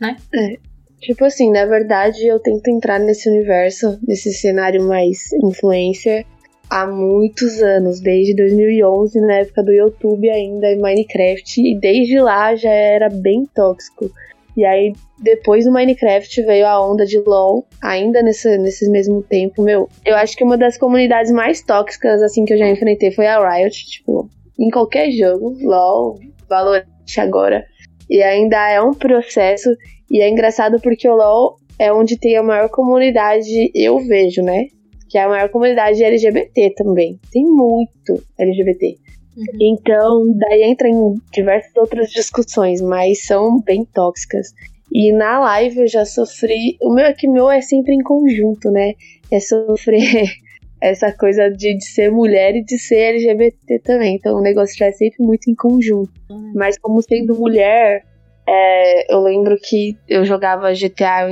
né? 0.00 0.16
É. 0.34 0.56
Tipo 1.00 1.24
assim, 1.24 1.52
na 1.52 1.64
verdade, 1.64 2.26
eu 2.26 2.40
tento 2.40 2.66
entrar 2.68 2.98
nesse 2.98 3.28
universo, 3.28 3.98
nesse 4.06 4.32
cenário 4.32 4.82
mais 4.82 5.32
influencer, 5.44 6.26
há 6.70 6.86
muitos 6.86 7.62
anos, 7.62 8.00
desde 8.00 8.34
2011, 8.34 9.20
na 9.20 9.34
época 9.34 9.62
do 9.62 9.72
YouTube 9.72 10.28
ainda, 10.28 10.72
em 10.72 10.80
Minecraft, 10.80 11.60
e 11.60 11.78
desde 11.78 12.18
lá 12.20 12.54
já 12.54 12.70
era 12.70 13.08
bem 13.08 13.46
tóxico. 13.54 14.10
E 14.56 14.64
aí, 14.64 14.94
depois 15.18 15.64
do 15.66 15.72
Minecraft 15.72 16.42
veio 16.42 16.66
a 16.66 16.80
onda 16.80 17.04
de 17.04 17.18
LoL, 17.18 17.66
ainda 17.82 18.22
nesse, 18.22 18.56
nesse 18.56 18.88
mesmo 18.90 19.22
tempo, 19.22 19.62
meu. 19.62 19.88
Eu 20.04 20.16
acho 20.16 20.36
que 20.36 20.42
uma 20.42 20.56
das 20.56 20.78
comunidades 20.78 21.30
mais 21.30 21.62
tóxicas, 21.62 22.22
assim, 22.22 22.44
que 22.44 22.54
eu 22.54 22.58
já 22.58 22.68
enfrentei 22.68 23.12
foi 23.12 23.26
a 23.26 23.38
Riot, 23.38 23.86
tipo, 23.86 24.30
em 24.58 24.70
qualquer 24.70 25.10
jogo, 25.10 25.56
LoL, 25.60 26.18
Valorant 26.48 26.86
agora. 27.18 27.66
E 28.08 28.22
ainda 28.22 28.70
é 28.70 28.80
um 28.80 28.94
processo, 28.94 29.68
e 30.10 30.22
é 30.22 30.28
engraçado 30.28 30.80
porque 30.80 31.08
o 31.08 31.16
LoL 31.16 31.56
é 31.78 31.92
onde 31.92 32.18
tem 32.18 32.36
a 32.36 32.42
maior 32.42 32.70
comunidade, 32.70 33.70
eu 33.74 33.98
vejo, 33.98 34.42
né? 34.42 34.68
Que 35.08 35.18
é 35.18 35.22
a 35.22 35.28
maior 35.28 35.48
comunidade 35.48 36.02
LGBT 36.02 36.74
também. 36.76 37.18
Tem 37.30 37.44
muito 37.44 38.22
LGBT. 38.38 38.96
Uhum. 39.36 39.44
Então, 39.60 40.34
daí 40.36 40.62
entra 40.62 40.88
em 40.88 41.14
diversas 41.32 41.76
outras 41.76 42.10
discussões, 42.10 42.80
mas 42.80 43.24
são 43.24 43.60
bem 43.60 43.84
tóxicas. 43.84 44.48
E 44.92 45.12
na 45.12 45.38
live 45.40 45.80
eu 45.80 45.88
já 45.88 46.04
sofri. 46.04 46.76
O 46.80 46.92
meu 46.92 47.04
é 47.04 47.12
que 47.12 47.28
meu 47.28 47.50
é 47.50 47.60
sempre 47.60 47.94
em 47.94 48.02
conjunto, 48.02 48.70
né? 48.70 48.94
É 49.30 49.40
sofrer 49.40 50.00
essa 50.80 51.12
coisa 51.12 51.50
de, 51.50 51.76
de 51.76 51.84
ser 51.84 52.10
mulher 52.10 52.56
e 52.56 52.64
de 52.64 52.78
ser 52.78 53.14
LGBT 53.14 53.80
também. 53.80 54.16
Então 54.16 54.36
o 54.38 54.42
negócio 54.42 54.76
já 54.76 54.86
é 54.86 54.92
sempre 54.92 55.24
muito 55.24 55.50
em 55.50 55.54
conjunto. 55.54 56.12
Uhum. 56.30 56.52
Mas 56.54 56.78
como 56.78 57.02
sendo 57.02 57.34
mulher, 57.34 58.04
é, 58.48 59.12
eu 59.12 59.20
lembro 59.20 59.56
que 59.60 59.96
eu 60.08 60.24
jogava 60.24 60.72
GTA 60.72 61.28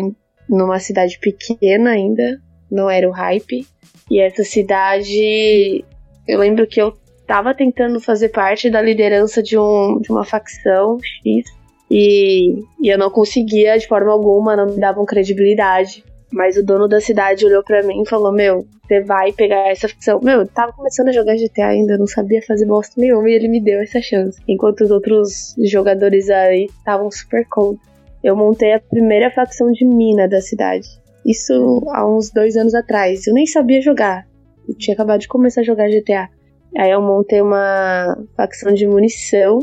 numa 0.48 0.78
cidade 0.78 1.18
pequena 1.18 1.90
ainda, 1.90 2.40
não 2.74 2.90
era 2.90 3.08
o 3.08 3.12
hype. 3.12 3.66
E 4.10 4.20
essa 4.20 4.44
cidade, 4.44 5.84
eu 6.26 6.38
lembro 6.38 6.66
que 6.66 6.80
eu 6.80 6.94
tava 7.26 7.54
tentando 7.54 8.00
fazer 8.00 8.28
parte 8.28 8.68
da 8.68 8.82
liderança 8.82 9.42
de, 9.42 9.58
um, 9.58 9.98
de 10.00 10.10
uma 10.10 10.24
facção 10.24 10.98
X 11.00 11.44
e, 11.90 12.62
e 12.82 12.88
eu 12.88 12.98
não 12.98 13.10
conseguia 13.10 13.78
de 13.78 13.86
forma 13.86 14.12
alguma, 14.12 14.56
não 14.56 14.66
me 14.66 14.80
davam 14.80 15.06
credibilidade. 15.06 16.04
Mas 16.32 16.56
o 16.56 16.64
dono 16.64 16.88
da 16.88 17.00
cidade 17.00 17.46
olhou 17.46 17.62
para 17.62 17.82
mim 17.84 18.02
e 18.02 18.08
falou: 18.08 18.32
Meu, 18.32 18.66
você 18.82 19.00
vai 19.00 19.32
pegar 19.32 19.70
essa 19.70 19.88
facção. 19.88 20.20
Meu, 20.20 20.40
eu 20.40 20.48
tava 20.48 20.72
começando 20.72 21.08
a 21.08 21.12
jogar 21.12 21.36
GTA 21.36 21.66
ainda, 21.66 21.96
não 21.96 22.08
sabia 22.08 22.42
fazer 22.42 22.66
bosta 22.66 23.00
nenhuma 23.00 23.30
e 23.30 23.34
ele 23.34 23.46
me 23.46 23.60
deu 23.60 23.80
essa 23.80 24.00
chance. 24.00 24.40
Enquanto 24.48 24.80
os 24.80 24.90
outros 24.90 25.54
jogadores 25.70 26.28
aí 26.30 26.64
estavam 26.64 27.10
super 27.10 27.46
cold. 27.48 27.78
Eu 28.22 28.34
montei 28.34 28.72
a 28.72 28.80
primeira 28.80 29.30
facção 29.30 29.70
de 29.70 29.84
mina 29.84 30.26
da 30.26 30.40
cidade. 30.40 30.88
Isso 31.24 31.82
há 31.88 32.06
uns 32.06 32.30
dois 32.30 32.56
anos 32.56 32.74
atrás. 32.74 33.26
Eu 33.26 33.34
nem 33.34 33.46
sabia 33.46 33.80
jogar. 33.80 34.26
Eu 34.68 34.74
tinha 34.76 34.94
acabado 34.94 35.20
de 35.20 35.28
começar 35.28 35.62
a 35.62 35.64
jogar 35.64 35.88
GTA. 35.88 36.28
Aí 36.76 36.90
eu 36.90 37.00
montei 37.00 37.40
uma 37.40 38.16
facção 38.36 38.72
de 38.72 38.86
munição. 38.86 39.60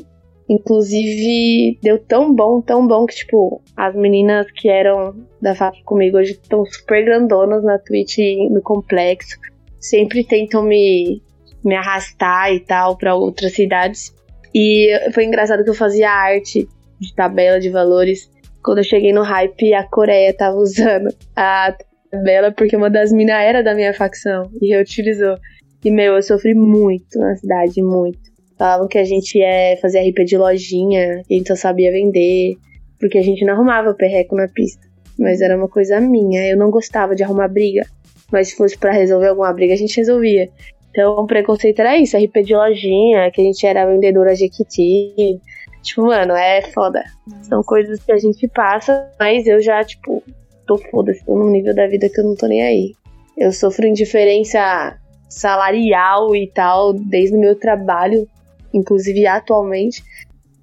Inclusive, 0.50 1.78
deu 1.82 1.98
tão 1.98 2.34
bom, 2.34 2.62
tão 2.62 2.86
bom 2.86 3.06
que, 3.06 3.16
tipo, 3.16 3.62
as 3.76 3.96
meninas 3.96 4.52
que 4.52 4.68
eram 4.68 5.16
da 5.42 5.56
facção 5.56 5.84
comigo 5.86 6.18
hoje 6.18 6.32
estão 6.32 6.66
super 6.66 7.06
grandonas 7.06 7.64
na 7.64 7.78
Twitch 7.78 8.18
no 8.50 8.62
complexo. 8.62 9.38
Sempre 9.80 10.24
tentam 10.26 10.64
me, 10.64 11.22
me 11.64 11.76
arrastar 11.76 12.52
e 12.54 12.60
tal 12.60 12.98
para 12.98 13.16
outras 13.16 13.54
cidades. 13.54 14.14
E 14.54 14.90
foi 15.14 15.26
engraçado 15.26 15.64
que 15.64 15.70
eu 15.70 15.76
fazia 15.76 16.12
arte 16.12 16.68
de 17.00 17.16
tabela 17.16 17.60
de 17.60 17.70
valores. 17.70 18.30
Quando 18.64 18.80
eu 18.80 18.84
cheguei 18.84 19.12
no 19.12 19.24
hype, 19.24 19.74
a 19.74 19.84
Coreia 19.84 20.34
tava 20.34 20.58
usando 20.58 21.14
a 21.36 21.76
tabela 22.10 22.52
porque 22.52 22.76
uma 22.76 22.90
das 22.90 23.12
minas 23.12 23.42
era 23.42 23.64
da 23.64 23.74
minha 23.74 23.94
facção 23.94 24.50
e 24.62 24.68
reutilizou. 24.68 25.38
E, 25.84 25.90
meu, 25.90 26.16
eu 26.16 26.22
sofri 26.22 26.54
muito 26.54 27.18
na 27.18 27.36
cidade, 27.36 27.82
muito. 27.82 28.20
Falavam 28.58 28.88
que 28.88 29.00
a 29.00 29.04
gente 29.04 29.40
ia 29.40 29.76
fazer 29.82 30.02
RP 30.02 30.24
de 30.24 30.38
lojinha, 30.38 31.24
que 31.28 31.34
a 31.34 31.38
gente 31.38 31.48
só 31.48 31.56
sabia 31.56 31.92
vender, 31.92 32.56
porque 33.00 33.18
a 33.18 33.24
gente 33.24 33.44
não 33.44 33.54
arrumava 33.54 33.94
perreco 33.96 34.36
na 34.36 34.48
pista. 34.48 34.88
Mas 35.18 35.42
era 35.42 35.58
uma 35.58 35.68
coisa 35.68 36.00
minha, 36.00 36.48
eu 36.48 36.56
não 36.56 36.70
gostava 36.70 37.16
de 37.16 37.24
arrumar 37.24 37.48
briga. 37.48 37.84
Mas 38.32 38.50
se 38.50 38.56
fosse 38.56 38.78
para 38.78 38.92
resolver 38.92 39.30
alguma 39.30 39.52
briga, 39.52 39.74
a 39.74 39.78
gente 39.78 39.98
resolvia. 39.98 40.48
Então, 40.92 41.14
o 41.16 41.26
preconceito 41.26 41.80
era 41.80 41.98
isso, 41.98 42.18
RP 42.18 42.44
de 42.44 42.54
lojinha, 42.54 43.32
que 43.32 43.42
a 43.42 43.44
gente 43.44 43.66
era 43.66 43.86
vendedora 43.86 44.36
Jequiti. 44.36 45.40
Tipo, 45.82 46.04
mano, 46.04 46.34
é 46.34 46.62
foda. 46.62 47.04
São 47.42 47.64
coisas 47.64 48.02
que 48.04 48.12
a 48.12 48.18
gente 48.18 48.48
passa, 48.48 49.10
mas 49.20 49.48
eu 49.48 49.62
já, 49.62 49.84
tipo, 49.84 50.24
tô 50.68 50.78
foda-se, 50.78 51.26
tô 51.26 51.36
num 51.36 51.50
nível 51.50 51.74
da 51.76 51.88
vida 51.88 52.10
que 52.10 52.20
eu 52.20 52.24
não 52.24 52.36
tô 52.36 52.48
nem 52.48 52.62
aí. 52.62 52.96
Eu 53.38 53.52
sofro 53.52 53.88
indiferença 53.88 54.98
salarial 55.30 56.36
e 56.36 56.48
tal, 56.48 56.94
desde 56.94 57.36
o 57.36 57.40
meu 57.40 57.56
trabalho, 57.56 58.28
inclusive 58.74 59.26
atualmente, 59.26 60.04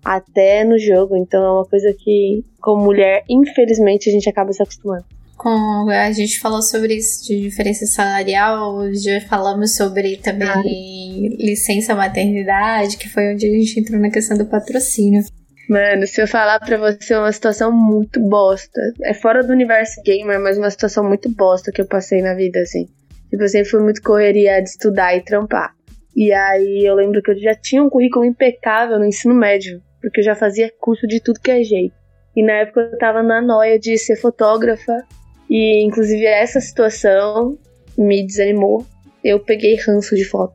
até 0.04 0.62
no 0.64 0.78
jogo. 0.78 1.16
Então 1.16 1.44
é 1.44 1.50
uma 1.50 1.64
coisa 1.64 1.94
que, 1.98 2.44
como 2.60 2.84
mulher, 2.84 3.24
infelizmente, 3.28 4.08
a 4.08 4.12
gente 4.12 4.28
acaba 4.28 4.52
se 4.52 4.62
acostumando. 4.62 5.04
Com, 5.38 5.88
a 5.88 6.10
gente 6.10 6.40
falou 6.40 6.60
sobre 6.60 6.96
isso 6.96 7.24
de 7.24 7.40
diferença 7.40 7.86
salarial, 7.86 8.92
já 8.92 9.20
falamos 9.20 9.76
sobre 9.76 10.16
também 10.16 10.48
ah. 10.48 10.62
licença 11.38 11.94
maternidade, 11.94 12.96
que 12.96 13.08
foi 13.08 13.32
onde 13.32 13.46
a 13.46 13.50
gente 13.50 13.78
entrou 13.78 14.00
na 14.00 14.10
questão 14.10 14.36
do 14.36 14.44
patrocínio. 14.44 15.22
Mano, 15.68 16.06
se 16.08 16.20
eu 16.20 16.26
falar 16.26 16.58
pra 16.58 16.76
você 16.76 17.14
é 17.14 17.18
uma 17.18 17.30
situação 17.30 17.70
muito 17.70 18.18
bosta. 18.20 18.80
É 19.04 19.14
fora 19.14 19.44
do 19.44 19.52
universo 19.52 20.02
gamer, 20.02 20.40
mas 20.40 20.58
uma 20.58 20.70
situação 20.70 21.04
muito 21.04 21.28
bosta 21.28 21.70
que 21.70 21.80
eu 21.80 21.86
passei 21.86 22.20
na 22.20 22.34
vida, 22.34 22.58
assim. 22.60 22.86
Tipo, 23.30 23.44
eu 23.44 23.48
sempre 23.48 23.70
fui 23.70 23.80
muito 23.80 24.02
correria 24.02 24.60
de 24.60 24.70
estudar 24.70 25.14
e 25.14 25.20
trampar. 25.20 25.72
E 26.16 26.32
aí 26.32 26.84
eu 26.84 26.96
lembro 26.96 27.22
que 27.22 27.30
eu 27.30 27.38
já 27.38 27.54
tinha 27.54 27.80
um 27.80 27.88
currículo 27.88 28.24
impecável 28.24 28.98
no 28.98 29.04
ensino 29.04 29.34
médio, 29.34 29.80
porque 30.00 30.18
eu 30.18 30.24
já 30.24 30.34
fazia 30.34 30.72
curso 30.80 31.06
de 31.06 31.22
tudo 31.22 31.38
que 31.38 31.50
é 31.50 31.62
jeito. 31.62 31.94
E 32.34 32.42
na 32.42 32.54
época 32.54 32.80
eu 32.80 32.98
tava 32.98 33.22
na 33.22 33.40
noia 33.40 33.78
de 33.78 33.96
ser 33.98 34.16
fotógrafa, 34.16 35.04
e 35.48 35.84
inclusive 35.84 36.24
essa 36.24 36.60
situação 36.60 37.58
me 37.96 38.24
desanimou. 38.24 38.84
Eu 39.24 39.40
peguei 39.40 39.76
ranço 39.76 40.14
de 40.14 40.24
foto. 40.24 40.54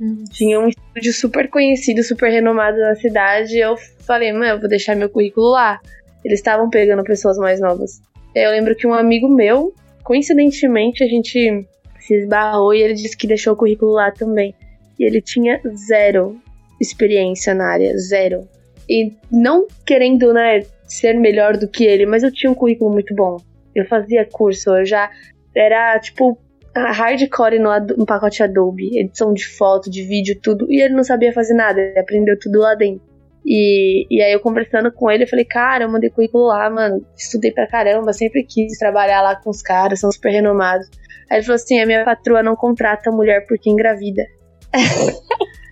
Uhum. 0.00 0.24
Tinha 0.32 0.58
um 0.58 0.68
estúdio 0.68 1.12
super 1.12 1.48
conhecido, 1.48 2.02
super 2.02 2.30
renomado 2.30 2.78
na 2.78 2.94
cidade, 2.96 3.56
e 3.56 3.60
eu 3.60 3.76
falei, 4.00 4.32
mano, 4.32 4.46
eu 4.46 4.60
vou 4.60 4.68
deixar 4.68 4.96
meu 4.96 5.08
currículo 5.08 5.50
lá. 5.50 5.80
Eles 6.24 6.40
estavam 6.40 6.68
pegando 6.70 7.04
pessoas 7.04 7.36
mais 7.38 7.60
novas. 7.60 8.00
Eu 8.34 8.50
lembro 8.50 8.74
que 8.74 8.86
um 8.86 8.94
amigo 8.94 9.28
meu, 9.28 9.72
coincidentemente, 10.02 11.04
a 11.04 11.06
gente 11.06 11.66
se 12.00 12.14
esbarrou 12.14 12.74
e 12.74 12.80
ele 12.82 12.94
disse 12.94 13.16
que 13.16 13.26
deixou 13.26 13.52
o 13.52 13.56
currículo 13.56 13.92
lá 13.92 14.10
também. 14.10 14.54
E 14.98 15.04
ele 15.04 15.20
tinha 15.20 15.60
zero 15.88 16.36
experiência 16.80 17.54
na 17.54 17.66
área, 17.66 17.96
zero. 17.98 18.48
E 18.88 19.12
não 19.30 19.66
querendo, 19.86 20.32
né, 20.32 20.64
ser 20.84 21.14
melhor 21.14 21.56
do 21.56 21.68
que 21.68 21.84
ele, 21.84 22.06
mas 22.06 22.22
eu 22.22 22.32
tinha 22.32 22.50
um 22.50 22.54
currículo 22.54 22.90
muito 22.90 23.14
bom. 23.14 23.36
Eu 23.74 23.86
fazia 23.86 24.28
curso, 24.30 24.70
eu 24.76 24.84
já 24.84 25.10
era 25.54 25.98
tipo 25.98 26.38
hardcore 26.74 27.58
no, 27.58 27.70
no 27.98 28.06
pacote 28.06 28.42
Adobe, 28.42 28.98
edição 28.98 29.32
de 29.32 29.46
foto, 29.46 29.90
de 29.90 30.02
vídeo, 30.02 30.38
tudo. 30.40 30.66
E 30.70 30.80
ele 30.80 30.94
não 30.94 31.04
sabia 31.04 31.32
fazer 31.32 31.54
nada, 31.54 31.80
ele 31.80 31.98
aprendeu 31.98 32.38
tudo 32.38 32.60
lá 32.60 32.74
dentro. 32.74 33.02
E, 33.44 34.06
e 34.08 34.22
aí 34.22 34.32
eu 34.32 34.40
conversando 34.40 34.90
com 34.92 35.10
ele, 35.10 35.24
eu 35.24 35.28
falei, 35.28 35.44
cara, 35.44 35.84
eu 35.84 35.90
mandei 35.90 36.10
currículo 36.10 36.46
lá, 36.46 36.70
mano, 36.70 37.04
estudei 37.16 37.50
pra 37.50 37.66
caramba, 37.66 38.12
sempre 38.12 38.44
quis 38.44 38.78
trabalhar 38.78 39.20
lá 39.20 39.34
com 39.36 39.50
os 39.50 39.60
caras, 39.60 40.00
são 40.00 40.12
super 40.12 40.30
renomados. 40.30 40.88
Aí 41.28 41.38
ele 41.38 41.44
falou 41.44 41.56
assim: 41.56 41.80
a 41.80 41.86
minha 41.86 42.04
patroa 42.04 42.42
não 42.42 42.54
contrata 42.54 43.10
mulher 43.10 43.44
porque 43.46 43.68
engravida. 43.68 44.22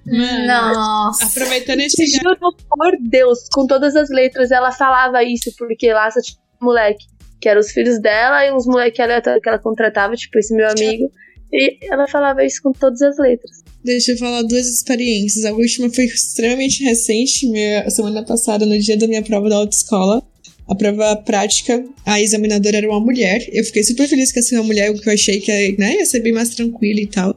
Mano, 0.06 0.74
Nossa. 0.74 1.26
aproveitando 1.26 1.80
esse 1.80 2.06
Juro 2.06 2.36
por 2.68 2.96
Deus, 3.00 3.48
com 3.52 3.66
todas 3.66 3.94
as 3.94 4.08
letras, 4.10 4.50
ela 4.50 4.72
falava 4.72 5.22
isso, 5.22 5.52
porque 5.56 5.92
lá 5.92 6.10
só 6.10 6.20
tinha 6.20 6.38
um 6.60 6.64
moleque, 6.64 7.04
que 7.40 7.48
eram 7.48 7.60
os 7.60 7.70
filhos 7.70 8.00
dela 8.00 8.44
e 8.46 8.52
uns 8.52 8.66
moleques 8.66 9.00
aleatórios 9.00 9.42
que 9.42 9.48
ela 9.48 9.58
contratava, 9.58 10.14
tipo 10.14 10.38
esse 10.38 10.54
meu 10.54 10.68
amigo. 10.68 11.10
E 11.52 11.78
ela 11.90 12.06
falava 12.06 12.44
isso 12.44 12.62
com 12.62 12.72
todas 12.72 13.02
as 13.02 13.18
letras. 13.18 13.62
Deixa 13.82 14.12
eu 14.12 14.18
falar 14.18 14.42
duas 14.42 14.66
experiências. 14.66 15.44
A 15.44 15.52
última 15.52 15.90
foi 15.90 16.04
extremamente 16.04 16.84
recente, 16.84 17.46
minha, 17.48 17.88
semana 17.90 18.22
passada, 18.24 18.64
no 18.66 18.78
dia 18.78 18.96
da 18.96 19.06
minha 19.06 19.22
prova 19.22 19.48
da 19.48 19.56
autoescola. 19.56 20.22
A 20.68 20.74
prova 20.74 21.16
prática, 21.16 21.84
a 22.06 22.20
examinadora 22.20 22.76
era 22.76 22.88
uma 22.88 23.00
mulher. 23.00 23.44
Eu 23.52 23.64
fiquei 23.64 23.82
super 23.82 24.06
feliz 24.06 24.30
que 24.30 24.38
ia 24.38 24.42
ser 24.42 24.54
uma 24.56 24.64
mulher, 24.64 24.92
porque 24.92 25.08
eu 25.08 25.14
achei 25.14 25.40
que 25.40 25.76
né, 25.78 25.96
ia 25.96 26.06
ser 26.06 26.20
bem 26.20 26.32
mais 26.32 26.50
tranquila 26.50 27.00
e 27.00 27.06
tal. 27.06 27.34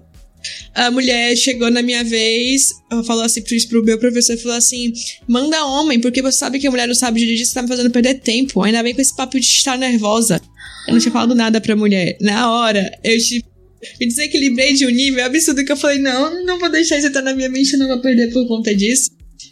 A 0.73 0.91
mulher 0.91 1.35
chegou 1.35 1.69
na 1.69 1.81
minha 1.81 2.03
vez, 2.03 2.69
falou 3.05 3.23
assim 3.23 3.41
pro, 3.41 3.55
pro 3.67 3.83
meu 3.83 3.97
professor, 3.97 4.37
falou 4.37 4.57
assim, 4.57 4.91
manda 5.27 5.65
homem, 5.65 5.99
porque 5.99 6.21
você 6.21 6.37
sabe 6.37 6.59
que 6.59 6.67
a 6.67 6.71
mulher 6.71 6.87
não 6.87 6.95
sabe 6.95 7.19
dirigir, 7.19 7.45
você 7.45 7.53
tá 7.53 7.61
me 7.61 7.67
fazendo 7.67 7.89
perder 7.89 8.15
tempo. 8.15 8.61
Ainda 8.61 8.83
bem 8.83 8.93
com 8.93 9.01
esse 9.01 9.15
papo 9.15 9.39
de 9.39 9.45
estar 9.45 9.77
nervosa. 9.77 10.41
Eu 10.87 10.93
não 10.93 10.99
tinha 10.99 11.11
falado 11.11 11.33
nada 11.33 11.61
pra 11.61 11.75
mulher. 11.75 12.17
Na 12.19 12.51
hora, 12.51 12.91
eu 13.03 13.17
tipo, 13.17 13.47
me 13.99 14.07
desequilibrei 14.07 14.73
de 14.73 14.85
um 14.85 14.89
nível 14.89 15.23
absurdo 15.25 15.63
que 15.63 15.71
eu 15.71 15.77
falei, 15.77 15.99
não, 15.99 16.43
não 16.45 16.59
vou 16.59 16.69
deixar 16.69 16.97
isso 16.97 17.07
entrar 17.07 17.21
na 17.21 17.35
minha 17.35 17.49
mente, 17.49 17.73
eu 17.73 17.79
não 17.79 17.87
vou 17.87 18.01
perder 18.01 18.31
por 18.31 18.47
conta 18.47 18.73
disso. 18.75 19.11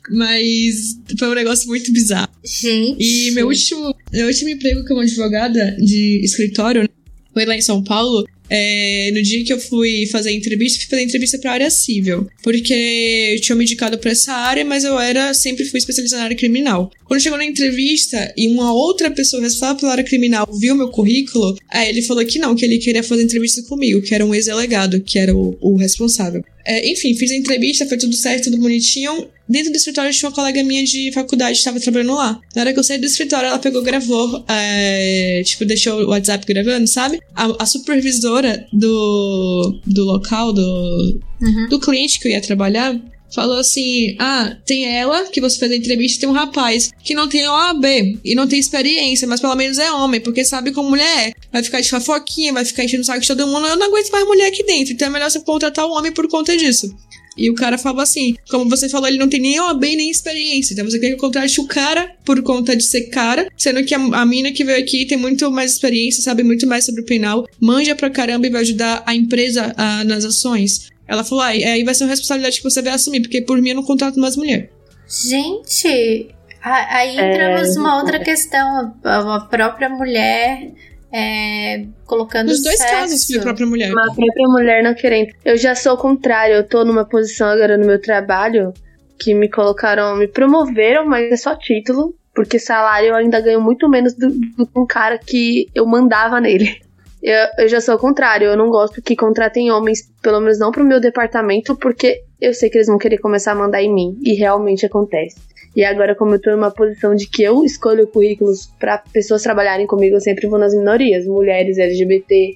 Mas 0.09 0.97
foi 1.17 1.29
um 1.29 1.35
negócio 1.35 1.67
muito 1.67 1.91
bizarro. 1.91 2.29
Gente. 2.43 2.97
E 2.99 3.31
meu 3.31 3.47
último, 3.47 3.93
meu 4.11 4.27
último 4.27 4.49
emprego 4.49 4.83
como 4.85 5.01
advogada 5.01 5.75
de 5.79 6.21
escritório 6.23 6.83
né, 6.83 6.89
foi 7.33 7.45
lá 7.45 7.55
em 7.55 7.61
São 7.61 7.83
Paulo. 7.83 8.25
É, 8.53 9.11
no 9.13 9.21
dia 9.21 9.45
que 9.45 9.53
eu 9.53 9.59
fui 9.59 10.05
fazer 10.07 10.33
entrevista, 10.33 10.79
fui 10.79 10.89
fazer 10.89 11.03
entrevista 11.03 11.37
pra 11.39 11.53
área 11.53 11.71
civil. 11.71 12.27
Porque 12.43 13.39
tinham 13.41 13.57
me 13.57 13.63
indicado 13.63 13.97
pra 13.97 14.11
essa 14.11 14.33
área, 14.33 14.65
mas 14.65 14.83
eu 14.83 14.99
era 14.99 15.33
sempre 15.33 15.63
fui 15.63 15.77
especializada 15.77 16.19
na 16.19 16.25
área 16.25 16.37
criminal. 16.37 16.91
Quando 17.05 17.21
chegou 17.21 17.37
na 17.37 17.45
entrevista 17.45 18.33
e 18.35 18.49
uma 18.49 18.73
outra 18.73 19.09
pessoa 19.09 19.41
responsável 19.41 19.79
pela 19.79 19.93
área 19.93 20.03
criminal 20.03 20.45
viu 20.59 20.75
meu 20.75 20.89
currículo, 20.89 21.57
aí 21.69 21.87
ele 21.87 22.01
falou 22.01 22.25
que 22.25 22.39
não, 22.39 22.53
que 22.53 22.65
ele 22.65 22.77
queria 22.77 23.03
fazer 23.03 23.23
entrevista 23.23 23.61
comigo, 23.63 24.01
que 24.01 24.13
era 24.13 24.25
um 24.25 24.35
ex-delegado, 24.35 24.99
que 24.99 25.17
era 25.17 25.33
o, 25.33 25.57
o 25.61 25.77
responsável. 25.77 26.43
É, 26.65 26.89
enfim, 26.91 27.15
fiz 27.15 27.31
a 27.31 27.35
entrevista, 27.35 27.85
foi 27.85 27.97
tudo 27.97 28.15
certo, 28.15 28.45
tudo 28.45 28.57
bonitinho. 28.57 29.27
Dentro 29.47 29.71
do 29.71 29.75
escritório 29.75 30.11
tinha 30.13 30.29
uma 30.29 30.35
colega 30.35 30.63
minha 30.63 30.83
de 30.83 31.11
faculdade 31.11 31.53
que 31.53 31.57
estava 31.59 31.79
trabalhando 31.79 32.15
lá. 32.15 32.39
Na 32.55 32.61
hora 32.61 32.73
que 32.73 32.79
eu 32.79 32.83
saí 32.83 32.97
do 32.97 33.05
escritório, 33.05 33.47
ela 33.47 33.59
pegou, 33.59 33.81
gravou, 33.83 34.45
é, 34.47 35.41
tipo, 35.43 35.65
deixou 35.65 36.01
o 36.03 36.09
WhatsApp 36.09 36.45
gravando, 36.45 36.87
sabe? 36.87 37.19
A, 37.35 37.63
a 37.63 37.65
supervisora 37.65 38.65
do, 38.71 39.79
do 39.85 40.05
local, 40.05 40.53
do, 40.53 41.19
Uhum. 41.41 41.69
do 41.69 41.79
cliente 41.79 42.19
que 42.19 42.27
eu 42.27 42.31
ia 42.31 42.39
trabalhar, 42.41 42.95
falou 43.33 43.57
assim: 43.57 44.15
Ah, 44.19 44.55
tem 44.65 44.85
ela, 44.85 45.25
que 45.25 45.41
você 45.41 45.57
fez 45.57 45.71
a 45.71 45.75
entrevista, 45.75 46.19
tem 46.21 46.29
um 46.29 46.33
rapaz 46.33 46.91
que 47.03 47.13
não 47.13 47.27
tem 47.27 47.47
OAB 47.47 47.85
e 48.23 48.35
não 48.35 48.47
tem 48.47 48.59
experiência, 48.59 49.27
mas 49.27 49.39
pelo 49.39 49.55
menos 49.55 49.77
é 49.77 49.91
homem, 49.91 50.19
porque 50.21 50.43
sabe 50.45 50.71
como 50.71 50.89
mulher 50.89 51.29
é. 51.29 51.31
Vai 51.51 51.63
ficar 51.63 51.81
de 51.81 51.89
fofoquinha, 51.89 52.53
vai 52.53 52.63
ficar 52.65 52.83
enchendo 52.83 53.03
o 53.03 53.05
saco 53.05 53.19
de 53.21 53.27
todo 53.27 53.47
mundo. 53.47 53.67
Eu 53.67 53.75
não 53.75 53.87
aguento 53.87 54.09
mais 54.11 54.25
mulher 54.25 54.47
aqui 54.47 54.63
dentro, 54.63 54.93
então 54.93 55.07
é 55.07 55.11
melhor 55.11 55.29
você 55.29 55.39
contratar 55.41 55.85
o 55.85 55.91
homem 55.91 56.11
por 56.11 56.27
conta 56.27 56.55
disso. 56.55 56.93
E 57.37 57.49
o 57.49 57.53
cara 57.55 57.77
falou 57.77 58.01
assim: 58.01 58.35
como 58.49 58.69
você 58.69 58.89
falou, 58.89 59.07
ele 59.07 59.17
não 59.17 59.29
tem 59.29 59.39
nem 59.39 59.57
OAB 59.59 59.81
nem 59.81 60.09
experiência. 60.11 60.73
Então 60.73 60.85
você 60.85 60.99
quer 60.99 61.07
que 61.07 61.13
eu 61.13 61.17
contrate 61.17 61.61
o 61.61 61.65
cara 61.65 62.13
por 62.25 62.41
conta 62.43 62.75
de 62.75 62.83
ser 62.83 63.03
cara, 63.03 63.47
sendo 63.57 63.83
que 63.85 63.95
a, 63.95 63.97
a 63.99 64.25
mina 64.25 64.51
que 64.51 64.63
veio 64.65 64.77
aqui 64.79 65.05
tem 65.05 65.17
muito 65.17 65.49
mais 65.49 65.71
experiência, 65.71 66.21
sabe 66.21 66.43
muito 66.43 66.67
mais 66.67 66.85
sobre 66.85 67.01
o 67.01 67.05
penal, 67.05 67.45
manja 67.59 67.95
pra 67.95 68.09
caramba 68.09 68.47
e 68.47 68.49
vai 68.49 68.61
ajudar 68.61 69.01
a 69.05 69.15
empresa 69.15 69.73
a- 69.77 70.03
nas 70.03 70.25
ações. 70.25 70.90
Ela 71.11 71.25
falou: 71.25 71.43
ah, 71.43 71.47
aí 71.47 71.83
vai 71.83 71.93
ser 71.93 72.05
uma 72.05 72.11
responsabilidade 72.11 72.57
que 72.57 72.63
você 72.63 72.81
vai 72.81 72.93
assumir, 72.93 73.19
porque 73.21 73.41
por 73.41 73.61
mim 73.61 73.71
eu 73.71 73.75
não 73.75 73.83
contrato 73.83 74.17
mais 74.17 74.37
mulher. 74.37 74.71
Gente, 75.05 76.33
aí 76.63 77.17
É, 77.17 77.33
entramos 77.33 77.75
numa 77.75 77.97
outra 77.97 78.17
questão. 78.17 78.95
A, 79.03 79.41
própria 79.41 79.89
mulher 79.89 80.71
é, 81.11 81.85
colocando 82.05 82.47
Nos 82.47 82.63
dois 82.63 82.77
sexo. 82.77 82.95
casos 82.95 83.35
a 83.35 83.41
própria 83.41 83.67
mulher. 83.67 83.91
Uma 83.91 84.05
própria 84.05 84.47
mulher 84.47 84.81
não 84.81 84.93
querendo. 84.93 85.33
Eu 85.43 85.57
já 85.57 85.75
sou 85.75 85.95
o 85.95 85.97
contrário, 85.97 86.55
eu 86.55 86.65
tô 86.65 86.85
numa 86.85 87.03
posição 87.03 87.49
agora 87.49 87.77
no 87.77 87.85
meu 87.85 88.01
trabalho 88.01 88.73
que 89.19 89.33
me 89.33 89.49
colocaram, 89.49 90.15
me 90.15 90.29
promoveram, 90.29 91.05
mas 91.05 91.29
é 91.29 91.35
só 91.35 91.57
título, 91.57 92.15
porque 92.33 92.57
salário 92.57 93.09
eu 93.09 93.15
ainda 93.15 93.41
ganho 93.41 93.59
muito 93.59 93.89
menos 93.89 94.13
do, 94.13 94.29
do 94.29 94.65
que 94.65 94.79
um 94.79 94.87
cara 94.87 95.17
que 95.17 95.67
eu 95.75 95.85
mandava 95.85 96.39
nele. 96.39 96.79
Eu, 97.21 97.47
eu 97.59 97.67
já 97.67 97.79
sou 97.79 97.95
o 97.95 97.99
contrário, 97.99 98.47
eu 98.47 98.57
não 98.57 98.69
gosto 98.69 99.01
que 99.01 99.15
contratem 99.15 99.71
homens, 99.71 100.11
pelo 100.21 100.39
menos 100.39 100.57
não 100.57 100.71
pro 100.71 100.83
meu 100.83 100.99
departamento, 100.99 101.75
porque 101.75 102.23
eu 102.39 102.53
sei 102.53 102.69
que 102.69 102.77
eles 102.77 102.87
vão 102.87 102.97
querer 102.97 103.19
começar 103.19 103.51
a 103.51 103.55
mandar 103.55 103.81
em 103.81 103.93
mim, 103.93 104.17
e 104.23 104.33
realmente 104.33 104.85
acontece. 104.85 105.35
E 105.75 105.85
agora, 105.85 106.15
como 106.15 106.35
eu 106.35 106.41
tô 106.41 106.51
numa 106.51 106.71
posição 106.71 107.15
de 107.15 107.29
que 107.29 107.43
eu 107.43 107.63
escolho 107.63 108.07
currículos 108.07 108.67
pra 108.77 108.97
pessoas 108.97 109.41
trabalharem 109.41 109.87
comigo, 109.87 110.15
eu 110.15 110.21
sempre 110.21 110.47
vou 110.47 110.59
nas 110.59 110.73
minorias, 110.73 111.25
mulheres, 111.25 111.77
LGBT, 111.77 112.55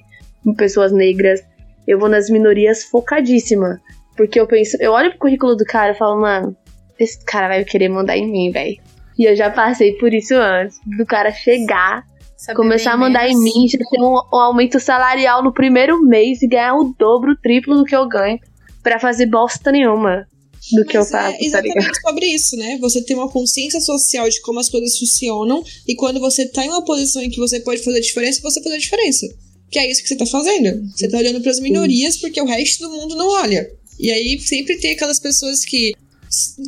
pessoas 0.56 0.92
negras. 0.92 1.42
Eu 1.86 1.98
vou 1.98 2.08
nas 2.08 2.28
minorias 2.28 2.84
focadíssima. 2.84 3.80
Porque 4.16 4.38
eu 4.38 4.46
penso, 4.46 4.76
eu 4.80 4.92
olho 4.92 5.10
pro 5.10 5.20
currículo 5.20 5.56
do 5.56 5.64
cara 5.64 5.92
e 5.92 5.96
falo, 5.96 6.20
mano, 6.20 6.56
esse 6.98 7.22
cara 7.24 7.48
vai 7.48 7.64
querer 7.64 7.88
mandar 7.88 8.16
em 8.16 8.30
mim, 8.30 8.50
velho. 8.50 8.76
E 9.18 9.24
eu 9.24 9.34
já 9.34 9.50
passei 9.50 9.94
por 9.94 10.12
isso 10.12 10.34
antes. 10.34 10.78
Do 10.84 11.06
cara 11.06 11.30
chegar, 11.30 12.04
Sabe 12.46 12.56
começar 12.56 12.92
a 12.92 12.96
mandar 12.96 13.28
em 13.28 13.36
menos. 13.36 13.42
mim, 13.42 13.68
já 13.68 13.78
ter 13.78 14.00
um, 14.00 14.14
um 14.32 14.38
aumento 14.38 14.78
salarial 14.78 15.42
no 15.42 15.52
primeiro 15.52 16.00
mês 16.02 16.40
e 16.42 16.46
ganhar 16.46 16.76
o 16.76 16.94
dobro, 16.96 17.32
o 17.32 17.36
triplo 17.36 17.76
do 17.76 17.84
que 17.84 17.94
eu 17.94 18.06
ganho. 18.06 18.38
Pra 18.84 19.00
fazer 19.00 19.26
bosta 19.26 19.72
nenhuma 19.72 20.28
do 20.72 20.84
que 20.84 20.96
eu 20.96 21.00
Mas 21.00 21.10
faço, 21.10 21.34
é 21.34 21.38
tá 21.38 21.44
exatamente 21.44 22.00
sobre 22.00 22.26
isso, 22.26 22.56
né? 22.56 22.78
Você 22.80 23.02
tem 23.02 23.16
uma 23.16 23.28
consciência 23.28 23.80
social 23.80 24.28
de 24.28 24.40
como 24.42 24.60
as 24.60 24.68
coisas 24.68 24.96
funcionam 24.96 25.64
e 25.88 25.96
quando 25.96 26.20
você 26.20 26.46
tá 26.46 26.64
em 26.64 26.68
uma 26.68 26.84
posição 26.84 27.20
em 27.20 27.30
que 27.30 27.38
você 27.38 27.58
pode 27.58 27.82
fazer 27.82 27.98
a 27.98 28.00
diferença, 28.00 28.40
você 28.40 28.62
faz 28.62 28.74
a 28.74 28.78
diferença. 28.78 29.26
Que 29.68 29.80
é 29.80 29.90
isso 29.90 30.02
que 30.02 30.08
você 30.08 30.16
tá 30.16 30.26
fazendo. 30.26 30.88
Você 30.94 31.08
tá 31.08 31.18
olhando 31.18 31.40
pras 31.40 31.58
minorias 31.58 32.16
porque 32.16 32.40
o 32.40 32.46
resto 32.46 32.88
do 32.88 32.94
mundo 32.94 33.16
não 33.16 33.28
olha. 33.28 33.68
E 33.98 34.08
aí 34.08 34.38
sempre 34.38 34.76
tem 34.78 34.92
aquelas 34.92 35.18
pessoas 35.18 35.64
que. 35.64 35.94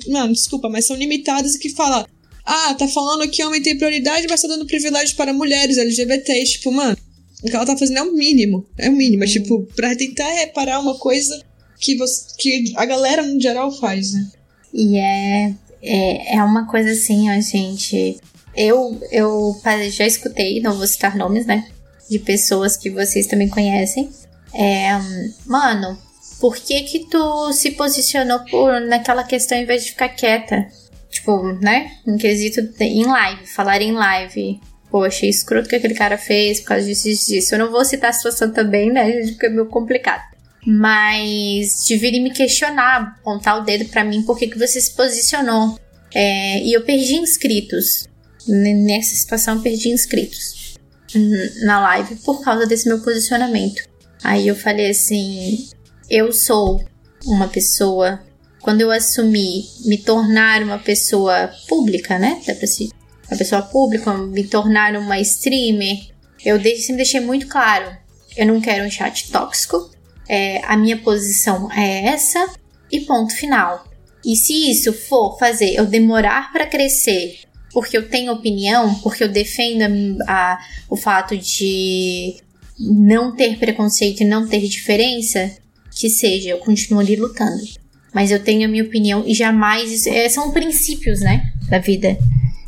Mano, 0.08 0.32
desculpa, 0.32 0.68
mas 0.68 0.86
são 0.86 0.96
limitadas 0.96 1.54
e 1.54 1.58
que 1.60 1.70
falam. 1.70 2.04
Ah, 2.50 2.72
tá 2.72 2.88
falando 2.88 3.28
que 3.28 3.44
homem 3.44 3.60
tem 3.60 3.76
prioridade, 3.76 4.26
mas 4.26 4.40
tá 4.40 4.48
dando 4.48 4.64
privilégio 4.64 5.14
para 5.16 5.34
mulheres 5.34 5.76
LGBT. 5.76 6.44
Tipo, 6.44 6.72
mano, 6.72 6.96
o 7.42 7.46
que 7.46 7.54
ela 7.54 7.66
tá 7.66 7.76
fazendo 7.76 7.98
é 7.98 8.02
o 8.02 8.14
mínimo. 8.14 8.64
É 8.78 8.88
o 8.88 8.92
mínimo. 8.96 9.22
É 9.22 9.26
tipo, 9.26 9.68
pra 9.76 9.94
tentar 9.94 10.32
reparar 10.32 10.80
uma 10.80 10.96
coisa 10.96 11.38
que, 11.78 11.94
você, 11.96 12.34
que 12.38 12.72
a 12.74 12.86
galera 12.86 13.22
no 13.22 13.38
geral 13.38 13.70
faz, 13.70 14.14
né? 14.14 14.30
E 14.72 14.96
é, 14.96 15.54
é, 15.82 16.36
é 16.36 16.42
uma 16.42 16.66
coisa 16.66 16.90
assim, 16.90 17.28
ó, 17.30 17.38
gente. 17.38 18.18
Eu, 18.56 18.98
eu 19.12 19.54
já 19.90 20.06
escutei, 20.06 20.62
não 20.62 20.74
vou 20.74 20.86
citar 20.86 21.18
nomes, 21.18 21.44
né? 21.44 21.68
De 22.08 22.18
pessoas 22.18 22.78
que 22.78 22.88
vocês 22.88 23.26
também 23.26 23.50
conhecem. 23.50 24.08
É, 24.54 24.96
hum, 24.96 25.34
mano, 25.44 25.98
por 26.40 26.56
que 26.56 26.80
que 26.84 27.00
tu 27.10 27.52
se 27.52 27.72
posicionou 27.72 28.40
por, 28.46 28.80
naquela 28.80 29.22
questão 29.22 29.58
em 29.58 29.66
vez 29.66 29.84
de 29.84 29.90
ficar 29.90 30.08
quieta? 30.08 30.66
Tipo, 31.10 31.52
né? 31.60 31.92
Em 32.06 32.16
quesito 32.16 32.60
em 32.80 33.04
live, 33.06 33.46
falar 33.46 33.80
em 33.80 33.92
live. 33.92 34.60
Pô, 34.90 35.04
achei 35.04 35.28
escroto 35.28 35.66
o 35.66 35.68
que 35.68 35.76
aquele 35.76 35.94
cara 35.94 36.16
fez 36.16 36.60
por 36.60 36.68
causa 36.68 36.86
disso 36.86 37.08
e 37.08 37.14
disso. 37.14 37.54
Eu 37.54 37.58
não 37.58 37.70
vou 37.70 37.84
citar 37.84 38.10
a 38.10 38.12
situação 38.12 38.50
também, 38.52 38.90
né? 38.92 39.22
Porque 39.28 39.46
é 39.46 39.50
meio 39.50 39.66
complicado. 39.66 40.22
Mas 40.66 41.84
de 41.86 41.96
virem 41.96 42.22
me 42.22 42.30
questionar, 42.30 43.16
apontar 43.20 43.58
o 43.60 43.64
dedo 43.64 43.84
pra 43.86 44.04
mim, 44.04 44.22
por 44.22 44.38
que, 44.38 44.46
que 44.48 44.58
você 44.58 44.80
se 44.80 44.92
posicionou. 44.92 45.78
É, 46.14 46.62
e 46.62 46.72
eu 46.72 46.82
perdi 46.82 47.14
inscritos. 47.14 48.06
Nessa 48.46 49.14
situação, 49.14 49.56
eu 49.56 49.60
perdi 49.62 49.90
inscritos 49.90 50.74
n- 51.14 51.50
na 51.66 51.80
live 51.80 52.16
por 52.16 52.42
causa 52.42 52.66
desse 52.66 52.88
meu 52.88 53.00
posicionamento. 53.00 53.82
Aí 54.24 54.48
eu 54.48 54.56
falei 54.56 54.90
assim: 54.90 55.68
eu 56.08 56.32
sou 56.32 56.82
uma 57.26 57.46
pessoa. 57.48 58.20
Quando 58.68 58.82
eu 58.82 58.90
assumi 58.90 59.64
me 59.86 59.96
tornar 59.96 60.62
uma 60.62 60.78
pessoa 60.78 61.50
pública, 61.66 62.18
né? 62.18 62.42
Dá 62.46 62.54
pra 62.54 62.66
se. 62.66 62.90
Uma 63.26 63.38
pessoa 63.38 63.62
pública, 63.62 64.12
me 64.12 64.44
tornar 64.44 64.94
uma 64.94 65.18
streamer, 65.20 65.96
eu 66.44 66.60
sempre 66.60 66.96
deixei 66.96 67.20
muito 67.20 67.46
claro: 67.46 67.90
eu 68.36 68.44
não 68.46 68.60
quero 68.60 68.84
um 68.84 68.90
chat 68.90 69.30
tóxico. 69.30 69.90
É, 70.28 70.60
a 70.66 70.76
minha 70.76 70.98
posição 70.98 71.72
é 71.72 72.08
essa 72.08 72.46
e 72.92 73.00
ponto 73.00 73.34
final. 73.34 73.88
E 74.22 74.36
se 74.36 74.70
isso 74.70 74.92
for 74.92 75.38
fazer 75.38 75.72
eu 75.72 75.86
demorar 75.86 76.52
para 76.52 76.66
crescer, 76.66 77.38
porque 77.72 77.96
eu 77.96 78.10
tenho 78.10 78.34
opinião, 78.34 78.96
porque 78.96 79.24
eu 79.24 79.28
defendo 79.30 80.20
a- 80.26 80.52
a- 80.52 80.58
o 80.90 80.94
fato 80.94 81.38
de 81.38 82.36
não 82.78 83.34
ter 83.34 83.58
preconceito 83.58 84.20
e 84.20 84.26
não 84.26 84.46
ter 84.46 84.60
diferença, 84.68 85.56
que 85.90 86.10
seja, 86.10 86.50
eu 86.50 86.58
continuo 86.58 87.00
ali 87.00 87.16
lutando. 87.16 87.77
Mas 88.14 88.30
eu 88.30 88.42
tenho 88.42 88.66
a 88.66 88.70
minha 88.70 88.84
opinião 88.84 89.22
e 89.26 89.34
jamais. 89.34 90.06
é, 90.06 90.28
são 90.28 90.50
princípios, 90.50 91.20
né? 91.20 91.52
Da 91.68 91.78
vida. 91.78 92.16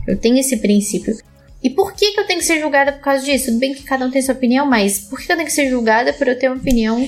Eu 0.06 0.16
tenho 0.16 0.38
esse 0.38 0.56
princípio. 0.56 1.16
E 1.62 1.68
por 1.68 1.92
que, 1.92 2.12
que 2.12 2.20
eu 2.20 2.26
tenho 2.26 2.40
que 2.40 2.46
ser 2.46 2.58
julgada 2.58 2.92
por 2.92 3.00
causa 3.00 3.24
disso? 3.24 3.46
Tudo 3.46 3.58
bem 3.58 3.74
que 3.74 3.82
cada 3.82 4.06
um 4.06 4.10
tem 4.10 4.22
sua 4.22 4.34
opinião, 4.34 4.66
mas 4.66 4.98
por 4.98 5.20
que 5.20 5.30
eu 5.30 5.36
tenho 5.36 5.46
que 5.46 5.52
ser 5.52 5.68
julgada 5.68 6.12
por 6.12 6.26
eu 6.26 6.38
ter 6.38 6.48
uma 6.48 6.56
opinião 6.56 7.06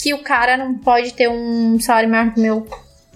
que 0.00 0.12
o 0.12 0.18
cara 0.18 0.56
não 0.56 0.74
pode 0.74 1.14
ter 1.14 1.28
um 1.28 1.78
salário 1.78 2.10
maior 2.10 2.32
que 2.32 2.40
o 2.40 2.42
meu? 2.42 2.66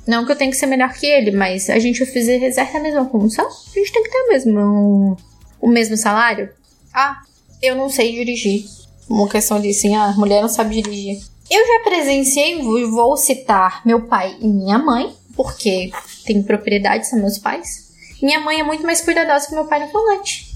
Não 0.06 0.24
que 0.24 0.30
eu 0.30 0.36
tenha 0.36 0.50
que 0.50 0.56
ser 0.56 0.66
melhor 0.66 0.92
que 0.92 1.04
ele, 1.04 1.32
mas 1.32 1.68
a 1.68 1.78
gente 1.80 2.06
fizer 2.06 2.40
exerce 2.40 2.76
a 2.76 2.80
mesma 2.80 3.08
função, 3.08 3.44
a 3.44 3.78
gente 3.78 3.92
tem 3.92 4.02
que 4.04 4.10
ter 4.10 4.18
o 4.18 4.28
mesmo, 4.28 5.16
o 5.60 5.68
mesmo 5.68 5.96
salário. 5.96 6.48
Ah, 6.94 7.20
eu 7.60 7.74
não 7.74 7.88
sei 7.88 8.12
dirigir. 8.12 8.64
Uma 9.08 9.28
questão 9.28 9.60
de 9.60 9.70
assim, 9.70 9.96
ah, 9.96 10.14
mulher 10.16 10.40
não 10.40 10.48
sabe 10.48 10.80
dirigir. 10.80 11.20
Eu 11.50 11.66
já 11.66 11.84
presenciei, 11.84 12.62
vou 12.62 13.16
citar 13.16 13.82
meu 13.86 14.06
pai 14.06 14.36
e 14.40 14.48
minha 14.48 14.78
mãe, 14.78 15.14
porque 15.34 15.90
tem 16.24 16.42
propriedade, 16.42 17.08
são 17.08 17.20
meus 17.20 17.38
pais. 17.38 17.86
Minha 18.20 18.40
mãe 18.40 18.60
é 18.60 18.64
muito 18.64 18.84
mais 18.84 19.00
cuidadosa 19.00 19.46
que 19.46 19.54
meu 19.54 19.66
pai 19.66 19.84
no 19.84 19.92
volante. 19.92 20.46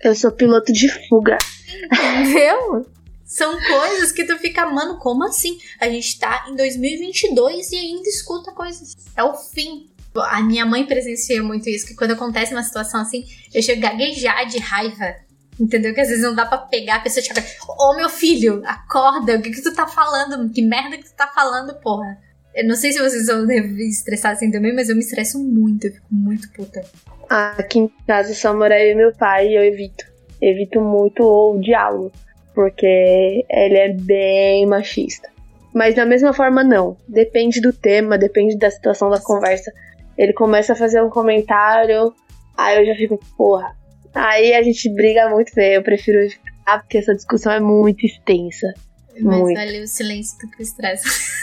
Eu 0.00 0.14
sou 0.14 0.32
piloto 0.32 0.72
de 0.72 0.88
fuga. 1.08 1.38
Entendeu? 1.84 2.86
São 3.24 3.58
coisas 3.62 4.12
que 4.12 4.24
tu 4.24 4.36
fica, 4.38 4.66
mano, 4.66 4.98
como 4.98 5.24
assim? 5.24 5.58
A 5.80 5.88
gente 5.88 6.18
tá 6.18 6.46
em 6.48 6.56
2022 6.56 7.72
e 7.72 7.76
ainda 7.76 8.08
escuta 8.08 8.52
coisas. 8.52 8.94
É 9.16 9.22
o 9.22 9.34
fim. 9.34 9.88
A 10.14 10.42
minha 10.42 10.66
mãe 10.66 10.84
presencia 10.84 11.42
muito 11.42 11.70
isso, 11.70 11.86
que 11.86 11.94
quando 11.94 12.10
acontece 12.10 12.52
uma 12.52 12.62
situação 12.62 13.00
assim, 13.00 13.24
eu 13.54 13.62
chego 13.62 13.86
a 13.86 13.90
gaguejar 13.90 14.46
de 14.46 14.58
raiva. 14.58 15.14
Entendeu? 15.60 15.94
Que 15.94 16.00
às 16.00 16.08
vezes 16.08 16.22
não 16.22 16.34
dá 16.34 16.46
pra 16.46 16.58
pegar 16.58 16.96
a 16.96 17.00
pessoa 17.00 17.22
e 17.22 17.26
chegar. 17.26 17.44
Ô 17.78 17.94
meu 17.94 18.08
filho, 18.08 18.62
acorda, 18.64 19.36
o 19.36 19.42
que, 19.42 19.50
que 19.50 19.62
tu 19.62 19.74
tá 19.74 19.86
falando? 19.86 20.50
Que 20.50 20.62
merda 20.62 20.96
que 20.96 21.04
tu 21.04 21.14
tá 21.14 21.28
falando, 21.28 21.74
porra? 21.80 22.18
Eu 22.54 22.66
não 22.66 22.74
sei 22.74 22.92
se 22.92 23.00
vocês 23.00 23.26
vão 23.26 23.50
estressar 23.50 24.32
assim 24.32 24.50
também, 24.50 24.74
mas 24.74 24.88
eu 24.88 24.94
me 24.94 25.00
estresso 25.00 25.38
muito, 25.42 25.86
eu 25.86 25.92
fico 25.92 26.06
muito 26.10 26.52
puta. 26.52 26.82
Aqui 27.28 27.78
em 27.78 27.92
casa 28.06 28.34
só 28.34 28.54
mora 28.54 28.78
eu 28.78 28.92
e 28.92 28.94
meu 28.94 29.12
pai 29.12 29.48
e 29.48 29.56
eu 29.56 29.64
evito. 29.64 30.04
Evito 30.40 30.80
muito 30.80 31.22
o 31.22 31.58
diálogo, 31.60 32.12
porque 32.54 33.46
ele 33.48 33.78
é 33.78 33.88
bem 33.92 34.66
machista. 34.66 35.30
Mas 35.72 35.94
da 35.94 36.04
mesma 36.04 36.34
forma, 36.34 36.62
não. 36.62 36.96
Depende 37.08 37.60
do 37.60 37.72
tema, 37.72 38.18
depende 38.18 38.58
da 38.58 38.70
situação 38.70 39.08
da 39.08 39.18
conversa. 39.18 39.72
Ele 40.18 40.34
começa 40.34 40.74
a 40.74 40.76
fazer 40.76 41.02
um 41.02 41.08
comentário, 41.08 42.12
aí 42.56 42.78
eu 42.78 42.86
já 42.86 42.94
fico, 42.94 43.18
porra. 43.36 43.74
Aí 44.14 44.54
a 44.54 44.62
gente 44.62 44.88
briga 44.90 45.28
muito, 45.30 45.52
né? 45.56 45.76
Eu 45.76 45.82
prefiro 45.82 46.28
ficar, 46.28 46.80
porque 46.80 46.98
essa 46.98 47.14
discussão 47.14 47.52
é 47.52 47.60
muito 47.60 48.04
extensa. 48.04 48.72
Mas 49.20 49.38
muito. 49.38 49.56
vale 49.56 49.82
o 49.82 49.88
silêncio 49.88 50.38
do 50.38 50.50
que 50.50 50.60
o 50.60 50.62
estresse. 50.62 51.04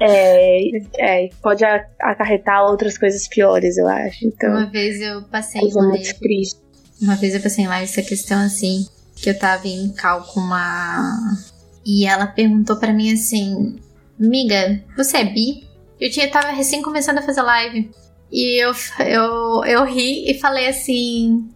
É, 0.00 0.68
é, 0.98 1.28
pode 1.42 1.62
acarretar 2.00 2.64
outras 2.64 2.96
coisas 2.96 3.28
piores, 3.28 3.76
eu 3.76 3.86
acho. 3.86 4.26
Então, 4.26 4.50
Uma 4.50 4.70
vez 4.70 5.00
eu 5.02 5.22
passei 5.24 5.60
coisa 5.60 5.80
em 5.80 5.88
muito 5.88 6.18
triste. 6.18 6.60
Uma 7.00 7.14
vez 7.14 7.34
eu 7.34 7.42
passei 7.42 7.64
em 7.64 7.68
live 7.68 7.84
essa 7.84 8.02
questão 8.02 8.40
assim, 8.40 8.86
que 9.14 9.28
eu 9.28 9.38
tava 9.38 9.68
em 9.68 9.92
cal 9.92 10.22
com 10.24 10.40
uma. 10.40 11.36
E 11.84 12.06
ela 12.06 12.26
perguntou 12.26 12.76
pra 12.76 12.92
mim 12.92 13.12
assim: 13.12 13.76
Miga, 14.18 14.82
você 14.96 15.18
é 15.18 15.24
bi? 15.24 15.68
Eu 16.00 16.10
tinha, 16.10 16.30
tava 16.30 16.52
recém 16.52 16.82
começando 16.82 17.18
a 17.18 17.22
fazer 17.22 17.42
live. 17.42 17.90
E 18.30 18.62
eu, 18.62 18.72
eu, 19.06 19.64
eu 19.64 19.84
ri 19.84 20.30
e 20.30 20.38
falei 20.38 20.68
assim: 20.68 21.48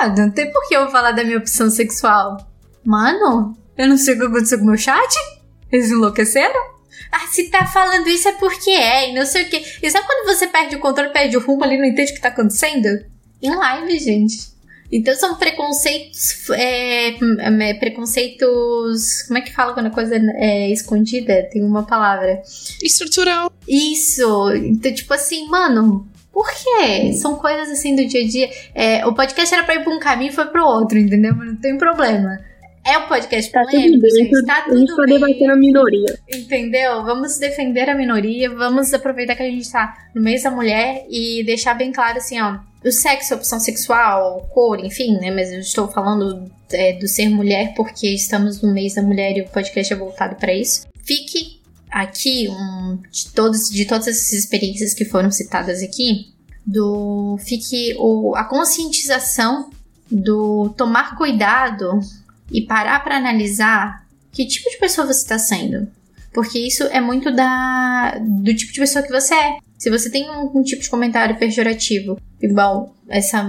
Ah, 0.00 0.08
não 0.08 0.30
tem 0.30 0.50
por 0.52 0.66
que 0.68 0.76
eu 0.76 0.90
falar 0.90 1.12
da 1.12 1.24
minha 1.24 1.38
opção 1.38 1.70
sexual. 1.70 2.36
Mano, 2.84 3.56
eu 3.76 3.88
não 3.88 3.96
sei 3.96 4.14
o 4.14 4.18
que 4.18 4.26
aconteceu 4.26 4.58
com 4.58 4.64
o 4.64 4.68
meu 4.68 4.76
chat? 4.76 5.14
Eles 5.70 5.90
enlouqueceram? 5.90 6.76
Ah, 7.10 7.26
se 7.28 7.50
tá 7.50 7.66
falando 7.66 8.08
isso 8.08 8.28
é 8.28 8.32
porque 8.32 8.70
é, 8.70 9.10
e 9.10 9.14
não 9.14 9.24
sei 9.24 9.44
o 9.44 9.50
que. 9.50 9.62
E 9.82 9.90
sabe 9.90 10.06
quando 10.06 10.26
você 10.26 10.46
perde 10.46 10.76
o 10.76 10.80
controle, 10.80 11.10
perde 11.10 11.36
o 11.36 11.40
rumo 11.40 11.64
ali, 11.64 11.78
não 11.78 11.84
entende 11.84 12.12
o 12.12 12.14
que 12.14 12.20
tá 12.20 12.28
acontecendo? 12.28 12.88
Em 13.42 13.54
live, 13.54 13.98
gente. 13.98 14.56
Então 14.90 15.14
são 15.14 15.36
preconceitos. 15.36 16.48
É, 16.50 17.08
é, 17.10 17.74
preconceitos. 17.74 19.22
Como 19.26 19.38
é 19.38 19.42
que 19.42 19.52
fala 19.52 19.74
quando 19.74 19.86
a 19.86 19.90
coisa 19.90 20.16
é 20.16 20.70
escondida? 20.70 21.48
Tem 21.50 21.62
uma 21.62 21.84
palavra. 21.84 22.42
Estrutural. 22.82 23.52
Isso! 23.68 24.52
Então, 24.54 24.92
tipo 24.92 25.12
assim, 25.12 25.48
mano. 25.48 26.08
Por 26.36 26.50
quê? 26.52 27.14
São 27.14 27.36
coisas 27.36 27.70
assim 27.70 27.96
do 27.96 28.06
dia 28.06 28.22
a 28.22 28.28
dia. 28.28 28.50
É, 28.74 29.06
o 29.06 29.14
podcast 29.14 29.54
era 29.54 29.64
pra 29.64 29.76
ir 29.76 29.82
pra 29.82 29.90
um 29.90 29.98
caminho 29.98 30.28
e 30.28 30.34
foi 30.34 30.44
pro 30.44 30.66
outro, 30.66 30.98
entendeu? 30.98 31.34
Não 31.34 31.56
tem 31.56 31.78
problema. 31.78 32.38
É 32.86 32.98
um 32.98 33.08
podcast 33.08 33.50
Tá 33.50 33.62
tudo 33.62 33.70
polêmico, 33.70 34.02
bem, 34.02 34.10
gente. 34.10 34.44
Tá 34.44 34.66
a 34.66 34.76
gente 34.76 34.86
tudo 34.86 34.96
tá 34.96 35.02
bem. 35.06 35.14
debatendo 35.14 35.52
a 35.52 35.56
minoria. 35.56 36.18
Entendeu? 36.30 37.02
Vamos 37.04 37.38
defender 37.38 37.88
a 37.88 37.94
minoria, 37.94 38.50
vamos 38.50 38.92
aproveitar 38.92 39.34
que 39.34 39.44
a 39.44 39.50
gente 39.50 39.72
tá 39.72 39.96
no 40.14 40.20
mês 40.20 40.42
da 40.42 40.50
mulher 40.50 41.06
e 41.08 41.42
deixar 41.42 41.72
bem 41.72 41.90
claro 41.90 42.18
assim, 42.18 42.38
ó. 42.38 42.58
O 42.84 42.92
sexo, 42.92 43.34
opção 43.34 43.58
sexual, 43.58 44.46
cor, 44.52 44.78
enfim, 44.84 45.16
né? 45.18 45.30
Mas 45.30 45.50
eu 45.50 45.60
estou 45.60 45.88
falando 45.88 46.52
é, 46.70 46.92
do 46.92 47.08
ser 47.08 47.30
mulher 47.30 47.72
porque 47.74 48.08
estamos 48.08 48.60
no 48.60 48.74
mês 48.74 48.94
da 48.94 49.00
mulher 49.00 49.38
e 49.38 49.40
o 49.40 49.48
podcast 49.48 49.90
é 49.90 49.96
voltado 49.96 50.36
para 50.36 50.52
isso. 50.52 50.86
Fique 51.02 51.55
aqui 51.96 52.46
um, 52.50 52.98
de, 53.10 53.32
todos, 53.32 53.70
de 53.70 53.86
todas 53.86 54.06
essas 54.06 54.32
experiências 54.34 54.92
que 54.92 55.06
foram 55.06 55.30
citadas 55.30 55.82
aqui, 55.82 56.34
do 56.66 57.38
fique 57.38 57.96
o, 57.98 58.36
a 58.36 58.44
conscientização 58.44 59.70
do 60.10 60.74
tomar 60.76 61.16
cuidado 61.16 61.98
e 62.52 62.60
parar 62.66 63.02
para 63.02 63.16
analisar 63.16 64.06
que 64.30 64.46
tipo 64.46 64.68
de 64.68 64.76
pessoa 64.76 65.06
você 65.06 65.22
está 65.22 65.38
sendo. 65.38 65.88
Porque 66.34 66.58
isso 66.58 66.82
é 66.84 67.00
muito 67.00 67.34
da 67.34 68.18
do 68.18 68.54
tipo 68.54 68.74
de 68.74 68.80
pessoa 68.80 69.02
que 69.02 69.10
você 69.10 69.34
é. 69.34 69.56
Se 69.78 69.88
você 69.88 70.10
tem 70.10 70.30
um, 70.30 70.58
um 70.58 70.62
tipo 70.62 70.82
de 70.82 70.90
comentário 70.90 71.38
pejorativo, 71.38 72.20
igual 72.42 72.94
essa 73.08 73.42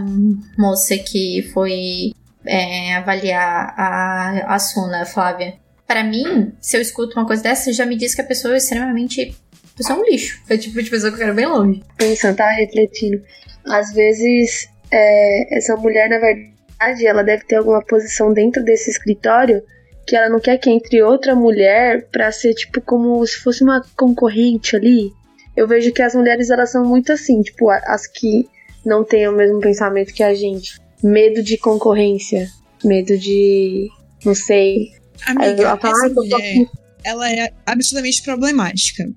moça 0.57 0.97
que 0.97 1.49
foi 1.53 2.13
é, 2.45 2.95
avaliar 2.95 3.73
a, 3.77 4.55
a 4.55 4.59
Suna, 4.59 5.05
Flávia. 5.05 5.55
Pra 5.87 6.03
mim, 6.03 6.51
se 6.59 6.75
eu 6.75 6.81
escuto 6.81 7.17
uma 7.17 7.25
coisa 7.25 7.41
dessa, 7.41 7.71
já 7.71 7.85
me 7.85 7.95
diz 7.95 8.13
que 8.13 8.21
a 8.21 8.25
pessoa 8.25 8.53
é 8.53 8.57
extremamente. 8.57 9.33
A 9.73 9.77
pessoa 9.77 9.97
é 9.97 10.01
um 10.01 10.05
lixo. 10.05 10.41
É 10.49 10.55
o 10.55 10.57
tipo 10.57 10.83
de 10.83 10.89
pessoa 10.89 11.11
que 11.11 11.15
eu 11.15 11.19
quero 11.19 11.35
bem 11.35 11.45
longe. 11.45 11.81
Pensando, 11.97 12.35
tava 12.35 12.51
refletindo. 12.51 13.23
Às 13.65 13.93
vezes, 13.93 14.67
é, 14.91 15.57
essa 15.57 15.77
mulher, 15.77 16.09
na 16.09 16.19
verdade, 16.19 17.07
ela 17.07 17.23
deve 17.23 17.45
ter 17.45 17.55
alguma 17.55 17.81
posição 17.81 18.33
dentro 18.33 18.63
desse 18.63 18.89
escritório 18.89 19.63
que 20.05 20.15
ela 20.15 20.29
não 20.29 20.39
quer 20.39 20.57
que 20.57 20.69
entre 20.69 21.01
outra 21.03 21.35
mulher 21.35 22.07
pra 22.09 22.31
ser, 22.31 22.53
tipo, 22.53 22.79
como 22.81 23.25
se 23.25 23.37
fosse 23.39 23.63
uma 23.63 23.83
concorrente 23.95 24.75
ali. 24.75 25.11
Eu 25.55 25.67
vejo 25.67 25.91
que 25.91 26.01
as 26.01 26.15
mulheres, 26.15 26.49
elas 26.49 26.71
são 26.71 26.85
muito 26.85 27.11
assim, 27.11 27.41
tipo, 27.41 27.69
as 27.69 28.07
que 28.07 28.47
não 28.85 29.03
têm 29.03 29.27
o 29.27 29.33
mesmo 29.33 29.59
pensamento 29.59 30.13
que 30.13 30.23
a 30.23 30.33
gente. 30.33 30.79
Medo 31.03 31.43
de 31.43 31.57
concorrência. 31.57 32.47
Medo 32.83 33.17
de. 33.17 33.89
Não 34.23 34.33
sei. 34.33 34.91
Amiga, 35.25 35.61
ela 35.63 35.77
fala, 35.79 35.93
essa 35.93 36.03
"Ai, 36.03 36.09
eu 36.09 36.15
tô 36.15 36.21
mulher, 36.21 36.65
ela 37.03 37.31
é 37.31 37.53
absolutamente 37.65 38.21
problemática. 38.23 39.09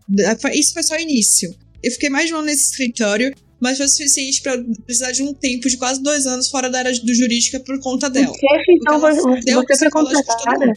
Isso 0.52 0.72
foi 0.72 0.82
só 0.82 0.94
o 0.94 1.00
início. 1.00 1.54
Eu 1.82 1.90
fiquei 1.92 2.08
mais 2.08 2.26
de 2.26 2.34
um 2.34 2.38
ano 2.38 2.46
nesse 2.46 2.70
escritório, 2.70 3.34
mas 3.60 3.76
foi 3.76 3.86
o 3.86 3.88
suficiente 3.88 4.42
pra 4.42 4.56
precisar 4.84 5.12
de 5.12 5.22
um 5.22 5.32
tempo 5.34 5.68
de 5.68 5.76
quase 5.76 6.02
dois 6.02 6.26
anos 6.26 6.48
fora 6.48 6.68
da 6.70 6.78
área 6.78 6.92
do 6.92 7.14
jurídica 7.14 7.60
por 7.60 7.78
conta 7.80 8.08
dela. 8.08 8.32
Chefe, 8.34 8.72
então 8.80 9.00
você, 9.00 9.40
deu 9.44 9.62
você 9.66 9.78
foi 9.78 9.90
contratada? 9.90 10.72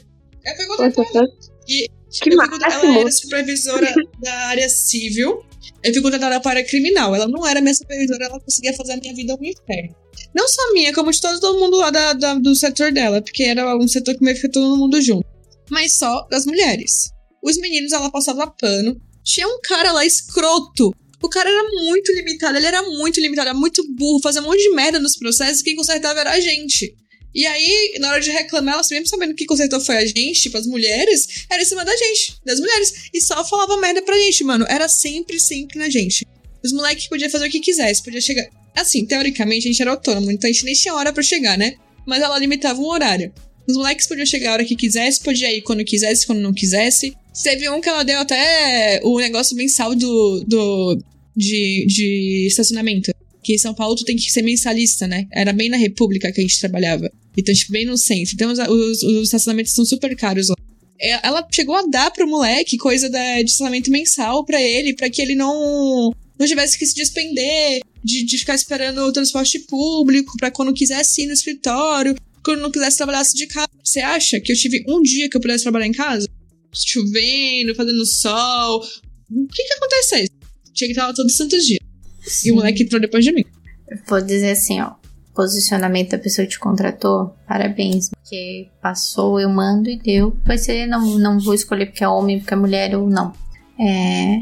Eu 0.45 0.55
fui 0.55 0.65
contratada. 0.65 1.28
E 1.67 1.88
Que 2.11 2.30
eu 2.30 2.34
fui 2.34 2.36
máximo. 2.36 2.63
ela 2.65 2.99
era 2.99 3.11
supervisora 3.11 3.93
da 4.21 4.34
área 4.47 4.69
civil. 4.69 5.43
Eu 5.84 5.93
fui 5.93 6.01
contratada 6.01 6.39
para 6.39 6.63
criminal. 6.63 7.13
Ela 7.15 7.27
não 7.27 7.45
era 7.45 7.59
minha 7.61 7.73
supervisora, 7.73 8.25
ela 8.25 8.39
conseguia 8.39 8.73
fazer 8.73 8.93
a 8.93 8.97
minha 8.97 9.13
vida 9.13 9.36
um 9.39 9.43
inferno. 9.43 9.95
Não 10.34 10.47
só 10.47 10.73
minha, 10.73 10.93
como 10.93 11.11
de 11.11 11.19
todo 11.19 11.59
mundo 11.59 11.77
lá 11.77 11.89
da- 11.89 12.13
da- 12.13 12.36
do 12.36 12.55
setor 12.55 12.91
dela, 12.91 13.21
porque 13.21 13.43
era 13.43 13.75
um 13.77 13.88
setor 13.88 14.15
que 14.15 14.23
meio 14.23 14.39
que 14.39 14.47
todo 14.49 14.77
mundo 14.77 15.01
junto. 15.01 15.25
Mas 15.69 15.97
só 15.97 16.27
das 16.29 16.45
mulheres. 16.45 17.11
Os 17.43 17.57
meninos, 17.57 17.91
ela 17.91 18.09
passava 18.11 18.47
pano. 18.47 18.95
Tinha 19.23 19.47
um 19.47 19.59
cara 19.61 19.91
lá 19.91 20.05
escroto. 20.05 20.91
O 21.21 21.29
cara 21.29 21.49
era 21.49 21.63
muito 21.86 22.11
limitado, 22.13 22.57
ele 22.57 22.65
era 22.65 22.81
muito 22.84 23.19
limitado, 23.21 23.49
era 23.49 23.57
muito 23.57 23.81
burro, 23.95 24.19
fazia 24.21 24.41
um 24.41 24.45
monte 24.45 24.61
de 24.61 24.75
merda 24.75 24.99
nos 24.99 25.15
processos, 25.17 25.61
quem 25.61 25.73
consertava 25.75 26.19
era 26.19 26.31
a 26.31 26.39
gente. 26.39 26.93
E 27.34 27.45
aí, 27.45 27.95
na 27.99 28.11
hora 28.11 28.21
de 28.21 28.29
reclamar, 28.29 28.75
elas 28.75 28.89
mesmo 28.89 29.07
sabendo 29.07 29.34
que 29.34 29.45
consertou 29.45 29.81
foi 29.81 29.97
a 29.97 30.05
gente, 30.05 30.41
tipo, 30.41 30.57
as 30.57 30.67
mulheres, 30.67 31.45
era 31.49 31.61
em 31.61 31.65
cima 31.65 31.84
da 31.84 31.95
gente, 31.95 32.36
das 32.45 32.59
mulheres. 32.59 33.09
E 33.13 33.19
só 33.19 33.43
falava 33.43 33.77
merda 33.77 34.01
pra 34.03 34.17
gente, 34.17 34.43
mano. 34.43 34.65
Era 34.69 34.88
sempre, 34.88 35.39
sempre 35.39 35.79
na 35.79 35.89
gente. 35.89 36.25
Os 36.63 36.71
moleques 36.71 37.07
podiam 37.07 37.29
fazer 37.29 37.47
o 37.47 37.49
que 37.49 37.59
quisesse, 37.59 38.03
podia 38.03 38.21
chegar. 38.21 38.47
Assim, 38.75 39.05
teoricamente 39.05 39.67
a 39.67 39.71
gente 39.71 39.81
era 39.81 39.91
autônomo, 39.91 40.31
então 40.31 40.49
a 40.49 40.53
gente 40.53 40.65
nem 40.65 40.73
tinha 40.73 40.93
hora 40.93 41.11
pra 41.11 41.21
chegar, 41.21 41.57
né? 41.57 41.75
Mas 42.05 42.21
ela 42.21 42.38
limitava 42.39 42.79
um 42.79 42.88
horário. 42.88 43.34
Os 43.67 43.75
moleques 43.75 44.07
podiam 44.07 44.25
chegar 44.25 44.51
a 44.51 44.53
hora 44.53 44.65
que 44.65 44.75
quisesse, 44.75 45.21
podia 45.21 45.51
ir 45.55 45.61
quando 45.61 45.84
quisesse, 45.84 46.25
quando 46.25 46.39
não 46.39 46.53
quisesse. 46.53 47.15
Teve 47.43 47.69
um 47.69 47.81
que 47.81 47.89
ela 47.89 48.03
deu 48.03 48.19
até 48.19 48.99
o 49.03 49.19
negócio 49.19 49.55
mensal 49.55 49.95
do. 49.95 50.43
do 50.45 51.01
de, 51.36 51.86
de 51.88 52.47
estacionamento. 52.47 53.11
Que 53.43 53.55
em 53.55 53.57
São 53.57 53.73
Paulo 53.73 53.95
tu 53.95 54.05
tem 54.05 54.15
que 54.15 54.31
ser 54.31 54.41
mensalista, 54.41 55.07
né? 55.07 55.25
Era 55.31 55.51
bem 55.51 55.69
na 55.69 55.77
República 55.77 56.31
que 56.31 56.39
a 56.39 56.43
gente 56.43 56.59
trabalhava. 56.59 57.11
Então, 57.38 57.53
tipo, 57.53 57.71
bem 57.71 57.86
no 57.86 57.97
centro. 57.97 58.34
Então, 58.34 58.51
os, 58.51 58.59
os, 58.59 59.03
os 59.03 59.23
estacionamentos 59.23 59.73
são 59.73 59.86
super 59.86 60.15
caros 60.15 60.49
lá. 60.49 60.55
É, 60.99 61.27
Ela 61.27 61.45
chegou 61.51 61.75
a 61.75 61.84
dar 61.84 62.11
pro 62.11 62.27
moleque 62.27 62.77
coisa 62.77 63.09
da, 63.09 63.36
de 63.41 63.45
estacionamento 63.45 63.91
mensal 63.91 64.45
pra 64.45 64.61
ele, 64.61 64.93
pra 64.93 65.09
que 65.09 65.21
ele 65.21 65.36
não, 65.36 66.11
não 66.39 66.47
tivesse 66.47 66.77
que 66.77 66.86
se 66.86 66.95
despender 66.95 67.81
de, 68.03 68.23
de 68.23 68.38
ficar 68.38 68.55
esperando 68.55 68.99
o 68.99 69.11
transporte 69.11 69.59
público, 69.59 70.38
pra 70.38 70.51
quando 70.51 70.73
quisesse 70.73 71.23
ir 71.23 71.27
no 71.27 71.34
escritório, 71.34 72.15
quando 72.43 72.61
não 72.61 72.71
quisesse 72.71 72.97
trabalhar 72.97 73.23
de 73.23 73.47
casa. 73.47 73.69
Você 73.84 73.99
acha 73.99 74.39
que 74.39 74.51
eu 74.51 74.55
tive 74.55 74.84
um 74.88 75.01
dia 75.01 75.29
que 75.29 75.36
eu 75.36 75.41
pudesse 75.41 75.63
trabalhar 75.63 75.88
em 75.88 75.91
casa? 75.91 76.27
Chovendo, 76.73 77.75
fazendo 77.75 78.05
sol. 78.05 78.79
O 79.31 79.47
que 79.47 79.63
que 79.63 79.73
acontece? 79.73 80.29
Tinha 80.73 80.88
que 80.88 80.93
estar 80.93 81.07
lá 81.07 81.13
todo 81.13 81.29
santo 81.31 81.59
dia. 81.59 81.79
E 82.43 82.51
o 82.51 82.55
moleque 82.55 82.84
entrou 82.84 82.99
depois 82.99 83.23
de 83.23 83.31
mim. 83.31 83.43
Vou 84.07 84.21
dizer 84.21 84.51
assim, 84.51 84.81
ó. 84.81 84.95
Posicionamento 85.34 86.11
da 86.11 86.19
pessoa 86.19 86.45
que 86.45 86.51
te 86.53 86.59
contratou, 86.59 87.36
parabéns. 87.47 88.09
Porque 88.09 88.69
passou, 88.81 89.39
eu 89.39 89.49
mando 89.49 89.89
e 89.89 89.97
deu. 89.97 90.36
Vai 90.45 90.57
ser, 90.57 90.86
não, 90.86 91.17
não 91.17 91.39
vou 91.39 91.53
escolher 91.53 91.88
porque 91.88 92.03
é 92.03 92.07
homem, 92.07 92.39
porque 92.39 92.53
é 92.53 92.57
mulher 92.57 92.95
ou 92.95 93.09
não. 93.09 93.34
É. 93.79 94.38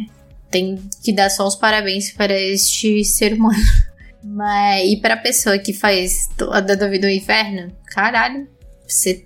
Tem 0.49 0.77
que 1.01 1.13
dar 1.13 1.29
só 1.29 1.47
os 1.47 1.55
parabéns 1.55 2.11
para 2.11 2.37
este 2.37 3.03
ser 3.05 3.33
humano. 3.33 3.57
Mas, 4.23 4.91
e 4.91 4.97
para 4.97 5.15
a 5.15 5.17
pessoa 5.17 5.57
que 5.57 5.73
faz 5.73 6.29
a 6.51 6.59
da 6.59 6.87
vida 6.87 7.07
do 7.07 7.13
inferno, 7.13 7.71
caralho, 7.85 8.47
você, 8.87 9.25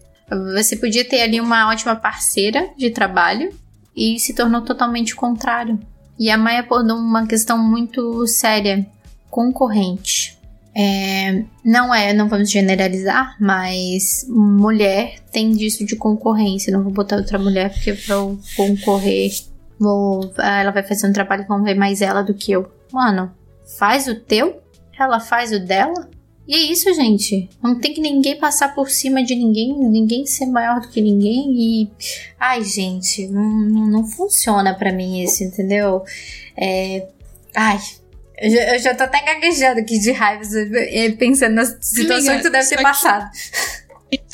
você 0.53 0.75
podia 0.75 1.03
ter 1.03 1.21
ali 1.21 1.41
uma 1.41 1.69
ótima 1.69 1.95
parceira 1.95 2.69
de 2.77 2.91
trabalho 2.91 3.51
e 3.95 4.19
se 4.19 4.33
tornou 4.33 4.61
totalmente 4.61 5.13
o 5.13 5.17
contrário. 5.17 5.79
E 6.17 6.29
a 6.29 6.37
Maia 6.37 6.59
abordou 6.59 6.97
uma 6.97 7.27
questão 7.27 7.57
muito 7.57 8.25
séria, 8.27 8.85
concorrente. 9.29 10.34
É, 10.77 11.45
não 11.63 11.95
é, 11.95 12.13
não 12.13 12.27
vamos 12.27 12.51
generalizar, 12.51 13.37
mas 13.39 14.25
mulher 14.27 15.19
tem 15.31 15.51
disso 15.51 15.85
de 15.85 15.95
concorrência. 15.95 16.73
Não 16.73 16.83
vou 16.83 16.91
botar 16.91 17.15
outra 17.15 17.39
mulher 17.39 17.71
porque 17.71 17.93
pra 17.93 18.15
eu 18.15 18.37
concorrer, 18.57 19.31
vou, 19.79 20.33
ela 20.37 20.71
vai 20.71 20.83
fazer 20.83 21.07
um 21.07 21.13
trabalho 21.13 21.45
vão 21.47 21.63
ver 21.63 21.75
mais 21.75 22.01
ela 22.01 22.21
do 22.21 22.33
que 22.33 22.51
eu. 22.51 22.69
Mano, 22.91 23.31
faz 23.77 24.07
o 24.07 24.15
teu, 24.15 24.61
ela 24.99 25.19
faz 25.19 25.53
o 25.53 25.59
dela. 25.59 26.09
E 26.47 26.53
é 26.53 26.59
isso, 26.59 26.93
gente. 26.93 27.49
Não 27.63 27.79
tem 27.79 27.93
que 27.93 28.01
ninguém 28.01 28.37
passar 28.37 28.75
por 28.75 28.89
cima 28.89 29.23
de 29.23 29.33
ninguém, 29.33 29.75
ninguém 29.79 30.25
ser 30.27 30.45
maior 30.45 30.79
do 30.79 30.89
que 30.89 31.01
ninguém. 31.01 31.53
E. 31.57 31.91
Ai, 32.39 32.63
gente, 32.63 33.27
não, 33.27 33.87
não, 33.87 34.05
funciona 34.05 34.75
pra 34.75 34.91
mim 34.91 35.23
isso, 35.23 35.43
entendeu? 35.43 36.03
É. 36.55 37.07
Ai. 37.55 37.79
Eu 38.37 38.49
já, 38.51 38.75
eu 38.75 38.79
já 38.79 38.95
tô 38.95 39.03
até 39.03 39.23
gaguejando 39.23 39.79
aqui 39.79 39.97
de 39.99 40.11
raiva, 40.11 40.43
pensando 41.17 41.53
nas 41.55 41.69
situações 41.81 42.27
Amiga, 42.27 42.37
que 42.37 42.43
tu 42.43 42.51
deve 42.51 42.67
ter 42.67 42.75
só 42.75 42.77
que- 42.77 42.83
passado. 42.83 43.31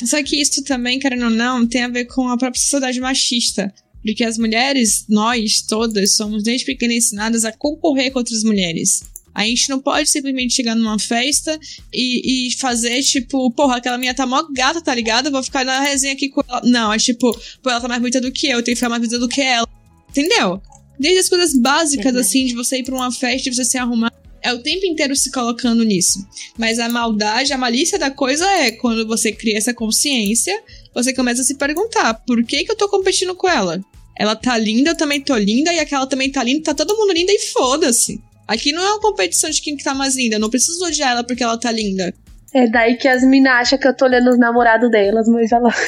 Só 0.06 0.24
que 0.24 0.41
isso 0.41 0.64
também, 0.64 0.99
querendo 0.99 1.26
ou 1.26 1.30
não, 1.30 1.66
tem 1.68 1.84
a 1.84 1.88
ver 1.88 2.06
com 2.06 2.28
a 2.28 2.38
própria 2.38 2.60
sociedade 2.62 2.99
machista. 2.99 3.74
Porque 4.04 4.24
as 4.24 4.38
mulheres, 4.38 5.06
nós 5.08 5.62
todas, 5.62 6.16
somos 6.16 6.43
desde 6.43 6.66
pequenas 6.66 6.95
ensinadas 6.97 7.45
a 7.45 7.52
concorrer 7.52 8.12
com 8.12 8.18
outras 8.20 8.43
mulheres. 8.43 9.04
A 9.34 9.45
gente 9.45 9.70
não 9.70 9.80
pode 9.80 10.10
simplesmente 10.10 10.54
chegar 10.56 10.76
numa 10.76 10.97
festa 10.99 11.58
e, 11.93 12.47
e 12.49 12.58
fazer, 12.58 13.02
tipo, 13.04 13.49
porra, 13.52 13.78
aquela 13.78 13.97
minha 13.97 14.14
tá 14.14 14.26
mó 14.26 14.43
gata, 14.54 14.82
tá 14.82 14.93
ligado? 14.93 15.28
Eu 15.28 15.32
vou 15.32 15.43
ficar 15.43 15.64
na 15.64 15.80
resenha 15.82 16.14
aqui 16.14 16.30
com 16.30 16.41
ela. 16.49 16.62
Não, 16.66 16.91
é 16.91 16.97
tipo, 16.97 17.32
pô, 17.62 17.70
ela 17.70 17.80
tá 17.80 17.88
mais 17.88 18.02
bonita 18.02 18.20
do 18.20 18.32
que 18.32 18.47
eu, 18.47 18.58
eu 18.58 18.64
tenho 18.64 18.76
que 18.76 18.80
ficar 18.80 18.89
mais 18.89 19.02
bonita 19.02 19.20
do 19.20 19.30
que 19.30 19.39
ela. 19.41 19.68
Entendeu? 20.10 20.62
Desde 21.00 21.20
as 21.20 21.30
coisas 21.30 21.54
básicas, 21.56 22.16
assim, 22.16 22.46
de 22.46 22.54
você 22.54 22.78
ir 22.78 22.84
pra 22.84 22.96
uma 22.96 23.12
festa 23.12 23.50
e 23.50 23.54
você 23.54 23.66
se 23.66 23.78
arrumar. 23.78 24.12
É 24.44 24.52
o 24.52 24.62
tempo 24.62 24.86
inteiro 24.86 25.16
se 25.16 25.32
colocando 25.32 25.84
nisso. 25.84 26.26
Mas 26.58 26.80
a 26.80 26.89
maldade, 26.89 27.54
a 27.54 27.58
malícia 27.58 28.00
da 28.00 28.10
coisa 28.10 28.46
é 28.50 28.72
quando 28.72 29.08
você 29.08 29.32
cria 29.32 29.58
essa 29.58 29.74
consciência, 29.74 30.60
você 30.94 31.14
começa 31.14 31.42
a 31.42 31.46
se 31.46 31.56
perguntar: 31.56 32.16
por 32.26 32.44
que, 32.44 32.64
que 32.64 32.72
eu 32.72 32.76
tô 32.76 32.89
competindo 32.89 33.36
com 33.36 33.48
ela? 33.48 33.80
Ela 34.18 34.36
tá 34.36 34.58
linda, 34.58 34.92
eu 34.92 34.98
também 34.98 35.22
tô 35.22 35.36
linda, 35.38 35.74
e 35.74 35.80
aquela 35.80 36.06
também 36.08 36.32
tá 36.32 36.44
linda, 36.44 36.64
tá 36.64 36.76
todo 36.76 36.98
mundo 36.98 37.14
linda 37.14 37.32
e 37.32 37.39
foda-se. 37.39 38.22
Aqui 38.48 38.72
não 38.72 38.84
é 38.84 38.89
uma 38.92 39.00
competição 39.00 39.50
de 39.50 39.62
quem 39.62 39.78
que 39.78 39.84
tá 39.84 39.94
mais 39.94 40.16
linda, 40.16 40.36
eu 40.36 40.39
não 40.39 40.50
preciso 40.50 40.84
odiar 40.86 41.12
ela 41.12 41.24
porque 41.24 41.44
ela 41.44 41.58
tá 41.58 41.72
linda. 41.72 42.14
É 42.54 42.68
daí 42.68 42.98
que 42.98 43.08
as 43.08 43.24
minas 43.24 43.54
acham 43.54 43.80
que 43.80 43.88
eu 43.88 43.96
tô 43.96 44.06
olhando 44.06 44.30
os 44.30 44.38
namorados 44.38 44.92
delas, 44.92 45.28
mas 45.28 45.52
ela. 45.52 45.74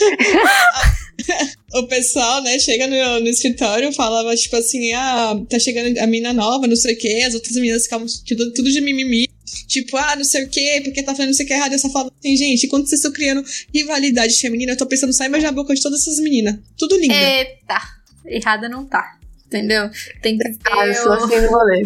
O 1.72 1.86
pessoal, 1.86 2.42
né, 2.42 2.58
chega 2.58 2.88
no, 2.88 3.20
no 3.20 3.28
escritório, 3.28 3.92
falava 3.92 4.34
tipo 4.34 4.56
assim: 4.56 4.92
ah, 4.92 5.40
tá 5.48 5.56
chegando 5.56 5.96
a 5.98 6.06
mina 6.06 6.32
nova, 6.32 6.66
não 6.66 6.74
sei 6.74 6.94
o 6.94 6.98
quê, 6.98 7.22
as 7.24 7.32
outras 7.32 7.54
meninas 7.54 7.84
ficavam 7.84 8.08
tudo, 8.26 8.52
tudo 8.52 8.72
de 8.72 8.80
mimimi. 8.80 9.28
Tipo, 9.68 9.96
ah, 9.96 10.16
não 10.16 10.24
sei 10.24 10.44
o 10.44 10.48
quê, 10.48 10.80
porque 10.82 11.02
tá 11.02 11.14
falando 11.14 11.28
não 11.28 11.34
sei 11.34 11.44
o 11.44 11.48
que 11.48 11.54
errado. 11.54 11.72
Eu 11.72 11.78
só 11.78 11.88
falo 11.90 12.12
assim, 12.18 12.36
gente, 12.36 12.66
quando 12.66 12.86
vocês 12.88 12.98
estão 12.98 13.12
criando 13.12 13.44
rivalidade 13.72 14.34
feminina, 14.34 14.72
eu 14.72 14.76
tô 14.76 14.86
pensando 14.86 15.12
só 15.12 15.24
em 15.24 15.30
beijar 15.30 15.50
a 15.50 15.52
boca 15.52 15.72
de 15.72 15.80
todas 15.80 16.00
essas 16.00 16.18
meninas. 16.18 16.58
Tudo 16.76 16.96
linda. 16.96 17.14
Eita, 17.14 17.80
errada 18.26 18.68
não 18.68 18.84
tá. 18.84 19.18
Entendeu? 19.46 19.90
Tem 20.22 20.36
que 20.36 20.44
ter. 20.44 20.58
Ah, 20.72 20.86
eu 20.86 20.94
sou 20.94 21.12
assim 21.12 21.40
no 21.40 21.50
rolê. 21.50 21.82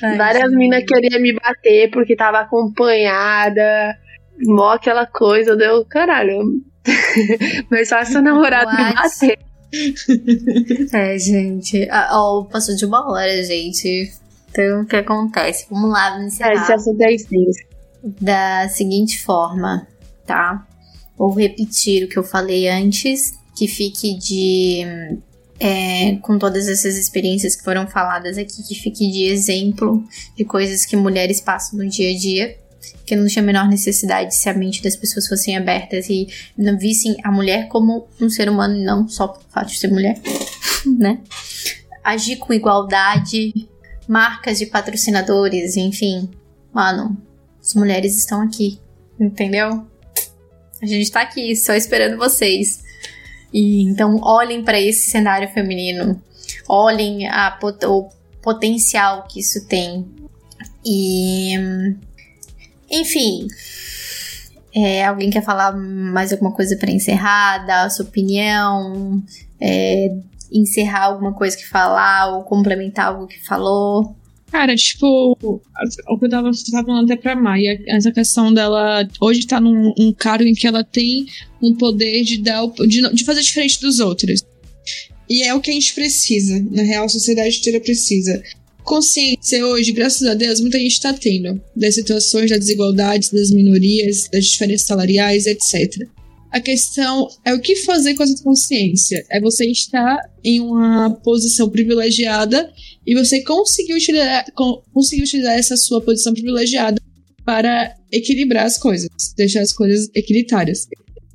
Várias 0.16 0.50
minas 0.52 0.84
queriam 0.84 1.20
me 1.20 1.32
bater 1.34 1.90
porque 1.90 2.16
tava 2.16 2.40
acompanhada. 2.40 3.98
Mó 4.40 4.72
aquela 4.72 5.06
coisa, 5.06 5.54
deu 5.54 5.84
caralho. 5.84 6.62
Mas 7.70 7.88
só 7.88 8.04
seu 8.04 8.22
namorado 8.22 8.70
me 8.70 8.94
bater. 8.94 9.38
É, 10.92 11.18
gente. 11.18 11.88
Ah, 11.90 12.10
ó, 12.12 12.44
passou 12.44 12.76
de 12.76 12.84
uma 12.84 13.10
hora, 13.10 13.42
gente. 13.42 14.12
Então, 14.50 14.82
o 14.82 14.86
que 14.86 14.94
acontece? 14.94 15.66
Vamos 15.68 15.90
lá, 15.90 16.10
vamos 16.10 16.40
É, 16.40 16.52
esse 16.52 16.62
encerrar 16.62 16.74
assunto 16.74 17.00
é 17.00 17.16
da 18.20 18.68
seguinte 18.68 19.20
forma, 19.20 19.86
tá? 20.24 20.66
Vou 21.16 21.32
repetir 21.32 22.04
o 22.04 22.08
que 22.08 22.16
eu 22.16 22.22
falei 22.22 22.68
antes, 22.68 23.32
que 23.56 23.66
fique 23.66 24.16
de. 24.16 24.82
é, 25.58 26.16
com 26.22 26.38
todas 26.38 26.68
essas 26.68 26.96
experiências 26.96 27.56
que 27.56 27.64
foram 27.64 27.86
faladas 27.86 28.36
aqui, 28.38 28.62
que 28.62 28.74
fique 28.74 29.10
de 29.10 29.24
exemplo 29.24 30.04
de 30.36 30.44
coisas 30.44 30.84
que 30.84 30.96
mulheres 30.96 31.40
passam 31.40 31.78
no 31.78 31.88
dia 31.88 32.10
a 32.10 32.18
dia. 32.18 32.56
Que 33.04 33.16
não 33.16 33.26
tinha 33.26 33.42
a 33.42 33.46
menor 33.46 33.68
necessidade 33.68 34.34
se 34.34 34.48
a 34.48 34.54
mente 34.54 34.82
das 34.82 34.96
pessoas 34.96 35.26
fossem 35.26 35.56
abertas 35.56 36.08
e 36.08 36.26
não 36.56 36.78
vissem 36.78 37.16
a 37.22 37.30
mulher 37.30 37.68
como 37.68 38.08
um 38.20 38.28
ser 38.28 38.48
humano 38.48 38.76
e 38.76 38.84
não 38.84 39.08
só 39.08 39.28
pelo 39.28 39.44
fato 39.50 39.68
de 39.68 39.78
ser 39.78 39.88
mulher, 39.88 40.20
né? 40.98 41.20
Agir 42.02 42.36
com 42.36 42.52
igualdade, 42.52 43.52
marcas 44.08 44.58
de 44.58 44.66
patrocinadores, 44.66 45.76
enfim. 45.76 46.30
Mano, 46.72 47.16
as 47.60 47.74
mulheres 47.74 48.16
estão 48.16 48.42
aqui, 48.42 48.78
entendeu? 49.18 49.86
A 50.82 50.86
gente 50.86 51.10
tá 51.10 51.22
aqui 51.22 51.54
só 51.56 51.74
esperando 51.74 52.18
vocês. 52.18 52.82
E 53.52 53.82
então 53.82 54.18
olhem 54.20 54.64
para 54.64 54.80
esse 54.80 55.08
cenário 55.08 55.48
feminino, 55.50 56.20
olhem 56.68 57.28
a, 57.28 57.56
o 57.84 58.08
potencial 58.42 59.26
que 59.28 59.40
isso 59.40 59.66
tem. 59.66 60.04
E 60.84 61.54
enfim, 63.00 63.46
é, 64.74 65.04
alguém 65.04 65.30
quer 65.30 65.42
falar 65.42 65.76
mais 65.76 66.32
alguma 66.32 66.52
coisa 66.52 66.76
para 66.76 66.90
encerrar, 66.90 67.58
dar 67.66 67.84
a 67.84 67.90
sua 67.90 68.04
opinião, 68.04 69.22
é, 69.60 70.14
encerrar 70.50 71.04
alguma 71.04 71.32
coisa 71.32 71.56
que 71.56 71.66
falar 71.66 72.34
ou 72.34 72.42
complementar 72.42 73.06
algo 73.06 73.26
que 73.26 73.44
falou? 73.44 74.16
Cara, 74.50 74.74
tipo, 74.76 75.36
o 75.42 76.18
que 76.18 76.26
eu 76.26 76.30
tava, 76.30 76.50
tava 76.70 76.86
falando 76.86 77.10
até 77.10 77.20
pra 77.20 77.34
Maia, 77.34 77.82
essa 77.88 78.12
questão 78.12 78.54
dela 78.54 79.08
hoje 79.20 79.46
tá 79.46 79.60
num 79.60 79.92
um 79.98 80.12
cargo 80.12 80.44
em 80.44 80.54
que 80.54 80.66
ela 80.66 80.84
tem 80.84 81.26
um 81.60 81.74
poder 81.74 82.22
de 82.22 82.40
dar 82.40 82.64
de, 82.86 83.02
de 83.12 83.24
fazer 83.24 83.42
diferente 83.42 83.80
dos 83.80 83.98
outros. 83.98 84.44
E 85.28 85.42
é 85.42 85.54
o 85.54 85.60
que 85.60 85.70
a 85.70 85.74
gente 85.74 85.94
precisa, 85.94 86.64
na 86.70 86.82
real, 86.82 87.04
a 87.04 87.08
sociedade 87.08 87.58
inteira 87.58 87.80
precisa. 87.80 88.42
Consciência 88.84 89.66
hoje, 89.66 89.92
graças 89.92 90.26
a 90.28 90.34
Deus, 90.34 90.60
muita 90.60 90.78
gente 90.78 91.00
tá 91.00 91.12
tendo 91.14 91.58
das 91.74 91.94
situações 91.94 92.50
das 92.50 92.58
desigualdades, 92.60 93.30
das 93.30 93.50
minorias, 93.50 94.28
das 94.30 94.44
diferenças 94.44 94.86
salariais, 94.86 95.46
etc. 95.46 96.06
A 96.52 96.60
questão 96.60 97.26
é 97.44 97.54
o 97.54 97.60
que 97.60 97.76
fazer 97.76 98.14
com 98.14 98.22
essa 98.22 98.42
consciência. 98.42 99.24
É 99.30 99.40
você 99.40 99.64
estar 99.70 100.20
em 100.44 100.60
uma 100.60 101.10
posição 101.10 101.68
privilegiada 101.70 102.70
e 103.06 103.14
você 103.14 103.42
conseguir 103.42 103.94
utilizar, 103.94 104.44
con- 104.54 104.82
conseguir 104.92 105.22
utilizar 105.22 105.54
essa 105.54 105.76
sua 105.78 106.02
posição 106.02 106.34
privilegiada 106.34 107.00
para 107.44 107.96
equilibrar 108.12 108.66
as 108.66 108.76
coisas, 108.76 109.08
deixar 109.36 109.62
as 109.62 109.72
coisas 109.72 110.10
equilitárias. 110.14 110.86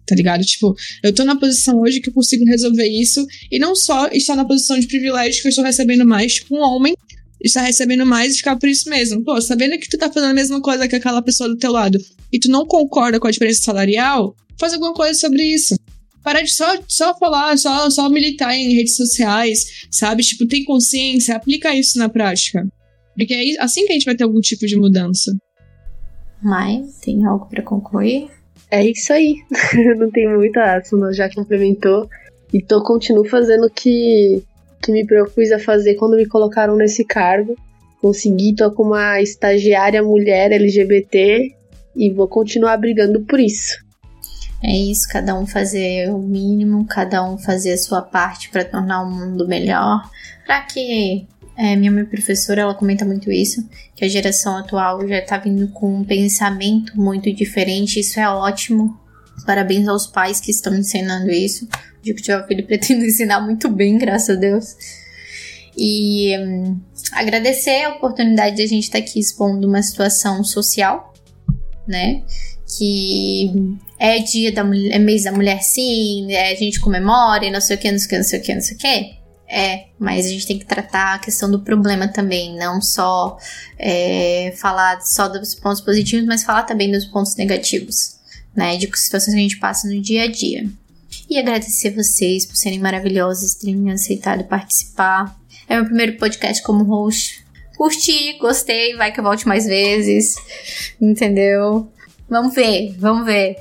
Tá 0.08 0.16
ligado? 0.16 0.44
Tipo, 0.44 0.76
eu 1.04 1.14
tô 1.14 1.24
na 1.24 1.36
posição 1.36 1.82
hoje 1.82 2.00
que 2.00 2.10
eu 2.10 2.14
consigo 2.14 2.46
resolver 2.46 2.88
isso 2.88 3.26
e 3.52 3.60
não 3.60 3.76
só 3.76 4.08
estar 4.08 4.36
na 4.36 4.46
posição 4.46 4.80
de 4.80 4.88
privilégio 4.88 5.42
que 5.42 5.48
eu 5.48 5.50
estou 5.50 5.64
recebendo 5.66 6.06
mais, 6.06 6.36
tipo, 6.36 6.56
um 6.56 6.62
homem 6.62 6.96
está 7.42 7.62
recebendo 7.62 8.06
mais 8.06 8.34
e 8.34 8.38
ficar 8.38 8.58
por 8.58 8.68
isso 8.68 8.90
mesmo. 8.90 9.24
Pô, 9.24 9.40
sabendo 9.42 9.78
que 9.78 9.90
tu 9.90 9.98
tá 9.98 10.12
fazendo 10.12 10.32
a 10.32 10.34
mesma 10.34 10.62
coisa 10.62 10.88
que 10.88 10.96
aquela 10.96 11.22
pessoa 11.22 11.50
do 11.50 11.58
teu 11.58 11.72
lado 11.72 11.98
e 12.32 12.40
tu 12.40 12.50
não 12.50 12.66
concorda 12.66 13.20
com 13.20 13.28
a 13.28 13.32
diferença 13.32 13.64
salarial, 13.64 14.36
faz 14.60 14.74
alguma 14.74 14.94
coisa 14.94 15.18
sobre 15.20 15.44
isso. 15.44 15.76
Para 16.24 16.42
de 16.42 16.52
só, 16.52 16.66
só 16.88 17.18
falar, 17.18 17.58
só, 17.58 17.90
só 17.90 18.10
militar 18.10 18.54
em 18.54 18.76
redes 18.76 18.96
sociais, 18.96 19.88
sabe? 19.90 20.22
Tipo, 20.22 20.46
tem 20.48 20.66
consciência, 20.66 21.36
aplica 21.36 21.74
isso 21.74 21.98
na 21.98 22.10
prática. 22.10 22.68
Porque 23.16 23.34
é 23.34 23.64
assim 23.64 23.86
que 23.86 23.92
a 23.92 23.94
gente 23.94 24.06
vai 24.06 24.16
ter 24.16 24.26
algum 24.26 24.42
tipo 24.42 24.66
de 24.68 24.78
mudança. 24.78 25.32
Mas 26.42 27.00
tem 27.00 27.26
algo 27.26 27.48
para 27.48 27.64
concluir? 27.64 28.30
É 28.72 28.86
isso 28.86 29.12
aí. 29.12 29.36
Não 29.98 30.12
tem 30.12 30.30
muito, 30.30 30.58
a 30.58 30.84
Suna 30.84 31.12
já 31.12 31.34
complementou. 31.34 32.08
E 32.54 32.62
tô, 32.62 32.84
continuo 32.84 33.28
fazendo 33.28 33.66
o 33.66 33.70
que, 33.70 34.44
que 34.82 34.92
me 34.92 35.06
propus 35.06 35.52
a 35.52 35.60
fazer 35.60 35.96
quando 35.96 36.16
me 36.16 36.26
colocaram 36.26 36.76
nesse 36.76 37.04
cargo. 37.04 37.56
Consegui, 38.02 38.56
tô 38.56 38.72
com 38.72 38.84
uma 38.84 39.22
estagiária 39.22 40.02
mulher 40.02 40.52
LGBT 40.52 41.56
e 41.96 42.10
vou 42.12 42.28
continuar 42.28 42.78
brigando 42.78 43.22
por 43.22 43.40
isso. 43.40 43.78
É 44.62 44.76
isso, 44.76 45.08
cada 45.10 45.36
um 45.36 45.46
fazer 45.46 46.10
o 46.10 46.18
mínimo, 46.18 46.86
cada 46.86 47.24
um 47.24 47.38
fazer 47.38 47.74
a 47.74 47.78
sua 47.78 48.02
parte 48.02 48.50
para 48.50 48.66
tornar 48.66 49.04
o 49.04 49.10
mundo 49.10 49.48
melhor, 49.48 50.02
para 50.46 50.62
que 50.62 51.26
é, 51.58 51.76
minha 51.76 51.92
mãe 51.92 52.06
professora, 52.06 52.62
ela 52.62 52.74
comenta 52.74 53.04
muito 53.04 53.30
isso, 53.30 53.68
que 53.94 54.06
a 54.06 54.08
geração 54.08 54.58
atual 54.58 55.06
já 55.06 55.22
tá 55.22 55.38
vindo 55.38 55.68
com 55.70 55.94
um 55.94 56.06
pensamento 56.06 56.98
muito 56.98 57.34
diferente, 57.34 58.00
isso 58.00 58.18
é 58.18 58.30
ótimo. 58.30 58.98
Parabéns 59.46 59.88
aos 59.88 60.08
pais 60.08 60.40
que 60.40 60.52
estão 60.52 60.74
ensinando 60.74 61.30
isso. 61.30 61.68
De 62.02 62.14
que 62.14 62.22
tiver 62.22 62.48
filho 62.48 62.66
pretendo 62.66 63.04
ensinar 63.04 63.42
muito 63.42 63.70
bem, 63.70 63.98
graças 63.98 64.38
a 64.38 64.40
Deus. 64.40 64.76
E 65.78 66.38
hum, 66.38 66.80
agradecer 67.14 67.86
a 67.86 67.96
oportunidade 67.96 68.58
de 68.58 68.64
a 68.64 68.68
gente 68.68 68.84
estar 68.84 69.00
tá 69.00 69.04
aqui 69.04 69.20
expondo 69.20 69.68
uma 69.68 69.82
situação 69.82 70.44
social, 70.44 71.14
né? 71.88 72.24
Que 72.78 73.52
é 73.98 74.20
dia 74.20 74.52
da 74.52 74.64
mulher, 74.64 74.96
é 74.96 75.00
mês 75.00 75.24
da 75.24 75.32
mulher 75.32 75.62
sim, 75.62 76.32
é, 76.32 76.52
a 76.52 76.56
gente 76.56 76.80
comemora 76.80 77.46
e 77.46 77.52
não 77.52 77.62
sei 77.62 77.76
o 77.76 77.80
que, 77.80 77.92
não 77.92 78.00
sei 78.00 78.08
o 78.08 78.10
que, 78.10 78.18
não 78.18 78.24
sei 78.24 78.40
o 78.40 78.42
que, 78.44 78.54
não 78.56 78.62
sei 78.62 78.76
o 78.76 78.80
que. 78.80 79.20
É, 79.52 79.86
mas 79.98 80.28
a 80.28 80.30
gente 80.30 80.46
tem 80.46 80.60
que 80.60 80.66
tratar 80.66 81.16
a 81.16 81.20
questão 81.20 81.50
do 81.50 81.62
problema 81.62 82.08
também, 82.08 82.56
não 82.56 82.80
só 82.80 83.36
é, 83.80 84.54
falar 84.58 85.02
só 85.02 85.28
dos 85.28 85.56
pontos 85.56 85.82
positivos, 85.82 86.28
mas 86.28 86.44
falar 86.44 86.64
também 86.64 86.92
dos 86.92 87.06
pontos 87.06 87.36
negativos, 87.36 88.20
né? 88.56 88.78
De 88.78 88.86
situações 88.96 89.34
que 89.34 89.40
a 89.40 89.44
gente 89.44 89.60
passa 89.60 89.88
no 89.88 90.00
dia 90.02 90.24
a 90.24 90.28
dia. 90.28 90.70
E 91.30 91.38
agradecer 91.38 91.92
vocês 91.92 92.46
por 92.46 92.56
serem 92.56 92.80
maravilhosos, 92.80 93.54
terem 93.54 93.92
aceitado 93.92 94.46
participar. 94.46 95.38
É 95.68 95.76
meu 95.76 95.86
primeiro 95.86 96.18
podcast 96.18 96.64
como 96.64 96.84
host. 96.84 97.46
Curti, 97.78 98.38
gostei, 98.40 98.96
vai 98.96 99.12
que 99.12 99.20
eu 99.20 99.24
volte 99.24 99.48
mais 99.48 99.66
vezes. 99.66 100.36
Entendeu? 101.00 101.92
Vamos 102.28 102.56
ver, 102.56 102.96
vamos 102.98 103.26
ver. 103.26 103.58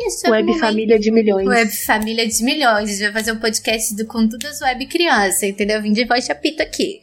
Isso, 0.00 0.26
é 0.26 0.30
web 0.30 0.58
família 0.58 0.98
de 0.98 1.10
milhões. 1.10 1.46
Web 1.46 1.70
família 1.70 2.26
de 2.26 2.42
milhões. 2.42 2.88
A 2.88 2.92
gente 2.92 3.02
vai 3.02 3.12
fazer 3.12 3.32
um 3.32 3.38
podcast 3.38 3.94
do 3.94 4.06
Com 4.06 4.26
Todas 4.26 4.62
Web 4.62 4.86
Criança, 4.86 5.46
entendeu? 5.46 5.82
Vim 5.82 5.92
de 5.92 6.06
voz 6.06 6.24
chapito 6.24 6.62
aqui. 6.62 7.02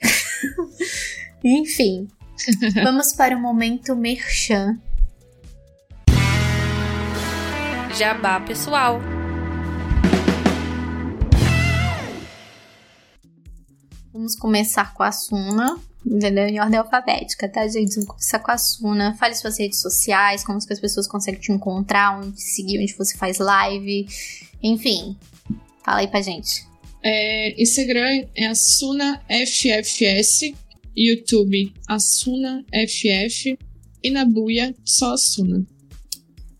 Enfim. 1.45 2.07
Vamos 2.83 3.13
para 3.13 3.37
o 3.37 3.39
momento 3.39 3.95
merchan. 3.95 4.79
Jabá 7.95 8.39
pessoal. 8.39 8.99
Vamos 14.17 14.35
começar 14.35 14.95
com 14.95 15.03
a 15.03 15.11
Suna 15.11 15.79
entendeu? 16.03 16.47
Em 16.47 16.59
ordem 16.59 16.79
alfabética, 16.79 17.47
tá, 17.47 17.67
gente? 17.67 17.95
Vamos 17.95 18.07
começar 18.07 18.39
com 18.39 18.51
a 18.51 18.57
Suna. 18.57 19.15
Fale 19.15 19.35
suas 19.35 19.59
redes 19.59 19.79
sociais, 19.79 20.43
como 20.43 20.59
que 20.65 20.73
as 20.73 20.79
pessoas 20.79 21.07
conseguem 21.07 21.39
te 21.39 21.51
encontrar, 21.51 22.17
onde 22.17 22.31
te 22.31 22.41
seguir, 22.41 22.79
onde 22.79 22.93
você 22.95 23.15
faz 23.15 23.37
live, 23.37 24.07
enfim. 24.63 25.15
Fala 25.83 25.99
aí 25.99 26.07
pra 26.07 26.21
gente. 26.21 26.65
É, 27.03 27.61
Instagram 27.61 28.25
é 28.35 28.47
a 28.47 28.55
Suna 28.55 29.21
FFS, 29.29 30.53
YouTube 30.95 31.73
a 31.87 31.99
Suna 31.99 32.65
FF 32.71 33.57
e 34.03 34.09
na 34.09 34.25
Buia 34.25 34.73
só 34.83 35.13
a 35.13 35.17
Suna. 35.17 35.63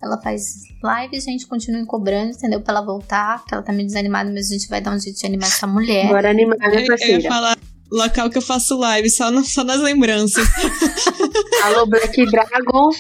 Ela 0.02 0.22
faz 0.22 0.64
lives, 0.84 1.24
gente, 1.24 1.48
continue 1.48 1.86
cobrando, 1.86 2.32
entendeu? 2.32 2.62
Pra 2.62 2.76
ela 2.76 2.86
voltar, 2.86 3.44
que 3.46 3.54
ela 3.54 3.64
tá 3.64 3.74
meio 3.74 3.88
desanimada, 3.88 4.30
mas 4.32 4.50
a 4.50 4.54
gente 4.54 4.68
vai 4.70 4.80
dar 4.80 4.92
um 4.92 5.00
jeito 5.00 5.18
de 5.18 5.26
animar 5.26 5.48
essa 5.48 5.66
mulher. 5.66 6.06
Agora 6.06 6.30
animar, 6.30 6.58
minha 6.58 6.86
parceira. 6.86 7.14
Eu 7.14 7.20
ia 7.22 7.30
falar 7.30 7.58
local 7.92 8.30
que 8.30 8.38
eu 8.38 8.42
faço 8.42 8.78
live, 8.78 9.10
só, 9.10 9.32
no, 9.32 9.44
só 9.44 9.64
nas 9.64 9.80
lembranças. 9.80 10.46
Alô, 11.64 11.86
Black 11.88 12.26
Dragons. 12.26 12.98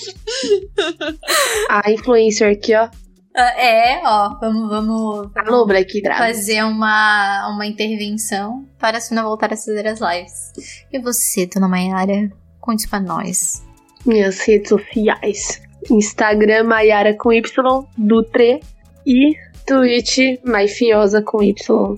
A 1.69 1.91
influencer 1.91 2.51
aqui, 2.51 2.75
ó. 2.75 2.85
Uh, 2.85 3.39
é, 3.39 4.01
ó, 4.03 4.35
vamos, 4.39 4.67
vamos, 4.67 5.29
Alô, 5.35 5.67
Black 5.67 6.01
Dragons. 6.01 6.25
fazer 6.25 6.63
uma, 6.63 7.49
uma 7.53 7.67
intervenção 7.67 8.67
para 8.79 8.97
a 8.97 9.01
Suna 9.01 9.21
voltar 9.21 9.53
a 9.53 9.55
fazer 9.55 9.85
as 9.85 9.99
lives. 9.99 10.87
E 10.91 10.99
você, 10.99 11.45
dona 11.45 11.67
Mayara, 11.67 12.31
conte 12.59 12.87
pra 12.87 12.99
nós. 12.99 13.63
Minhas 14.03 14.39
redes 14.39 14.69
sociais. 14.69 15.61
Instagram, 15.89 16.63
Mayara 16.63 17.13
com 17.13 17.31
Y, 17.31 17.87
Dutre. 17.97 18.61
E 19.05 19.35
Twitch, 19.65 20.39
Maifiosa 20.43 21.21
com 21.21 21.41
Y 21.41 21.97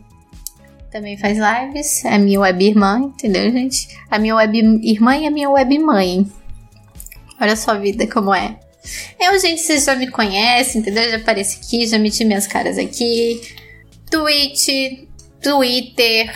também 0.90 1.18
faz 1.18 1.38
lives. 1.38 2.06
É 2.06 2.16
a 2.16 2.20
minha 2.20 2.40
web 2.40 2.66
irmã, 2.66 3.00
entendeu, 3.00 3.52
gente? 3.52 3.88
A 4.10 4.18
minha 4.18 4.36
web 4.36 4.58
irmã 4.84 5.18
e 5.18 5.28
a 5.28 5.32
minha 5.32 5.50
web 5.50 5.80
mãe. 5.80 6.30
Olha 7.40 7.56
só 7.56 7.72
a 7.72 7.78
vida 7.78 8.08
como 8.08 8.34
é. 8.34 8.60
Eu, 9.20 9.38
gente, 9.40 9.62
vocês 9.62 9.86
já 9.86 9.96
me 9.96 10.10
conhecem, 10.10 10.82
entendeu? 10.82 11.10
Já 11.10 11.18
apareci 11.18 11.60
aqui, 11.60 11.88
já 11.88 11.98
meti 11.98 12.26
minhas 12.26 12.48
caras 12.48 12.78
aqui. 12.78 13.42
Twitch, 14.10 14.68
Twitter, 15.42 16.34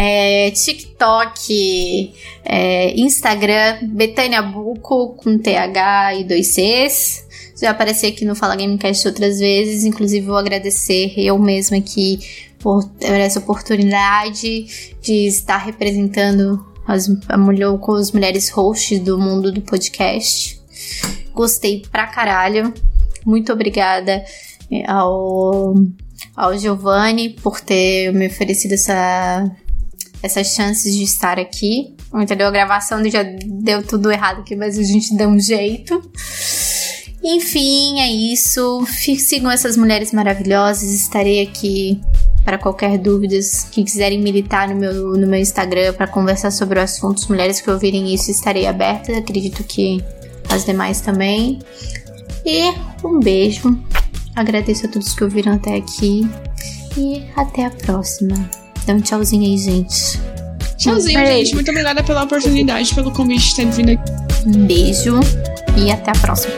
é, 0.00 0.52
TikTok, 0.52 2.14
é, 2.44 2.94
Instagram, 3.00 3.78
Betânia 3.82 4.40
Buco 4.40 5.14
com 5.14 5.36
TH 5.36 6.14
e 6.14 6.24
dois 6.24 6.46
Cs. 6.54 7.26
Já 7.60 7.70
apareci 7.70 8.06
aqui 8.06 8.24
no 8.24 8.36
Fala 8.36 8.54
Gamecast 8.54 9.08
outras 9.08 9.40
vezes, 9.40 9.82
inclusive 9.84 10.24
vou 10.24 10.36
agradecer 10.36 11.14
eu 11.16 11.36
mesma 11.36 11.78
aqui 11.78 12.20
por 12.60 12.88
essa 13.00 13.40
oportunidade 13.40 14.94
de 15.02 15.26
estar 15.26 15.56
representando 15.56 16.64
as, 16.86 17.10
a 17.28 17.36
mulher, 17.36 17.76
com 17.78 17.94
as 17.94 18.12
mulheres 18.12 18.50
hosts 18.50 19.00
do 19.00 19.18
mundo 19.18 19.50
do 19.50 19.60
podcast. 19.62 20.60
Gostei 21.34 21.82
pra 21.90 22.06
caralho. 22.06 22.72
Muito 23.26 23.52
obrigada 23.52 24.24
eh, 24.70 24.88
ao, 24.88 25.74
ao 26.36 26.56
Giovanni 26.56 27.30
por 27.30 27.60
ter 27.60 28.12
me 28.12 28.28
oferecido 28.28 28.74
essa, 28.74 29.50
essas 30.22 30.48
chances 30.54 30.94
de 30.94 31.02
estar 31.02 31.38
aqui. 31.38 31.94
Entendeu? 32.14 32.48
A 32.48 32.50
gravação 32.50 33.04
já 33.08 33.22
deu 33.22 33.82
tudo 33.82 34.10
errado 34.10 34.40
aqui, 34.40 34.56
mas 34.56 34.78
a 34.78 34.82
gente 34.82 35.16
deu 35.16 35.28
um 35.28 35.38
jeito. 35.38 36.00
Enfim, 37.22 38.00
é 38.00 38.10
isso. 38.10 38.86
Sigam 39.18 39.50
essas 39.50 39.76
mulheres 39.76 40.12
maravilhosas. 40.12 40.90
Estarei 40.90 41.42
aqui 41.42 42.00
para 42.44 42.56
qualquer 42.56 42.96
dúvidas 42.96 43.64
que 43.64 43.84
quiserem 43.84 44.20
militar 44.20 44.68
no 44.68 44.76
meu, 44.76 45.16
no 45.16 45.26
meu 45.26 45.38
Instagram 45.38 45.92
para 45.92 46.06
conversar 46.06 46.50
sobre 46.50 46.78
o 46.78 46.82
assunto. 46.82 47.28
Mulheres 47.28 47.60
que 47.60 47.70
ouvirem 47.70 48.14
isso, 48.14 48.30
estarei 48.30 48.66
aberta. 48.66 49.16
Acredito 49.16 49.62
que 49.64 50.02
as 50.48 50.64
demais 50.64 51.00
também. 51.00 51.58
E 52.46 52.72
um 53.04 53.20
beijo. 53.20 53.78
Agradeço 54.34 54.86
a 54.86 54.88
todos 54.88 55.14
que 55.14 55.24
ouviram 55.24 55.54
até 55.54 55.76
aqui. 55.76 56.22
E 56.96 57.24
até 57.36 57.66
a 57.66 57.70
próxima. 57.70 58.48
Dá 58.88 58.94
um 58.94 59.02
tchauzinho 59.02 59.42
aí, 59.42 59.58
gente. 59.58 60.18
Tchauzinho, 60.78 61.18
gente. 61.18 61.54
Muito 61.54 61.70
obrigada 61.70 62.02
pela 62.02 62.22
oportunidade, 62.22 62.94
pelo 62.94 63.12
convite 63.12 63.50
de 63.50 63.56
ter 63.56 63.70
vindo 63.70 63.90
aqui. 63.90 64.12
Um 64.46 64.66
beijo 64.66 65.20
e 65.76 65.92
até 65.92 66.10
a 66.10 66.14
próxima. 66.14 66.54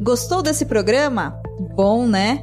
Gostou 0.00 0.42
desse 0.42 0.64
programa? 0.66 1.40
Bom, 1.76 2.08
né? 2.08 2.42